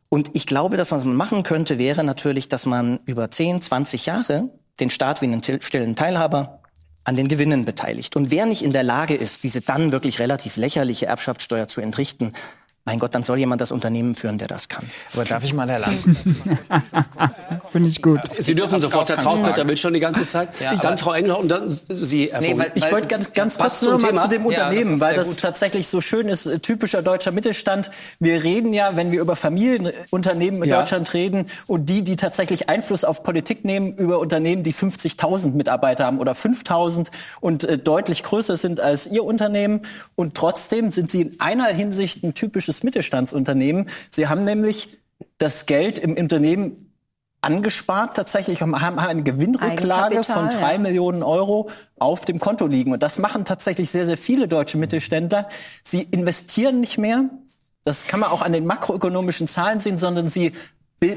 Und 0.08 0.30
ich 0.32 0.48
glaube, 0.48 0.76
dass 0.76 0.90
was 0.90 1.04
man 1.04 1.14
machen 1.14 1.44
könnte, 1.44 1.78
wäre 1.78 2.02
natürlich, 2.02 2.48
dass 2.48 2.66
man 2.66 2.98
über 3.04 3.30
10, 3.30 3.60
20 3.60 4.06
Jahre 4.06 4.50
den 4.80 4.90
Staat 4.90 5.22
wie 5.22 5.26
einen 5.26 5.44
stillen 5.44 5.94
Teilhaber 5.94 6.63
an 7.04 7.16
den 7.16 7.28
Gewinnen 7.28 7.64
beteiligt. 7.64 8.16
Und 8.16 8.30
wer 8.30 8.46
nicht 8.46 8.62
in 8.62 8.72
der 8.72 8.82
Lage 8.82 9.14
ist, 9.14 9.44
diese 9.44 9.60
dann 9.60 9.92
wirklich 9.92 10.18
relativ 10.18 10.56
lächerliche 10.56 11.06
Erbschaftssteuer 11.06 11.68
zu 11.68 11.80
entrichten, 11.80 12.32
mein 12.86 12.98
Gott, 12.98 13.14
dann 13.14 13.22
soll 13.22 13.38
jemand 13.38 13.62
das 13.62 13.72
Unternehmen 13.72 14.14
führen, 14.14 14.36
der 14.36 14.46
das 14.46 14.68
kann. 14.68 14.84
Aber 15.14 15.24
darf 15.24 15.42
ich 15.42 15.54
mal, 15.54 15.66
Herr 15.70 15.78
Land? 15.78 15.96
Finde 17.72 17.88
ich 17.88 18.02
gut. 18.02 18.20
Sie 18.26 18.54
dürfen 18.54 18.78
sofort, 18.78 19.08
Herr 19.08 19.16
Trautvetter 19.16 19.66
will 19.66 19.76
schon 19.78 19.94
die 19.94 20.00
ganze 20.00 20.26
Zeit. 20.26 20.50
Ja, 20.60 20.74
dann 20.76 20.98
Frau 20.98 21.14
Engel 21.14 21.32
und 21.32 21.48
dann 21.48 21.70
Sie, 21.70 22.30
Herr 22.30 22.42
nee, 22.42 22.58
weil, 22.58 22.72
Ich 22.74 22.92
wollte 22.92 23.08
ganz, 23.08 23.32
ganz 23.32 23.56
kurz 23.56 23.80
nur 23.80 23.98
mal 23.98 24.14
zu 24.16 24.28
dem 24.28 24.44
Unternehmen, 24.44 24.96
ja, 24.96 25.00
weil 25.00 25.14
das 25.14 25.34
tatsächlich 25.38 25.88
so 25.88 26.02
schön 26.02 26.28
ist, 26.28 26.62
typischer 26.62 27.00
deutscher 27.00 27.32
Mittelstand. 27.32 27.90
Wir 28.20 28.44
reden 28.44 28.74
ja, 28.74 28.96
wenn 28.96 29.12
wir 29.12 29.22
über 29.22 29.34
Familienunternehmen 29.34 30.62
in 30.62 30.68
ja. 30.68 30.80
Deutschland 30.80 31.14
reden 31.14 31.46
und 31.66 31.88
die, 31.88 32.04
die 32.04 32.16
tatsächlich 32.16 32.68
Einfluss 32.68 33.04
auf 33.04 33.22
Politik 33.22 33.64
nehmen, 33.64 33.94
über 33.94 34.18
Unternehmen, 34.18 34.62
die 34.62 34.74
50.000 34.74 35.52
Mitarbeiter 35.52 36.04
haben 36.04 36.18
oder 36.18 36.32
5.000 36.32 37.08
und 37.40 37.64
äh, 37.64 37.78
deutlich 37.78 38.22
größer 38.22 38.58
sind 38.58 38.80
als 38.80 39.06
Ihr 39.06 39.24
Unternehmen. 39.24 39.80
Und 40.16 40.34
trotzdem 40.34 40.90
sind 40.90 41.10
Sie 41.10 41.22
in 41.22 41.40
einer 41.40 41.68
Hinsicht 41.68 42.22
ein 42.22 42.34
typisches 42.34 42.73
klassisches 42.74 42.82
Mittelstandsunternehmen. 42.82 43.88
Sie 44.10 44.28
haben 44.28 44.44
nämlich 44.44 44.98
das 45.38 45.66
Geld 45.66 45.98
im 45.98 46.16
Unternehmen 46.16 46.90
angespart 47.40 48.16
tatsächlich 48.16 48.62
und 48.62 48.80
haben 48.80 48.98
eine 48.98 49.22
Gewinnrücklage 49.22 50.24
von 50.24 50.48
drei 50.48 50.72
ja. 50.72 50.78
Millionen 50.78 51.22
Euro 51.22 51.68
auf 51.98 52.24
dem 52.24 52.38
Konto 52.38 52.66
liegen. 52.66 52.92
Und 52.92 53.02
das 53.02 53.18
machen 53.18 53.44
tatsächlich 53.44 53.90
sehr, 53.90 54.06
sehr 54.06 54.16
viele 54.16 54.48
deutsche 54.48 54.78
Mittelständler. 54.78 55.46
Sie 55.82 56.02
investieren 56.02 56.80
nicht 56.80 56.96
mehr. 56.96 57.28
Das 57.84 58.06
kann 58.06 58.20
man 58.20 58.30
auch 58.30 58.40
an 58.40 58.52
den 58.52 58.64
makroökonomischen 58.64 59.46
Zahlen 59.46 59.80
sehen, 59.80 59.98
sondern 59.98 60.30
sie 60.30 60.52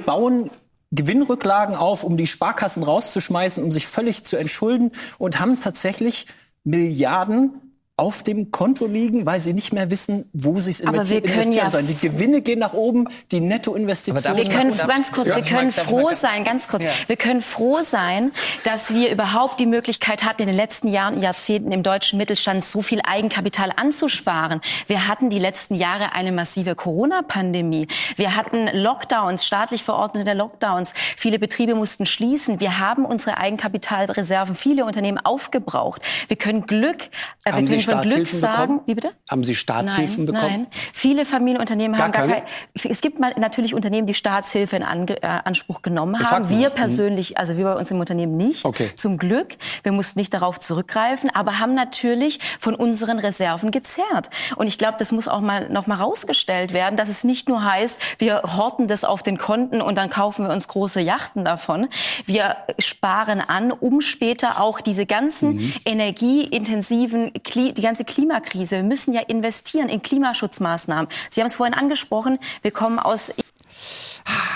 bauen 0.05 0.49
Gewinnrücklagen 0.91 1.75
auf, 1.75 2.03
um 2.03 2.17
die 2.17 2.27
Sparkassen 2.27 2.83
rauszuschmeißen, 2.83 3.63
um 3.63 3.71
sich 3.71 3.87
völlig 3.87 4.25
zu 4.25 4.35
entschulden 4.35 4.91
und 5.17 5.39
haben 5.39 5.61
tatsächlich 5.61 6.27
Milliarden 6.65 7.66
auf 7.99 8.21
dem 8.21 8.51
Konto 8.51 8.85
liegen, 8.85 9.25
weil 9.25 9.39
sie 9.39 9.53
nicht 9.53 9.73
mehr 9.73 9.89
wissen, 9.89 10.29
wo 10.31 10.59
sie 10.59 10.69
es 10.69 10.81
investieren, 10.81 11.51
ja 11.51 11.67
sollen. 11.71 11.87
Die 11.87 11.95
Gewinne 11.95 12.41
gehen 12.41 12.59
nach 12.59 12.73
oben, 12.73 13.07
die 13.31 13.39
Nettoinvestitionen. 13.39 14.37
Wir 14.37 14.47
können 14.47 14.77
ganz 14.77 15.11
kurz, 15.11 15.29
ja, 15.29 15.35
wir 15.35 15.43
können 15.43 15.71
froh 15.71 16.09
sein, 16.13 16.43
ganz 16.43 16.67
kurz, 16.67 16.83
ja. 16.83 16.91
wir 17.07 17.15
können 17.15 17.41
froh 17.41 17.79
sein, 17.81 18.31
dass 18.63 18.93
wir 18.93 19.09
überhaupt 19.09 19.59
die 19.59 19.65
Möglichkeit 19.65 20.23
hatten, 20.23 20.43
in 20.43 20.47
den 20.47 20.55
letzten 20.55 20.89
Jahren 20.89 21.15
und 21.15 21.23
Jahrzehnten 21.23 21.71
im 21.71 21.81
deutschen 21.81 22.17
Mittelstand 22.17 22.63
so 22.63 22.83
viel 22.83 23.01
Eigenkapital 23.01 23.71
anzusparen. 23.75 24.61
Wir 24.85 25.07
hatten 25.07 25.31
die 25.31 25.39
letzten 25.39 25.73
Jahre 25.73 26.13
eine 26.13 26.31
massive 26.31 26.75
Corona-Pandemie. 26.75 27.87
Wir 28.15 28.35
hatten 28.35 28.69
Lockdowns, 28.73 29.43
staatlich 29.43 29.81
verordnete 29.81 30.33
Lockdowns. 30.33 30.93
Viele 31.15 31.39
Betriebe 31.39 31.73
mussten 31.73 32.05
schließen. 32.05 32.59
Wir 32.59 32.77
haben 32.77 33.05
unsere 33.05 33.37
Eigenkapitalreserven, 33.37 34.53
viele 34.53 34.85
Unternehmen 34.85 35.17
aufgebraucht. 35.17 36.03
Wir 36.27 36.37
können 36.37 36.67
Glück, 36.67 37.05
äh, 37.43 37.55
wir 37.55 37.65
können 37.65 37.86
von 37.91 38.01
Glück 38.01 38.27
sagen. 38.27 38.81
Wie 38.85 38.95
bitte? 38.95 39.11
Haben 39.29 39.43
Sie 39.43 39.55
Staatshilfen 39.55 40.25
nein, 40.25 40.33
bekommen? 40.33 40.53
Nein, 40.53 40.67
viele 40.93 41.25
Familienunternehmen 41.25 41.97
gar 41.97 42.05
haben 42.05 42.11
gar 42.11 42.27
keine. 42.27 42.43
Es 42.89 43.01
gibt 43.01 43.19
mal 43.19 43.33
natürlich 43.37 43.73
Unternehmen, 43.73 44.07
die 44.07 44.13
Staatshilfe 44.13 44.75
in 44.75 44.81
äh, 44.81 45.17
Anspruch 45.21 45.81
genommen 45.81 46.19
haben. 46.19 46.49
Wir 46.49 46.69
mhm. 46.69 46.75
persönlich, 46.75 47.37
also 47.37 47.57
wir 47.57 47.65
bei 47.65 47.75
uns 47.75 47.91
im 47.91 47.99
Unternehmen 47.99 48.37
nicht. 48.37 48.65
Okay. 48.65 48.91
Zum 48.95 49.17
Glück. 49.17 49.55
Wir 49.83 49.91
mussten 49.91 50.19
nicht 50.19 50.33
darauf 50.33 50.59
zurückgreifen, 50.59 51.29
aber 51.33 51.59
haben 51.59 51.73
natürlich 51.75 52.39
von 52.59 52.75
unseren 52.75 53.19
Reserven 53.19 53.71
gezerrt. 53.71 54.29
Und 54.55 54.67
ich 54.67 54.77
glaube, 54.77 54.95
das 54.99 55.11
muss 55.11 55.27
auch 55.27 55.41
mal 55.41 55.69
noch 55.69 55.87
mal 55.87 55.95
rausgestellt 55.95 56.73
werden, 56.73 56.97
dass 56.97 57.09
es 57.09 57.23
nicht 57.23 57.49
nur 57.49 57.63
heißt, 57.63 57.99
wir 58.17 58.41
horten 58.43 58.87
das 58.87 59.03
auf 59.03 59.23
den 59.23 59.37
Konten 59.37 59.81
und 59.81 59.95
dann 59.95 60.09
kaufen 60.09 60.45
wir 60.45 60.53
uns 60.53 60.67
große 60.67 61.01
Yachten 61.01 61.45
davon. 61.45 61.87
Wir 62.25 62.57
sparen 62.79 63.41
an, 63.41 63.71
um 63.71 64.01
später 64.01 64.59
auch 64.61 64.81
diese 64.81 65.05
ganzen 65.05 65.55
mhm. 65.55 65.73
energieintensiven, 65.85 67.31
die 67.77 67.81
ganze 67.81 68.03
Klimakrise. 68.05 68.77
Wir 68.77 68.83
müssen 68.83 69.13
ja 69.13 69.21
investieren 69.21 69.89
in 69.89 70.01
Klimaschutzmaßnahmen. 70.01 71.09
Sie 71.29 71.41
haben 71.41 71.47
es 71.47 71.55
vorhin 71.55 71.73
angesprochen. 71.73 72.39
Wir 72.61 72.71
kommen 72.71 72.99
aus 72.99 73.33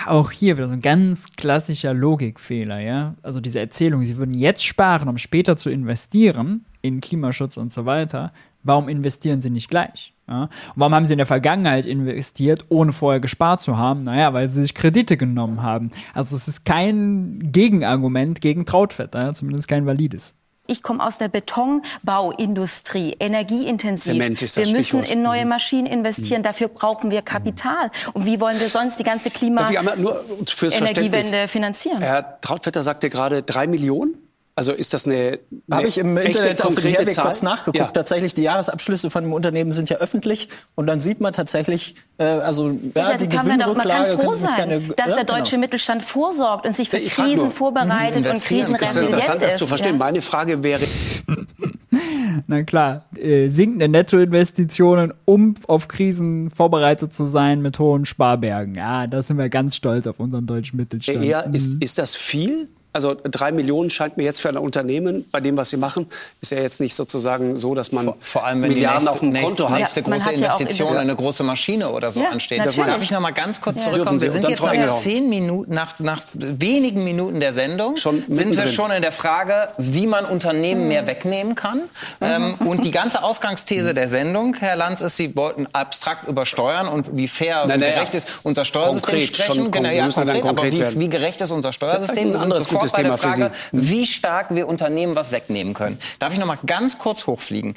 auch 0.08 0.32
hier 0.32 0.58
wieder 0.58 0.68
so 0.68 0.74
ein 0.74 0.82
ganz 0.82 1.28
klassischer 1.38 1.94
Logikfehler, 1.94 2.80
ja. 2.80 3.16
Also 3.22 3.40
diese 3.40 3.60
Erzählung, 3.60 4.04
sie 4.06 4.18
würden 4.18 4.34
jetzt 4.34 4.66
sparen, 4.66 5.08
um 5.08 5.18
später 5.18 5.56
zu 5.56 5.70
investieren 5.70 6.66
in 6.82 7.02
Klimaschutz 7.02 7.58
und 7.58 7.72
so 7.72 7.86
weiter. 7.86 8.34
Warum 8.64 8.90
investieren 8.90 9.42
sie 9.42 9.50
nicht 9.50 9.70
gleich? 9.70 10.14
Ja? 10.28 10.50
Warum 10.76 10.94
haben 10.94 11.06
sie 11.06 11.14
in 11.14 11.18
der 11.18 11.26
Vergangenheit 11.26 11.86
investiert, 11.86 12.66
ohne 12.70 12.94
vorher 12.94 13.20
gespart 13.20 13.62
zu 13.62 13.78
haben? 13.78 14.04
Naja, 14.04 14.34
weil 14.34 14.48
sie 14.48 14.62
sich 14.62 14.76
Kredite 14.76 15.18
genommen 15.18 15.64
haben. 15.64 15.92
Also 16.14 16.36
es 16.36 16.48
ist 16.48 16.66
kein 16.66 17.52
Gegenargument 17.52 18.42
gegen 18.42 18.66
Trautvetter, 18.66 19.24
ja? 19.24 19.34
zumindest 19.34 19.68
kein 19.68 19.86
valides. 19.86 20.36
Ich 20.72 20.82
komme 20.84 21.06
aus 21.06 21.18
der 21.18 21.28
Betonbauindustrie, 21.28 23.18
energieintensiv. 23.20 24.14
Zement 24.14 24.42
ist 24.42 24.56
das 24.56 24.70
wir 24.70 24.78
müssen 24.78 25.04
in 25.04 25.22
neue 25.22 25.44
mhm. 25.44 25.50
Maschinen 25.50 25.86
investieren. 25.86 26.40
Mhm. 26.40 26.44
Dafür 26.44 26.70
brauchen 26.70 27.12
wir 27.12 27.22
Kapital. 27.22 27.92
Und 28.14 28.26
wie 28.26 28.40
wollen 28.40 28.58
wir 28.58 28.70
sonst 28.70 28.98
die 28.98 29.04
ganze 29.04 29.32
Klima-Energiewende 29.32 31.50
finanzieren? 31.50 32.02
Herr 32.02 32.40
Trautvetter 32.40 32.84
sagte 32.84 33.10
gerade 33.10 33.44
drei 33.44 33.68
Millionen. 33.68 34.16
Also 34.54 34.74
ist 34.74 34.94
das 34.94 35.06
eine, 35.06 35.40
eine 35.70 35.78
habe 35.78 35.88
ich 35.88 35.98
im 35.98 36.18
Internet 36.18 36.64
auf 36.66 36.76
dem 36.76 36.84
Herweg 36.84 37.14
Zahl? 37.14 37.26
kurz 37.26 37.42
nachgeguckt. 37.42 37.78
Ja. 37.78 37.88
Tatsächlich 37.88 38.34
die 38.34 38.44
Jahresabschlüsse 38.44 39.10
von 39.10 39.24
dem 39.24 39.34
Unternehmen 39.34 39.72
sind 39.72 39.90
ja 39.90 39.98
öffentlich 39.98 40.50
und 40.76 40.88
dann 40.88 41.00
sieht 41.00 41.22
man 41.22 41.32
tatsächlich, 41.32 41.96
äh, 42.18 42.26
also 42.26 42.78
ja, 42.94 43.18
die 43.18 43.30
kann 43.30 43.46
Gewinnrücklage. 43.46 44.10
Man, 44.10 44.18
kann 44.18 44.26
froh 44.26 44.34
sein, 44.34 44.56
gerne, 44.56 44.82
dass 44.96 45.10
ja, 45.12 45.16
der 45.16 45.24
deutsche 45.24 45.52
genau. 45.52 45.62
Mittelstand 45.62 46.04
vorsorgt 46.04 46.66
und 46.66 46.76
sich 46.76 46.90
für 46.90 47.00
Krisen 47.00 47.36
nur, 47.36 47.52
vorbereitet 47.52 48.26
und 48.26 48.44
krisenresilient 48.44 49.10
ist. 49.10 49.24
Interessant, 49.26 49.42
das 49.42 49.58
zu 49.58 49.68
verstehen. 49.68 49.98
Meine 49.98 50.22
Frage 50.22 50.62
wäre. 50.64 50.84
Na 52.48 52.64
klar, 52.64 53.06
äh, 53.18 53.48
sinkende 53.48 53.88
Nettoinvestitionen, 53.88 55.14
um 55.26 55.56
auf 55.68 55.88
Krisen 55.88 56.52
vorbereitet 56.52 57.14
zu 57.14 57.26
sein 57.26 57.62
mit 57.62 57.80
hohen 57.80 58.06
Sparbergen. 58.06 58.76
Ja, 58.76 59.08
da 59.08 59.22
sind 59.22 59.38
wir 59.38 59.50
ganz 59.50 59.76
stolz 59.76 60.08
auf 60.08 60.20
unseren 60.20 60.46
deutschen 60.46 60.78
Mittelstand. 60.78 61.24
Ja, 61.24 61.42
ist, 61.42 61.76
mhm. 61.76 61.82
ist 61.82 61.98
das 61.98 62.16
viel? 62.16 62.68
Also 62.94 63.16
drei 63.24 63.52
Millionen 63.52 63.90
scheint 63.90 64.18
mir 64.18 64.24
jetzt 64.24 64.42
für 64.42 64.50
ein 64.50 64.58
Unternehmen, 64.58 65.26
bei 65.32 65.40
dem, 65.40 65.56
was 65.58 65.70
sie 65.70 65.78
machen, 65.78 66.08
ist 66.42 66.52
ja 66.52 66.60
jetzt 66.60 66.82
nicht 66.82 66.94
sozusagen 66.94 67.56
so, 67.56 67.74
dass 67.74 67.92
man 67.92 68.06
vor, 68.06 68.18
vor 68.20 68.46
allem, 68.46 68.62
wenn 68.62 68.74
Milliarden 68.74 69.00
nächste, 69.00 69.12
auf 69.12 69.20
dem 69.20 69.30
nächste, 69.30 69.48
Konto 69.50 69.70
hat. 69.70 69.80
nächste 69.80 70.02
große 70.02 70.26
hat 70.26 70.34
Investition, 70.34 70.98
eine 70.98 71.16
große 71.16 71.44
Maschine 71.44 71.90
oder 71.90 72.12
so 72.12 72.22
ja, 72.22 72.30
ansteht. 72.30 72.66
Das 72.66 72.76
darf 72.76 73.02
ich 73.02 73.12
noch 73.12 73.22
mal 73.22 73.32
ganz 73.32 73.62
kurz 73.62 73.78
ja. 73.78 73.92
zurückkommen. 73.92 74.22
Wir 74.22 74.30
sind 74.30 74.48
jetzt 74.48 74.62
nach 74.62 74.96
zehn 74.98 75.30
Minuten, 75.30 75.74
nach, 75.74 76.00
nach 76.00 76.22
wenigen 76.34 77.04
Minuten 77.04 77.40
der 77.40 77.54
Sendung, 77.54 77.98
schon 77.98 78.24
sind 78.28 78.58
wir 78.58 78.68
schon 78.68 78.92
in 78.92 79.02
der 79.02 79.12
Frage, 79.12 79.70
wie 79.78 80.08
man 80.08 80.26
Unternehmen 80.26 80.82
mhm. 80.82 80.88
mehr 80.88 81.08
wegnehmen 81.08 81.56
kann. 81.56 81.84
Ähm, 82.20 82.56
mhm. 82.60 82.68
und 82.68 82.86
die 82.86 82.92
ganze 82.92 83.24
Ausgangsthese 83.24 83.94
der 83.94 84.08
Sendung, 84.08 84.56
Herr 84.56 84.76
Lanz, 84.76 85.02
ist, 85.02 85.18
Sie 85.18 85.36
wollten 85.36 85.68
abstrakt 85.74 86.28
über 86.28 86.46
Steuern 86.46 86.88
und 86.88 87.16
wie 87.16 87.28
fair 87.28 87.64
und 87.64 87.70
gerecht 87.70 88.16
ist 88.16 88.28
unser 88.44 88.66
Steuersystem 88.66 89.20
konkret, 89.20 89.36
sprechen. 89.36 89.72
Genau, 89.72 89.90
ja, 89.90 90.10
konkret, 90.10 90.46
aber 90.46 90.64
wie, 90.64 91.00
wie, 91.00 91.10
gerecht 91.10 91.42
ist 91.42 91.52
unser 91.52 91.74
Steuersystem? 91.74 92.32
Das 92.32 92.42
ist 92.42 92.46
ein 92.48 92.52
anderes 92.52 92.68
gutes 92.82 92.94
Thema 92.94 93.18
Frage, 93.18 93.52
für 93.52 93.82
Sie. 93.82 93.90
Wie 93.90 94.06
stark 94.06 94.54
wir 94.54 94.68
Unternehmen 94.68 95.16
was 95.16 95.32
wegnehmen 95.32 95.74
können. 95.74 95.98
Darf 96.20 96.34
ich 96.34 96.40
noch 96.40 96.48
mal 96.48 96.60
ganz 96.66 96.98
kurz 96.98 97.28
hochfliegen? 97.28 97.76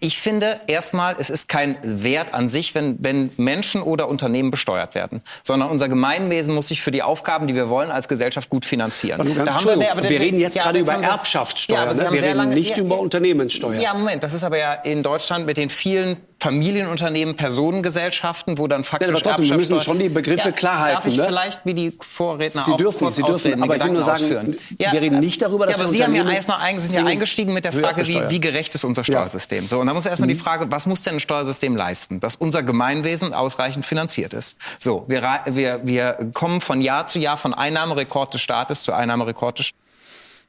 ich 0.00 0.18
finde 0.18 0.60
erstmal, 0.66 1.16
es 1.18 1.30
ist 1.30 1.48
kein 1.48 1.76
Wert 1.82 2.34
an 2.34 2.48
sich, 2.48 2.74
wenn, 2.74 2.96
wenn 3.02 3.30
Menschen 3.38 3.82
oder 3.82 4.08
Unternehmen 4.08 4.50
besteuert 4.50 4.94
werden, 4.94 5.22
sondern 5.42 5.70
unser 5.70 5.88
Gemeinwesen 5.88 6.54
muss 6.54 6.68
sich 6.68 6.82
für 6.82 6.90
die 6.90 7.02
Aufgaben, 7.02 7.46
die 7.46 7.54
wir 7.54 7.70
wollen, 7.70 7.90
als 7.90 8.06
Gesellschaft 8.08 8.50
gut 8.50 8.64
finanzieren. 8.64 9.34
Da 9.44 9.54
haben 9.54 9.80
wir, 9.80 9.90
aber 9.90 10.02
wir 10.02 10.20
reden 10.20 10.38
jetzt 10.38 10.56
ja, 10.56 10.64
gerade 10.64 10.80
über 10.80 10.92
Erbschaftssteuer, 10.92 11.86
ja, 11.86 11.92
ne? 11.92 12.12
wir 12.12 12.22
reden 12.22 12.36
lange, 12.36 12.54
nicht 12.54 12.76
ja, 12.76 12.84
über 12.84 12.98
Unternehmenssteuer. 12.98 13.80
Ja, 13.80 13.94
Moment, 13.94 14.22
das 14.22 14.34
ist 14.34 14.44
aber 14.44 14.58
ja 14.58 14.74
in 14.74 15.02
Deutschland 15.02 15.46
mit 15.46 15.56
den 15.56 15.70
vielen 15.70 16.16
Familienunternehmen, 16.40 17.34
Personengesellschaften, 17.34 18.58
wo 18.58 18.68
dann 18.68 18.84
faktisch 18.84 19.08
ja, 19.08 19.12
aber 19.12 19.22
trotzdem, 19.22 19.50
wir 19.50 19.56
müssen 19.56 19.80
schon 19.80 19.98
die 19.98 20.08
Begriffe 20.08 20.50
ja, 20.50 20.54
klar 20.54 20.78
halten. 20.78 20.94
Darf 20.94 21.06
ich 21.06 21.16
ne? 21.16 21.24
vielleicht, 21.26 21.66
wie 21.66 21.74
die 21.74 21.92
Vorredner 22.00 22.60
Sie 22.60 22.70
auch 22.70 22.76
dürfen, 22.76 22.98
kurz 22.98 23.16
Sie 23.16 23.22
dürfen, 23.22 23.60
aber 23.60 23.76
ich 23.76 23.82
will 23.82 23.90
nur 23.90 24.04
sagen, 24.04 24.56
ja, 24.78 24.92
wir 24.92 25.00
reden 25.00 25.18
nicht 25.18 25.42
darüber, 25.42 25.66
dass 25.66 25.76
ja, 25.76 25.82
aber 25.82 25.92
Sie 25.92 26.04
haben 26.04 26.14
ja 26.14 26.30
erstmal 26.30 26.80
sind 26.80 26.94
ja 26.94 27.04
eingestiegen 27.04 27.52
mit 27.54 27.64
der 27.64 27.72
Frage, 27.72 28.06
wie, 28.06 28.20
wie 28.28 28.40
gerecht 28.40 28.74
ist 28.76 28.84
unser 28.84 29.02
Steuersystem. 29.02 29.66
So, 29.66 29.80
und 29.80 29.88
da 29.88 29.94
muss 29.94 30.06
erstmal 30.06 30.28
mhm. 30.28 30.34
die 30.34 30.38
Frage, 30.38 30.70
was 30.70 30.86
muss 30.86 31.02
denn 31.02 31.14
ein 31.14 31.20
Steuersystem 31.20 31.74
leisten, 31.74 32.20
dass 32.20 32.36
unser 32.36 32.62
Gemeinwesen 32.62 33.32
ausreichend 33.34 33.84
finanziert 33.84 34.32
ist? 34.32 34.56
So, 34.78 35.04
wir, 35.08 35.40
wir, 35.46 35.80
wir 35.82 36.30
kommen 36.34 36.60
von 36.60 36.80
Jahr 36.80 37.06
zu 37.06 37.18
Jahr 37.18 37.36
von 37.36 37.52
Einnahmerekord 37.52 38.34
des 38.34 38.40
Staates 38.40 38.84
zu 38.84 38.92
Einnahmerekord 38.92 39.58
des 39.58 39.66
Staates. 39.66 39.88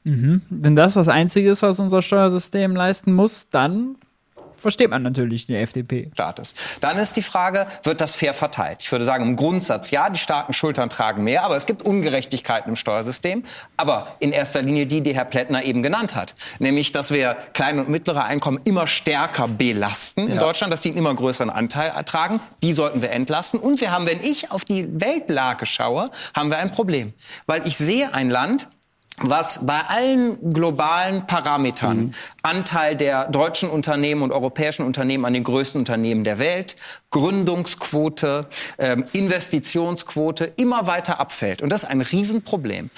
Mhm. 0.04 0.42
Wenn 0.48 0.76
das 0.76 0.94
das 0.94 1.08
Einzige 1.08 1.50
ist, 1.50 1.62
was 1.62 1.78
unser 1.78 2.00
Steuersystem 2.00 2.74
leisten 2.74 3.12
muss, 3.12 3.48
dann 3.50 3.96
versteht 4.60 4.90
man 4.90 5.02
natürlich 5.02 5.46
die 5.46 5.56
FDP. 5.56 6.10
Staates. 6.12 6.54
Dann 6.80 6.98
ist 6.98 7.16
die 7.16 7.22
Frage, 7.22 7.66
wird 7.82 8.00
das 8.00 8.14
fair 8.14 8.34
verteilt? 8.34 8.78
Ich 8.80 8.92
würde 8.92 9.04
sagen, 9.04 9.24
im 9.24 9.36
Grundsatz 9.36 9.90
ja, 9.90 10.10
die 10.10 10.18
starken 10.18 10.52
Schultern 10.52 10.90
tragen 10.90 11.24
mehr, 11.24 11.44
aber 11.44 11.56
es 11.56 11.66
gibt 11.66 11.82
Ungerechtigkeiten 11.82 12.70
im 12.70 12.76
Steuersystem. 12.76 13.44
Aber 13.76 14.06
in 14.18 14.32
erster 14.32 14.62
Linie 14.62 14.86
die, 14.86 15.00
die 15.00 15.14
Herr 15.14 15.24
Plättner 15.24 15.64
eben 15.64 15.82
genannt 15.82 16.14
hat. 16.14 16.34
Nämlich, 16.58 16.92
dass 16.92 17.10
wir 17.10 17.36
kleine 17.52 17.80
und 17.80 17.88
mittlere 17.88 18.24
Einkommen 18.24 18.60
immer 18.64 18.86
stärker 18.86 19.48
belasten 19.48 20.28
in 20.28 20.34
ja. 20.34 20.40
Deutschland, 20.40 20.72
dass 20.72 20.80
die 20.80 20.90
einen 20.90 20.98
immer 20.98 21.14
größeren 21.14 21.50
Anteil 21.50 21.90
ertragen. 21.90 22.40
Die 22.62 22.72
sollten 22.72 23.02
wir 23.02 23.10
entlasten. 23.10 23.60
Und 23.60 23.80
wir 23.80 23.90
haben, 23.90 24.06
wenn 24.06 24.20
ich 24.20 24.50
auf 24.50 24.64
die 24.64 24.88
Weltlage 25.00 25.66
schaue, 25.66 26.10
haben 26.34 26.50
wir 26.50 26.58
ein 26.58 26.70
Problem. 26.70 27.12
Weil 27.46 27.66
ich 27.66 27.76
sehe 27.76 28.12
ein 28.14 28.30
Land, 28.30 28.68
was 29.20 29.64
bei 29.66 29.80
allen 29.80 30.52
globalen 30.52 31.26
Parametern, 31.26 31.98
mhm. 31.98 32.14
Anteil 32.42 32.96
der 32.96 33.28
deutschen 33.28 33.70
Unternehmen 33.70 34.22
und 34.22 34.32
europäischen 34.32 34.84
Unternehmen 34.84 35.24
an 35.24 35.34
den 35.34 35.44
größten 35.44 35.80
Unternehmen 35.80 36.24
der 36.24 36.38
Welt, 36.38 36.76
Gründungsquote, 37.10 38.46
ähm, 38.78 39.04
Investitionsquote 39.12 40.52
immer 40.56 40.86
weiter 40.86 41.20
abfällt. 41.20 41.62
Und 41.62 41.70
das 41.70 41.84
ist 41.84 41.90
ein 41.90 42.00
Riesenproblem. 42.00 42.90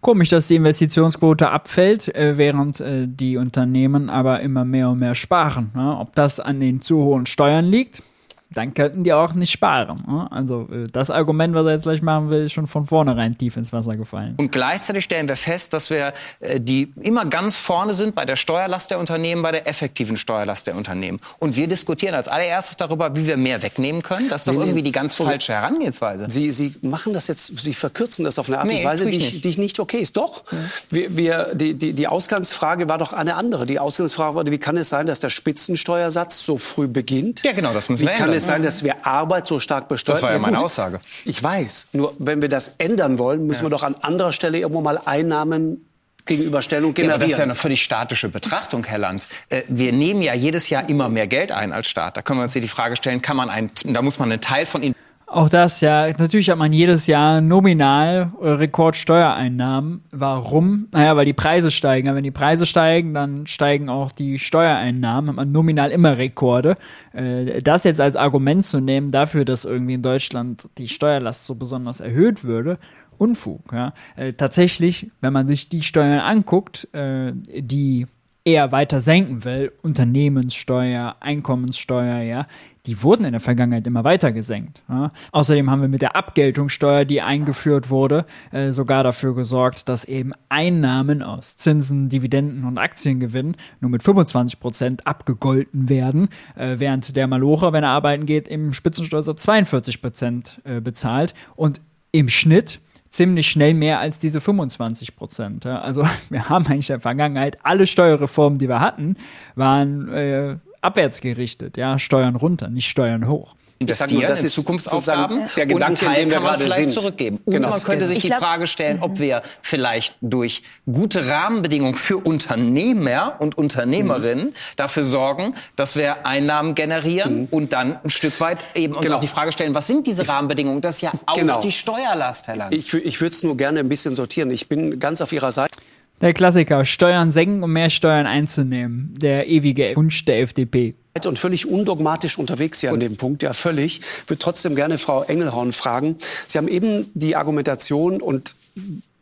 Komisch, 0.00 0.28
dass 0.28 0.48
die 0.48 0.56
Investitionsquote 0.56 1.50
abfällt, 1.50 2.14
äh, 2.14 2.36
während 2.36 2.80
äh, 2.80 3.06
die 3.08 3.38
Unternehmen 3.38 4.10
aber 4.10 4.40
immer 4.40 4.64
mehr 4.64 4.90
und 4.90 4.98
mehr 4.98 5.14
sparen. 5.14 5.70
Ne? 5.74 5.96
Ob 5.98 6.14
das 6.14 6.40
an 6.40 6.60
den 6.60 6.82
zu 6.82 6.98
hohen 6.98 7.24
Steuern 7.24 7.64
liegt? 7.64 8.02
Dann 8.50 8.74
könnten 8.74 9.04
die 9.04 9.12
auch 9.12 9.34
nicht 9.34 9.52
sparen. 9.52 10.02
Ne? 10.06 10.28
Also 10.30 10.68
äh, 10.70 10.84
das 10.92 11.10
Argument, 11.10 11.54
was 11.54 11.66
er 11.66 11.72
jetzt 11.72 11.82
gleich 11.82 12.02
machen 12.02 12.30
will, 12.30 12.44
ist 12.44 12.52
schon 12.52 12.66
von 12.66 12.86
vornherein 12.86 13.36
tief 13.36 13.56
ins 13.56 13.72
Wasser 13.72 13.96
gefallen. 13.96 14.34
Und 14.36 14.52
gleichzeitig 14.52 15.04
stellen 15.04 15.28
wir 15.28 15.36
fest, 15.36 15.72
dass 15.72 15.90
wir 15.90 16.12
äh, 16.40 16.60
die 16.60 16.92
immer 17.00 17.26
ganz 17.26 17.56
vorne 17.56 17.94
sind 17.94 18.14
bei 18.14 18.24
der 18.24 18.36
Steuerlast 18.36 18.90
der 18.90 18.98
Unternehmen, 18.98 19.42
bei 19.42 19.52
der 19.52 19.66
effektiven 19.66 20.16
Steuerlast 20.16 20.66
der 20.66 20.76
Unternehmen. 20.76 21.20
Und 21.38 21.56
wir 21.56 21.66
diskutieren 21.66 22.14
als 22.14 22.28
allererstes 22.28 22.76
darüber, 22.76 23.16
wie 23.16 23.26
wir 23.26 23.36
mehr 23.36 23.62
wegnehmen 23.62 24.02
können. 24.02 24.28
Das 24.28 24.42
ist 24.42 24.48
doch 24.48 24.60
irgendwie 24.60 24.82
die 24.82 24.92
ganz 24.92 25.14
falsche 25.16 25.52
Herangehensweise. 25.52 26.26
Sie, 26.28 26.52
Sie 26.52 26.74
machen 26.82 27.12
das 27.12 27.26
jetzt, 27.26 27.58
Sie 27.58 27.74
verkürzen 27.74 28.24
das 28.24 28.38
auf 28.38 28.48
eine 28.48 28.58
Art 28.58 28.66
nee, 28.66 28.78
und 28.78 28.84
Weise, 28.84 29.06
die, 29.06 29.18
nicht. 29.18 29.44
die 29.44 29.48
ich 29.48 29.58
nicht 29.58 29.80
okay 29.80 29.98
ist. 29.98 30.16
Doch, 30.16 30.44
ja. 30.50 30.58
wir, 30.90 31.16
wir, 31.16 31.54
die, 31.54 31.74
die, 31.74 31.92
die 31.92 32.06
Ausgangsfrage 32.06 32.88
war 32.88 32.98
doch 32.98 33.12
eine 33.12 33.34
andere. 33.34 33.66
Die 33.66 33.78
Ausgangsfrage 33.78 34.36
war, 34.36 34.46
wie 34.46 34.58
kann 34.58 34.76
es 34.76 34.88
sein, 34.88 35.06
dass 35.06 35.20
der 35.20 35.30
Spitzensteuersatz 35.30 36.44
so 36.44 36.58
früh 36.58 36.86
beginnt? 36.86 37.42
Ja, 37.44 37.52
genau, 37.52 37.72
das 37.72 37.88
müssen 37.88 38.06
wir 38.06 38.12
ändern 38.12 38.43
es 38.44 38.52
sein, 38.52 38.62
dass 38.62 38.84
wir 38.84 39.06
Arbeit 39.06 39.46
so 39.46 39.60
stark 39.60 39.88
besteuern? 39.88 40.16
Das 40.16 40.22
war 40.22 40.32
ja, 40.32 40.38
meine 40.38 40.60
Aussage. 40.62 41.00
Ich 41.24 41.42
weiß. 41.42 41.88
Nur 41.92 42.14
wenn 42.18 42.42
wir 42.42 42.48
das 42.48 42.74
ändern 42.78 43.18
wollen, 43.18 43.46
müssen 43.46 43.64
ja. 43.64 43.66
wir 43.66 43.70
doch 43.70 43.82
an 43.82 43.96
anderer 44.00 44.32
Stelle 44.32 44.58
irgendwo 44.58 44.80
mal 44.80 44.98
Einnahmen 45.04 45.84
Gegenüberstellung 46.26 46.94
generieren. 46.94 47.20
Ja, 47.20 47.24
das 47.24 47.32
ist 47.32 47.38
ja 47.38 47.44
eine 47.44 47.54
völlig 47.54 47.82
statische 47.82 48.28
Betrachtung, 48.28 48.84
Herr 48.84 48.98
Lanz. 48.98 49.28
Äh, 49.50 49.62
wir 49.68 49.92
nehmen 49.92 50.22
ja 50.22 50.34
jedes 50.34 50.70
Jahr 50.70 50.88
immer 50.88 51.08
mehr 51.08 51.26
Geld 51.26 51.52
ein 51.52 51.72
als 51.72 51.86
Staat. 51.86 52.16
Da 52.16 52.22
können 52.22 52.38
wir 52.38 52.44
uns 52.44 52.54
hier 52.54 52.62
die 52.62 52.68
Frage 52.68 52.96
stellen, 52.96 53.20
kann 53.20 53.36
man 53.36 53.50
einen, 53.50 53.70
da 53.84 54.00
muss 54.00 54.18
man 54.18 54.32
einen 54.32 54.40
Teil 54.40 54.64
von 54.64 54.82
ihnen 54.82 54.94
auch 55.34 55.48
das, 55.48 55.80
ja. 55.80 56.08
Natürlich 56.08 56.50
hat 56.50 56.58
man 56.58 56.72
jedes 56.72 57.06
Jahr 57.06 57.40
nominal 57.40 58.32
äh, 58.40 58.48
Rekordsteuereinnahmen. 58.48 60.02
Warum? 60.10 60.88
Naja, 60.92 61.16
weil 61.16 61.26
die 61.26 61.32
Preise 61.32 61.70
steigen. 61.70 62.14
wenn 62.14 62.24
die 62.24 62.30
Preise 62.30 62.66
steigen, 62.66 63.14
dann 63.14 63.46
steigen 63.46 63.88
auch 63.88 64.12
die 64.12 64.38
Steuereinnahmen. 64.38 65.30
Hat 65.30 65.36
man 65.36 65.52
nominal 65.52 65.90
immer 65.90 66.16
Rekorde. 66.18 66.76
Äh, 67.12 67.62
das 67.62 67.84
jetzt 67.84 68.00
als 68.00 68.16
Argument 68.16 68.64
zu 68.64 68.80
nehmen 68.80 69.10
dafür, 69.10 69.44
dass 69.44 69.64
irgendwie 69.64 69.94
in 69.94 70.02
Deutschland 70.02 70.68
die 70.78 70.88
Steuerlast 70.88 71.46
so 71.46 71.54
besonders 71.54 72.00
erhöht 72.00 72.44
würde, 72.44 72.78
Unfug. 73.18 73.72
Ja. 73.72 73.92
Äh, 74.16 74.32
tatsächlich, 74.32 75.10
wenn 75.20 75.32
man 75.32 75.46
sich 75.46 75.68
die 75.68 75.82
Steuern 75.82 76.20
anguckt, 76.20 76.88
die 76.92 78.06
eher 78.44 78.72
weiter 78.72 79.00
senken 79.00 79.44
will, 79.44 79.72
Unternehmenssteuer, 79.82 81.16
Einkommenssteuer, 81.20 82.20
ja, 82.22 82.46
die 82.86 83.02
wurden 83.02 83.24
in 83.24 83.32
der 83.32 83.40
Vergangenheit 83.40 83.86
immer 83.86 84.04
weiter 84.04 84.32
gesenkt. 84.32 84.82
Ja. 84.88 85.10
Außerdem 85.32 85.70
haben 85.70 85.80
wir 85.80 85.88
mit 85.88 86.02
der 86.02 86.16
Abgeltungssteuer, 86.16 87.04
die 87.04 87.22
eingeführt 87.22 87.88
wurde, 87.88 88.26
äh, 88.52 88.72
sogar 88.72 89.02
dafür 89.02 89.34
gesorgt, 89.34 89.88
dass 89.88 90.04
eben 90.04 90.32
Einnahmen 90.48 91.22
aus 91.22 91.56
Zinsen, 91.56 92.08
Dividenden 92.08 92.64
und 92.64 92.78
Aktiengewinnen 92.78 93.56
nur 93.80 93.90
mit 93.90 94.02
25 94.02 94.60
Prozent 94.60 95.06
abgegolten 95.06 95.88
werden, 95.88 96.28
äh, 96.56 96.76
während 96.78 97.16
der 97.16 97.26
Malocher, 97.26 97.72
wenn 97.72 97.84
er 97.84 97.90
arbeiten 97.90 98.26
geht, 98.26 98.48
im 98.48 98.74
Spitzensteuersatz 98.74 99.42
42 99.42 100.02
Prozent 100.02 100.60
äh, 100.64 100.80
bezahlt 100.80 101.34
und 101.56 101.80
im 102.12 102.28
Schnitt 102.28 102.80
ziemlich 103.08 103.48
schnell 103.48 103.74
mehr 103.74 104.00
als 104.00 104.18
diese 104.18 104.40
25 104.40 105.16
Prozent. 105.16 105.64
Ja. 105.64 105.80
Also 105.80 106.06
wir 106.28 106.48
haben 106.48 106.66
eigentlich 106.66 106.90
in 106.90 106.94
der 106.94 107.00
Vergangenheit 107.00 107.58
alle 107.62 107.86
Steuerreformen, 107.86 108.58
die 108.58 108.68
wir 108.68 108.80
hatten, 108.80 109.16
waren 109.54 110.08
äh, 110.08 110.56
abwärts 110.84 111.20
gerichtet. 111.20 111.76
Ja, 111.76 111.98
Steuern 111.98 112.36
runter, 112.36 112.68
nicht 112.68 112.88
Steuern 112.88 113.26
hoch 113.28 113.54
investieren 113.78 114.20
nur, 114.20 114.28
das 114.28 114.40
in 114.40 114.46
ist 114.46 114.54
Zukunftsaufgaben 114.54 115.42
der 115.56 115.66
Gedanke, 115.66 116.06
und 116.06 116.16
den 116.16 116.30
wir 116.30 116.38
gerade 116.38 116.64
vielleicht 116.64 116.90
sind. 116.90 117.00
zurückgeben. 117.00 117.40
Und 117.44 117.52
genau. 117.52 117.70
man 117.70 117.82
könnte 117.82 118.06
sich 118.06 118.18
die 118.20 118.30
Frage 118.30 118.66
stellen, 118.66 118.98
ob 119.00 119.18
wir 119.18 119.42
vielleicht 119.62 120.16
durch 120.20 120.62
gute 120.90 121.28
Rahmenbedingungen 121.28 121.94
für 121.94 122.18
Unternehmer 122.18 123.36
und 123.38 123.58
Unternehmerinnen 123.58 124.46
mhm. 124.46 124.54
dafür 124.76 125.04
sorgen, 125.04 125.54
dass 125.76 125.96
wir 125.96 126.26
Einnahmen 126.26 126.74
generieren 126.74 127.42
mhm. 127.42 127.48
und 127.50 127.72
dann 127.72 127.98
ein 128.02 128.10
Stück 128.10 128.40
weit 128.40 128.64
eben 128.74 128.94
uns 128.94 129.04
genau. 129.04 129.16
auch 129.16 129.20
die 129.20 129.28
Frage 129.28 129.52
stellen, 129.52 129.74
was 129.74 129.86
sind 129.86 130.06
diese 130.06 130.26
Rahmenbedingungen? 130.28 130.80
Das 130.80 130.96
ist 130.96 131.02
ja 131.02 131.12
auch 131.26 131.34
genau. 131.34 131.60
die 131.60 131.72
Steuerlast, 131.72 132.48
Herr 132.48 132.56
Lanz. 132.56 132.74
Ich, 132.74 132.94
ich 132.94 133.20
würde 133.20 133.34
es 133.34 133.42
nur 133.42 133.56
gerne 133.56 133.80
ein 133.80 133.88
bisschen 133.88 134.14
sortieren. 134.14 134.50
Ich 134.50 134.68
bin 134.68 134.98
ganz 134.98 135.20
auf 135.20 135.32
Ihrer 135.32 135.52
Seite. 135.52 135.76
Der 136.24 136.32
Klassiker, 136.32 136.86
Steuern 136.86 137.30
senken, 137.30 137.62
um 137.62 137.70
mehr 137.70 137.90
Steuern 137.90 138.24
einzunehmen. 138.26 139.12
Der 139.14 139.46
ewige 139.46 139.94
Wunsch 139.94 140.24
der 140.24 140.40
FDP 140.40 140.94
und 141.26 141.38
völlig 141.38 141.68
undogmatisch 141.68 142.38
unterwegs 142.38 142.80
hier 142.80 142.92
an 142.92 142.98
dem 142.98 143.18
Punkt, 143.18 143.42
ja 143.42 143.52
völlig. 143.52 144.00
Ich 144.00 144.30
würde 144.30 144.38
trotzdem 144.38 144.74
gerne 144.74 144.96
Frau 144.96 145.22
Engelhorn 145.22 145.72
fragen. 145.72 146.16
Sie 146.46 146.56
haben 146.56 146.66
eben 146.66 147.10
die 147.12 147.36
Argumentation 147.36 148.22
und 148.22 148.56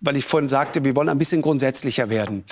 weil 0.01 0.17
ich 0.17 0.25
vorhin 0.25 0.49
sagte, 0.49 0.85
wir 0.85 0.95
wollen 0.95 1.09
ein 1.09 1.19
bisschen 1.19 1.43
grundsätzlicher 1.43 2.09
werden. 2.09 2.45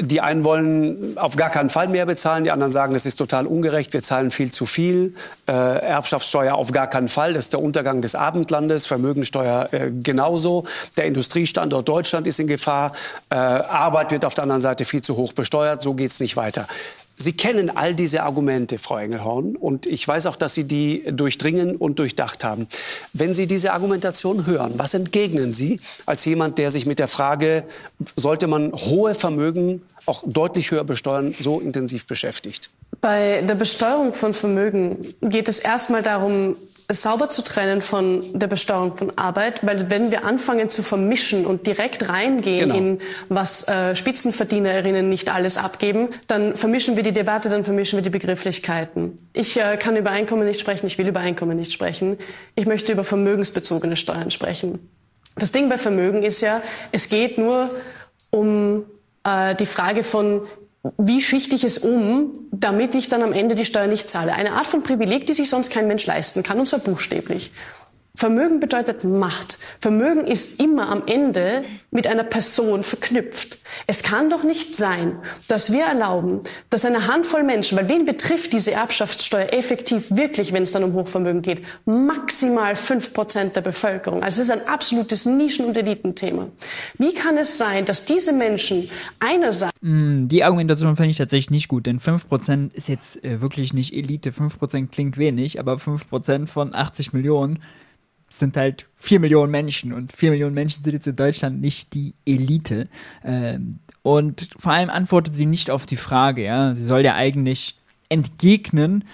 Die 0.00 0.22
einen 0.22 0.44
wollen 0.44 1.18
auf 1.18 1.36
gar 1.36 1.50
keinen 1.50 1.68
Fall 1.68 1.88
mehr 1.88 2.06
bezahlen, 2.06 2.42
die 2.42 2.50
anderen 2.50 2.72
sagen, 2.72 2.94
es 2.94 3.04
ist 3.04 3.16
total 3.16 3.46
ungerecht, 3.46 3.92
wir 3.92 4.00
zahlen 4.00 4.30
viel 4.30 4.50
zu 4.50 4.64
viel. 4.64 5.14
Äh, 5.46 5.52
Erbschaftssteuer 5.52 6.54
auf 6.54 6.72
gar 6.72 6.86
keinen 6.86 7.08
Fall, 7.08 7.34
das 7.34 7.46
ist 7.46 7.52
der 7.52 7.60
Untergang 7.60 8.00
des 8.00 8.14
Abendlandes, 8.14 8.86
Vermögensteuer 8.86 9.68
äh, 9.72 9.90
genauso. 9.90 10.64
Der 10.96 11.04
Industriestandort 11.04 11.86
Deutschland 11.86 12.26
ist 12.26 12.40
in 12.40 12.46
Gefahr, 12.46 12.92
äh, 13.28 13.34
Arbeit 13.34 14.10
wird 14.10 14.24
auf 14.24 14.32
der 14.32 14.44
anderen 14.44 14.62
Seite 14.62 14.86
viel 14.86 15.02
zu 15.02 15.16
hoch 15.16 15.34
besteuert, 15.34 15.82
so 15.82 15.92
geht 15.92 16.12
es 16.12 16.20
nicht 16.20 16.36
weiter. 16.38 16.66
Sie 17.20 17.32
kennen 17.32 17.68
all 17.68 17.96
diese 17.96 18.22
Argumente, 18.22 18.78
Frau 18.78 18.96
Engelhorn, 18.96 19.56
und 19.56 19.86
ich 19.86 20.06
weiß 20.06 20.26
auch, 20.26 20.36
dass 20.36 20.54
Sie 20.54 20.64
die 20.64 21.02
durchdringen 21.10 21.74
und 21.74 21.98
durchdacht 21.98 22.44
haben. 22.44 22.68
Wenn 23.12 23.34
Sie 23.34 23.48
diese 23.48 23.72
Argumentation 23.72 24.46
hören, 24.46 24.74
was 24.76 24.94
entgegnen 24.94 25.52
Sie 25.52 25.80
als 26.06 26.24
jemand, 26.24 26.58
der 26.58 26.70
sich 26.70 26.86
mit 26.86 27.00
der 27.00 27.08
Frage, 27.08 27.64
sollte 28.14 28.46
man 28.46 28.72
hohe 28.72 29.14
Vermögen 29.16 29.82
auch 30.06 30.22
deutlich 30.26 30.70
höher 30.70 30.84
besteuern, 30.84 31.34
so 31.40 31.58
intensiv 31.58 32.06
beschäftigt? 32.06 32.70
Bei 33.00 33.42
der 33.42 33.56
Besteuerung 33.56 34.14
von 34.14 34.32
Vermögen 34.32 35.14
geht 35.20 35.48
es 35.48 35.58
erstmal 35.58 36.02
darum, 36.02 36.56
sauber 36.90 37.28
zu 37.28 37.42
trennen 37.42 37.82
von 37.82 38.24
der 38.32 38.46
Besteuerung 38.46 38.96
von 38.96 39.12
Arbeit, 39.16 39.64
weil 39.66 39.90
wenn 39.90 40.10
wir 40.10 40.24
anfangen 40.24 40.70
zu 40.70 40.82
vermischen 40.82 41.44
und 41.44 41.66
direkt 41.66 42.08
reingehen 42.08 42.70
genau. 42.70 42.76
in 42.76 42.98
was 43.28 43.68
äh, 43.68 43.94
Spitzenverdienerinnen 43.94 45.06
nicht 45.06 45.30
alles 45.30 45.58
abgeben, 45.58 46.08
dann 46.28 46.56
vermischen 46.56 46.96
wir 46.96 47.02
die 47.02 47.12
Debatte, 47.12 47.50
dann 47.50 47.64
vermischen 47.64 47.98
wir 47.98 48.02
die 48.02 48.10
Begrifflichkeiten. 48.10 49.18
Ich 49.34 49.60
äh, 49.60 49.76
kann 49.76 49.96
über 49.96 50.10
Einkommen 50.10 50.46
nicht 50.46 50.60
sprechen, 50.60 50.86
ich 50.86 50.96
will 50.96 51.08
über 51.08 51.20
Einkommen 51.20 51.58
nicht 51.58 51.74
sprechen. 51.74 52.16
Ich 52.54 52.64
möchte 52.64 52.92
über 52.92 53.04
vermögensbezogene 53.04 53.96
Steuern 53.96 54.30
sprechen. 54.30 54.88
Das 55.36 55.52
Ding 55.52 55.68
bei 55.68 55.76
Vermögen 55.76 56.22
ist 56.22 56.40
ja, 56.40 56.62
es 56.90 57.10
geht 57.10 57.36
nur 57.36 57.70
um 58.30 58.86
äh, 59.24 59.54
die 59.54 59.66
Frage 59.66 60.02
von, 60.04 60.46
wie 60.96 61.20
schichte 61.20 61.56
ich 61.56 61.64
es 61.64 61.78
um, 61.78 62.32
damit 62.52 62.94
ich 62.94 63.08
dann 63.08 63.22
am 63.22 63.32
Ende 63.32 63.54
die 63.54 63.64
Steuer 63.64 63.88
nicht 63.88 64.08
zahle? 64.08 64.32
Eine 64.32 64.52
Art 64.52 64.66
von 64.66 64.82
Privileg, 64.82 65.26
die 65.26 65.34
sich 65.34 65.50
sonst 65.50 65.70
kein 65.70 65.88
Mensch 65.88 66.06
leisten 66.06 66.42
kann, 66.42 66.58
und 66.58 66.66
zwar 66.66 66.78
buchstäblich. 66.78 67.50
Vermögen 68.18 68.58
bedeutet 68.58 69.04
Macht. 69.04 69.60
Vermögen 69.78 70.26
ist 70.26 70.60
immer 70.60 70.88
am 70.88 71.04
Ende 71.06 71.62
mit 71.92 72.08
einer 72.08 72.24
Person 72.24 72.82
verknüpft. 72.82 73.58
Es 73.86 74.02
kann 74.02 74.28
doch 74.28 74.42
nicht 74.42 74.74
sein, 74.74 75.20
dass 75.46 75.70
wir 75.70 75.84
erlauben, 75.84 76.40
dass 76.68 76.84
eine 76.84 77.06
Handvoll 77.06 77.44
Menschen, 77.44 77.78
weil 77.78 77.88
wen 77.88 78.06
betrifft 78.06 78.52
diese 78.52 78.72
Erbschaftssteuer 78.72 79.52
effektiv 79.52 80.10
wirklich, 80.10 80.52
wenn 80.52 80.64
es 80.64 80.72
dann 80.72 80.82
um 80.82 80.94
Hochvermögen 80.94 81.42
geht? 81.42 81.62
Maximal 81.84 82.74
fünf 82.74 83.14
Prozent 83.14 83.54
der 83.54 83.60
Bevölkerung. 83.60 84.24
Also 84.24 84.40
es 84.40 84.48
ist 84.48 84.52
ein 84.52 84.66
absolutes 84.66 85.24
Nischen- 85.24 85.66
und 85.66 85.76
Elitenthema. 85.76 86.48
Wie 86.98 87.14
kann 87.14 87.36
es 87.36 87.56
sein, 87.56 87.84
dass 87.84 88.04
diese 88.04 88.32
Menschen 88.32 88.90
einerseits... 89.20 89.72
Mm, 89.80 90.26
die 90.26 90.42
Argumentation 90.42 90.96
finde 90.96 91.10
ich 91.10 91.18
tatsächlich 91.18 91.50
nicht 91.50 91.68
gut, 91.68 91.86
denn 91.86 92.00
fünf 92.00 92.26
Prozent 92.26 92.74
ist 92.74 92.88
jetzt 92.88 93.22
äh, 93.22 93.40
wirklich 93.40 93.74
nicht 93.74 93.94
Elite. 93.94 94.32
Fünf 94.32 94.58
Prozent 94.58 94.90
klingt 94.90 95.18
wenig, 95.18 95.60
aber 95.60 95.78
fünf 95.78 96.08
Prozent 96.08 96.50
von 96.50 96.74
80 96.74 97.12
Millionen 97.12 97.60
sind 98.28 98.56
halt 98.56 98.86
vier 98.96 99.20
Millionen 99.20 99.50
Menschen 99.50 99.92
und 99.92 100.12
vier 100.12 100.30
Millionen 100.30 100.54
Menschen 100.54 100.84
sind 100.84 100.92
jetzt 100.92 101.06
in 101.06 101.16
Deutschland 101.16 101.60
nicht 101.60 101.94
die 101.94 102.14
Elite. 102.26 102.88
Ähm, 103.24 103.78
und 104.02 104.50
vor 104.58 104.72
allem 104.72 104.90
antwortet 104.90 105.34
sie 105.34 105.46
nicht 105.46 105.70
auf 105.70 105.86
die 105.86 105.96
Frage, 105.96 106.44
ja. 106.44 106.74
Sie 106.74 106.84
soll 106.84 107.04
ja 107.04 107.14
eigentlich 107.14 107.76
entgegnen 108.08 109.04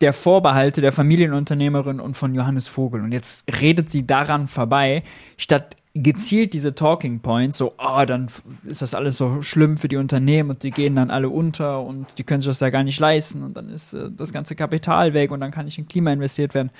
der 0.00 0.12
Vorbehalte 0.12 0.80
der 0.80 0.92
Familienunternehmerin 0.92 2.00
und 2.00 2.16
von 2.16 2.34
Johannes 2.34 2.68
Vogel. 2.68 3.02
Und 3.02 3.12
jetzt 3.12 3.44
redet 3.60 3.90
sie 3.90 4.06
daran 4.06 4.48
vorbei, 4.48 5.02
statt 5.36 5.76
gezielt 5.94 6.52
diese 6.52 6.74
Talking 6.74 7.20
Points, 7.20 7.56
so, 7.56 7.72
oh, 7.78 8.04
dann 8.04 8.26
ist 8.64 8.82
das 8.82 8.94
alles 8.94 9.16
so 9.16 9.42
schlimm 9.42 9.76
für 9.76 9.86
die 9.86 9.96
Unternehmen 9.96 10.50
und 10.50 10.64
die 10.64 10.72
gehen 10.72 10.96
dann 10.96 11.10
alle 11.10 11.28
unter 11.28 11.82
und 11.82 12.18
die 12.18 12.24
können 12.24 12.40
sich 12.40 12.48
das 12.48 12.60
ja 12.60 12.70
gar 12.70 12.82
nicht 12.82 12.98
leisten 12.98 13.44
und 13.44 13.56
dann 13.56 13.70
ist 13.70 13.94
äh, 13.94 14.10
das 14.10 14.32
ganze 14.32 14.56
Kapital 14.56 15.14
weg 15.14 15.30
und 15.30 15.40
dann 15.40 15.52
kann 15.52 15.66
nicht 15.66 15.78
in 15.78 15.86
Klima 15.86 16.12
investiert 16.12 16.52
werden. 16.54 16.70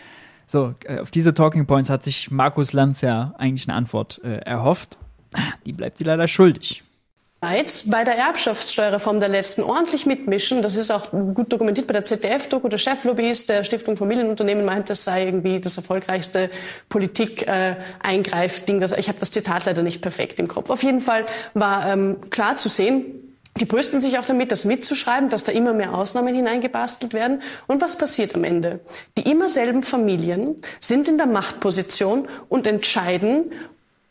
So, 0.47 0.75
äh, 0.85 0.99
auf 0.99 1.11
diese 1.11 1.35
Talking 1.35 1.67
Points 1.67 1.91
hat 1.91 2.03
sich 2.03 2.31
Markus 2.31 2.73
Lanz 2.73 3.01
ja 3.01 3.35
eigentlich 3.39 3.69
eine 3.69 3.77
Antwort 3.77 4.21
äh, 4.25 4.39
erhofft. 4.39 4.99
Die 5.67 5.73
bleibt 5.73 5.99
sie 5.99 6.05
leider 6.05 6.29
schuldig 6.29 6.85
bei 7.87 8.05
der 8.05 8.17
Erbschaftssteuerreform 8.17 9.21
der 9.21 9.29
letzten 9.29 9.63
ordentlich 9.63 10.07
mitmischen. 10.07 10.63
Das 10.63 10.77
ist 10.77 10.91
auch 10.91 11.11
gut 11.11 11.53
dokumentiert 11.53 11.87
bei 11.87 11.93
der 11.93 12.05
ZDF-Doku. 12.05 12.69
Der 12.69 12.79
Cheflobbyist 12.79 13.49
der 13.49 13.65
Stiftung 13.65 13.97
Familienunternehmen 13.97 14.65
meint, 14.65 14.89
das 14.91 15.05
sei 15.05 15.27
irgendwie 15.27 15.61
das 15.61 15.77
erfolgreichste 15.77 16.51
Politik-Eingreifding. 16.89 18.81
Äh, 18.81 18.99
ich 18.99 19.09
habe 19.09 19.19
das 19.19 19.31
Zitat 19.31 19.67
leider 19.67 19.83
nicht 19.83 20.01
perfekt 20.01 20.41
im 20.41 20.49
Kopf. 20.49 20.71
Auf 20.71 20.83
jeden 20.83 21.01
Fall 21.01 21.27
war 21.55 21.87
ähm, 21.93 22.17
klar 22.31 22.57
zu 22.57 22.69
sehen, 22.69 23.05
die 23.57 23.65
brüsten 23.67 24.01
sich 24.01 24.19
auch 24.19 24.25
damit, 24.25 24.51
das 24.51 24.65
mitzuschreiben, 24.65 25.29
dass 25.29 25.45
da 25.45 25.53
immer 25.53 25.73
mehr 25.73 25.95
Ausnahmen 25.95 26.35
hineingebastelt 26.35 27.13
werden. 27.15 27.43
Und 27.67 27.81
was 27.81 27.97
passiert 27.97 28.35
am 28.35 28.45
Ende? 28.45 28.81
Die 29.17 29.31
immer 29.31 29.49
selben 29.49 29.83
Familien 29.83 30.57
sind 30.81 31.09
in 31.09 31.19
der 31.19 31.27
Machtposition 31.27 32.27
und 32.49 32.67
entscheiden 32.67 33.53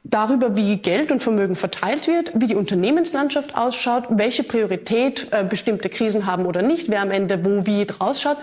darüber, 0.03 0.55
wie 0.55 0.77
Geld 0.77 1.11
und 1.11 1.21
Vermögen 1.21 1.55
verteilt 1.55 2.07
wird, 2.07 2.31
wie 2.35 2.47
die 2.47 2.55
Unternehmenslandschaft 2.55 3.55
ausschaut, 3.55 4.05
welche 4.09 4.43
Priorität 4.43 5.27
äh, 5.31 5.43
bestimmte 5.43 5.89
Krisen 5.89 6.25
haben 6.25 6.45
oder 6.45 6.61
nicht, 6.61 6.89
wer 6.89 7.01
am 7.01 7.11
Ende 7.11 7.45
wo 7.45 7.65
wie 7.65 7.83
rausschaut. 7.83 8.37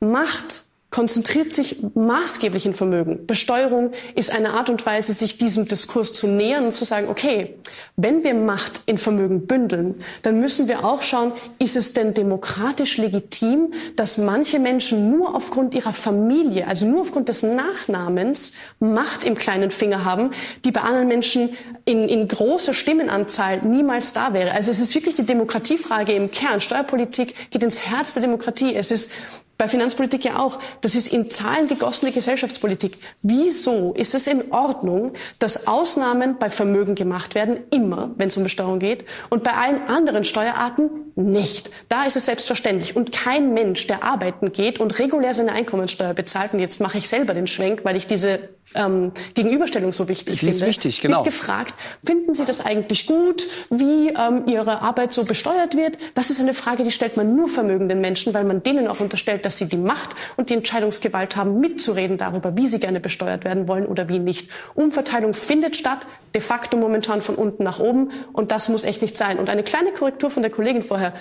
Macht 0.00 0.64
konzentriert 0.94 1.52
sich 1.52 1.78
maßgeblich 1.96 2.66
in 2.66 2.72
Vermögen. 2.72 3.26
Besteuerung 3.26 3.90
ist 4.14 4.30
eine 4.32 4.50
Art 4.52 4.70
und 4.70 4.86
Weise, 4.86 5.12
sich 5.12 5.38
diesem 5.38 5.66
Diskurs 5.66 6.12
zu 6.12 6.28
nähern 6.28 6.66
und 6.66 6.72
zu 6.72 6.84
sagen, 6.84 7.08
okay, 7.08 7.56
wenn 7.96 8.22
wir 8.22 8.32
Macht 8.32 8.82
in 8.86 8.96
Vermögen 8.96 9.48
bündeln, 9.48 9.96
dann 10.22 10.38
müssen 10.38 10.68
wir 10.68 10.84
auch 10.84 11.02
schauen, 11.02 11.32
ist 11.58 11.74
es 11.74 11.94
denn 11.94 12.14
demokratisch 12.14 12.96
legitim, 12.96 13.72
dass 13.96 14.18
manche 14.18 14.60
Menschen 14.60 15.10
nur 15.10 15.34
aufgrund 15.34 15.74
ihrer 15.74 15.92
Familie, 15.92 16.68
also 16.68 16.86
nur 16.86 17.00
aufgrund 17.00 17.28
des 17.28 17.42
Nachnamens, 17.42 18.52
Macht 18.78 19.24
im 19.24 19.34
kleinen 19.34 19.72
Finger 19.72 20.04
haben, 20.04 20.30
die 20.64 20.70
bei 20.70 20.82
anderen 20.82 21.08
Menschen 21.08 21.56
in, 21.86 22.08
in 22.08 22.28
großer 22.28 22.72
Stimmenanzahl 22.72 23.62
niemals 23.62 24.12
da 24.12 24.32
wäre. 24.32 24.52
Also 24.52 24.70
es 24.70 24.78
ist 24.78 24.94
wirklich 24.94 25.16
die 25.16 25.26
Demokratiefrage 25.26 26.12
im 26.12 26.30
Kern. 26.30 26.60
Steuerpolitik 26.60 27.50
geht 27.50 27.64
ins 27.64 27.84
Herz 27.84 28.14
der 28.14 28.22
Demokratie. 28.22 28.76
Es 28.76 28.92
ist 28.92 29.10
bei 29.56 29.68
Finanzpolitik 29.68 30.24
ja 30.24 30.38
auch. 30.38 30.58
Das 30.80 30.94
ist 30.94 31.12
in 31.12 31.30
Zahlen 31.30 31.68
gegossene 31.68 32.12
Gesellschaftspolitik. 32.12 32.98
Wieso 33.22 33.92
ist 33.94 34.14
es 34.14 34.26
in 34.26 34.52
Ordnung, 34.52 35.12
dass 35.38 35.66
Ausnahmen 35.66 36.38
bei 36.38 36.50
Vermögen 36.50 36.94
gemacht 36.94 37.34
werden, 37.34 37.58
immer, 37.70 38.10
wenn 38.16 38.28
es 38.28 38.36
um 38.36 38.42
Besteuerung 38.42 38.78
geht, 38.78 39.04
und 39.30 39.44
bei 39.44 39.52
allen 39.52 39.88
anderen 39.88 40.24
Steuerarten 40.24 40.90
nicht? 41.14 41.70
Da 41.88 42.04
ist 42.04 42.16
es 42.16 42.26
selbstverständlich. 42.26 42.96
Und 42.96 43.12
kein 43.12 43.54
Mensch, 43.54 43.86
der 43.86 44.02
arbeiten 44.02 44.52
geht 44.52 44.80
und 44.80 44.98
regulär 44.98 45.34
seine 45.34 45.52
Einkommenssteuer 45.52 46.14
bezahlt, 46.14 46.52
und 46.52 46.58
jetzt 46.58 46.80
mache 46.80 46.98
ich 46.98 47.08
selber 47.08 47.34
den 47.34 47.46
Schwenk, 47.46 47.84
weil 47.84 47.96
ich 47.96 48.06
diese 48.06 48.48
ähm, 48.74 49.12
Gegenüberstellung 49.34 49.92
so 49.92 50.08
wichtig 50.08 50.40
Die 50.40 50.48
ist 50.48 50.58
finde, 50.58 50.70
wichtig, 50.70 51.00
genau. 51.00 51.18
wird 51.18 51.26
gefragt, 51.26 51.74
finden 52.04 52.34
Sie 52.34 52.44
das 52.44 52.64
eigentlich 52.64 53.06
gut, 53.06 53.46
wie 53.70 54.08
ähm, 54.08 54.46
Ihre 54.46 54.82
Arbeit 54.82 55.12
so 55.12 55.24
besteuert 55.24 55.76
wird? 55.76 55.98
Das 56.14 56.30
ist 56.30 56.40
eine 56.40 56.54
Frage, 56.54 56.84
die 56.84 56.90
stellt 56.90 57.16
man 57.16 57.36
nur 57.36 57.48
vermögenden 57.48 58.00
Menschen, 58.00 58.34
weil 58.34 58.44
man 58.44 58.62
denen 58.62 58.88
auch 58.88 59.00
unterstellt, 59.00 59.43
dass 59.44 59.58
sie 59.58 59.68
die 59.68 59.76
Macht 59.76 60.14
und 60.36 60.50
die 60.50 60.54
Entscheidungsgewalt 60.54 61.36
haben, 61.36 61.60
mitzureden 61.60 62.16
darüber, 62.16 62.56
wie 62.56 62.66
sie 62.66 62.80
gerne 62.80 63.00
besteuert 63.00 63.44
werden 63.44 63.68
wollen 63.68 63.86
oder 63.86 64.08
wie 64.08 64.18
nicht. 64.18 64.50
Umverteilung 64.74 65.34
findet 65.34 65.76
statt, 65.76 66.06
de 66.34 66.40
facto 66.40 66.76
momentan 66.76 67.20
von 67.20 67.34
unten 67.34 67.64
nach 67.64 67.78
oben 67.78 68.10
und 68.32 68.50
das 68.52 68.68
muss 68.68 68.84
echt 68.84 69.02
nicht 69.02 69.16
sein. 69.16 69.38
Und 69.38 69.48
eine 69.48 69.62
kleine 69.62 69.92
Korrektur 69.92 70.30
von 70.30 70.42
der 70.42 70.50
Kollegin 70.50 70.82
vorher. 70.82 71.12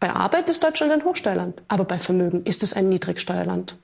Bei 0.00 0.10
Arbeit 0.10 0.48
ist 0.48 0.62
Deutschland 0.62 0.92
ein 0.92 1.04
Hochsteuerland, 1.04 1.62
aber 1.68 1.84
bei 1.84 1.98
Vermögen 1.98 2.44
ist 2.44 2.62
es 2.62 2.74
ein 2.74 2.88
Niedrigsteuerland. 2.88 3.76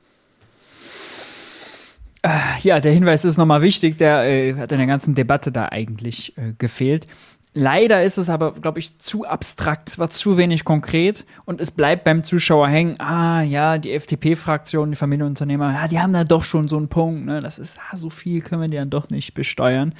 Äh, 2.22 2.28
ja, 2.62 2.80
der 2.80 2.92
Hinweis 2.92 3.24
ist 3.24 3.38
nochmal 3.38 3.62
wichtig, 3.62 3.96
der 3.96 4.24
äh, 4.24 4.54
hat 4.54 4.72
in 4.72 4.78
der 4.78 4.86
ganzen 4.86 5.14
Debatte 5.14 5.52
da 5.52 5.68
eigentlich 5.70 6.36
äh, 6.36 6.52
gefehlt. 6.58 7.06
Leider 7.52 8.04
ist 8.04 8.16
es 8.16 8.30
aber, 8.30 8.52
glaube 8.52 8.78
ich, 8.78 8.98
zu 8.98 9.24
abstrakt, 9.24 9.88
es 9.88 9.98
war 9.98 10.08
zu 10.08 10.36
wenig 10.36 10.64
konkret 10.64 11.26
und 11.46 11.60
es 11.60 11.72
bleibt 11.72 12.04
beim 12.04 12.22
Zuschauer 12.22 12.68
hängen, 12.68 13.00
ah 13.00 13.42
ja, 13.42 13.78
die 13.78 13.92
FDP-Fraktion, 13.92 14.90
die 14.90 14.96
Familienunternehmer, 14.96 15.72
ja, 15.72 15.88
die 15.88 15.98
haben 15.98 16.12
da 16.12 16.22
doch 16.22 16.44
schon 16.44 16.68
so 16.68 16.76
einen 16.76 16.88
Punkt, 16.88 17.26
ne? 17.26 17.40
Das 17.40 17.58
ist, 17.58 17.78
ah, 17.90 17.96
so 17.96 18.08
viel 18.08 18.40
können 18.40 18.62
wir 18.62 18.68
die 18.68 18.76
dann 18.76 18.90
doch 18.90 19.10
nicht 19.10 19.34
besteuern 19.34 19.94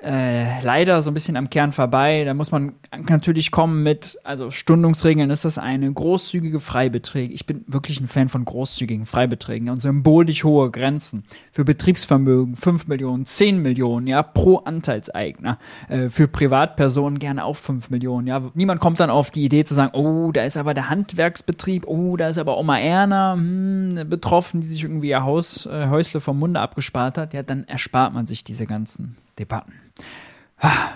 äh, 0.00 0.62
leider 0.62 1.02
so 1.02 1.10
ein 1.10 1.14
bisschen 1.14 1.36
am 1.36 1.50
Kern 1.50 1.72
vorbei. 1.72 2.22
Da 2.24 2.32
muss 2.32 2.52
man 2.52 2.74
natürlich 3.08 3.50
kommen 3.50 3.82
mit, 3.82 4.16
also 4.22 4.52
Stundungsregeln 4.52 5.28
ist 5.30 5.44
das 5.44 5.58
eine, 5.58 5.92
großzügige 5.92 6.60
Freibeträge. 6.60 7.32
Ich 7.32 7.46
bin 7.46 7.64
wirklich 7.66 8.00
ein 8.00 8.06
Fan 8.06 8.28
von 8.28 8.44
großzügigen 8.44 9.06
Freibeträgen 9.06 9.68
und 9.70 9.80
symbolisch 9.82 10.44
hohe 10.44 10.70
Grenzen. 10.70 11.24
Für 11.50 11.64
Betriebsvermögen 11.64 12.54
5 12.54 12.86
Millionen, 12.86 13.24
10 13.24 13.60
Millionen, 13.60 14.06
ja, 14.06 14.22
pro 14.22 14.58
Anteilseigner. 14.58 15.58
Äh, 15.88 16.10
für 16.10 16.28
Privatpersonen 16.28 17.18
gerne 17.18 17.44
auch 17.44 17.56
5 17.56 17.90
Millionen, 17.90 18.28
ja. 18.28 18.40
Niemand 18.54 18.80
kommt 18.80 19.00
dann 19.00 19.10
auf 19.10 19.32
die 19.32 19.44
Idee 19.44 19.64
zu 19.64 19.74
sagen, 19.74 19.96
oh, 19.96 20.30
da 20.30 20.44
ist 20.44 20.56
aber 20.56 20.74
der 20.74 20.90
Handwerksbetrieb, 20.90 21.88
oh, 21.88 22.16
da 22.16 22.28
ist 22.28 22.38
aber 22.38 22.56
Oma 22.56 22.78
Erna 22.78 23.34
hm, 23.34 24.08
betroffen, 24.08 24.60
die 24.60 24.68
sich 24.68 24.84
irgendwie 24.84 25.08
ihr 25.08 25.24
Haus, 25.24 25.66
äh, 25.66 25.88
Häusle 25.88 26.20
vom 26.20 26.38
Munde 26.38 26.60
abgespart 26.60 27.18
hat. 27.18 27.34
Ja, 27.34 27.42
dann 27.42 27.64
erspart 27.64 28.14
man 28.14 28.28
sich 28.28 28.44
diese 28.44 28.66
ganzen 28.66 29.16
Debatten. 29.38 29.72
Ah, 30.58 30.90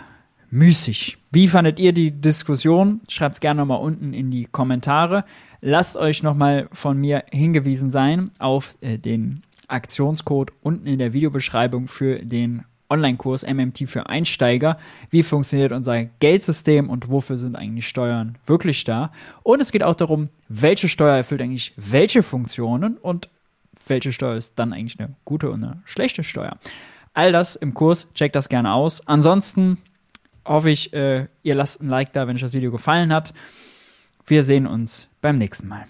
müßig. 0.51 1.19
Wie 1.31 1.49
fandet 1.49 1.79
ihr 1.79 1.93
die 1.93 2.11
Diskussion? 2.11 3.01
Schreibt 3.09 3.35
es 3.37 3.41
gerne 3.41 3.65
mal 3.65 3.77
unten 3.77 4.13
in 4.13 4.31
die 4.31 4.45
Kommentare. 4.45 5.25
Lasst 5.61 5.97
euch 5.97 6.23
nochmal 6.23 6.69
von 6.73 6.99
mir 6.99 7.25
hingewiesen 7.31 7.91
sein 7.91 8.31
auf 8.39 8.77
äh, 8.81 8.99
den 8.99 9.43
Aktionscode 9.69 10.53
unten 10.63 10.87
in 10.87 10.99
der 10.99 11.13
Videobeschreibung 11.13 11.89
für 11.89 12.19
den 12.19 12.65
Online-Kurs 12.93 13.47
MMT 13.47 13.89
für 13.89 14.09
Einsteiger. 14.09 14.77
Wie 15.09 15.23
funktioniert 15.23 15.73
unser 15.73 16.05
Geldsystem 16.05 16.91
und 16.91 17.11
wofür 17.11 17.39
sind 17.39 17.57
eigentlich 17.57 17.89
Steuern 17.89 18.37
wirklich 18.45 18.85
da? 18.85 19.11
Und 19.43 19.61
es 19.61 19.73
geht 19.73 19.83
auch 19.83 19.95
darum, 19.95 20.29
welche 20.49 20.89
Steuer 20.89 21.17
erfüllt 21.17 21.41
eigentlich 21.41 21.73
welche 21.77 22.23
Funktionen 22.23 22.99
und 22.99 23.31
welche 23.87 24.13
Steuer 24.13 24.37
ist 24.37 24.59
dann 24.59 24.73
eigentlich 24.73 25.01
eine 25.01 25.15
gute 25.25 25.51
und 25.51 25.65
eine 25.65 25.83
schlechte 25.87 26.23
Steuer. 26.23 26.59
All 27.15 27.33
das 27.33 27.57
im 27.57 27.75
Kurs, 27.75 28.09
checkt 28.15 28.35
das 28.35 28.49
gerne 28.49 28.73
aus. 28.73 29.07
Ansonsten 29.07 29.79
hoffe 30.47 30.71
ich, 30.71 30.93
äh, 30.93 31.27
ihr 31.43 31.55
lasst 31.55 31.83
ein 31.83 31.89
Like 31.89 32.13
da, 32.13 32.27
wenn 32.27 32.37
euch 32.37 32.43
das 32.43 32.55
Video 32.55 32.71
gefallen 32.71 33.13
hat. 33.13 33.35
Wir 34.27 34.45
sehen 34.45 34.67
uns 34.67 35.09
beim 35.21 35.39
nächsten 35.39 35.69
Mal. 35.69 35.87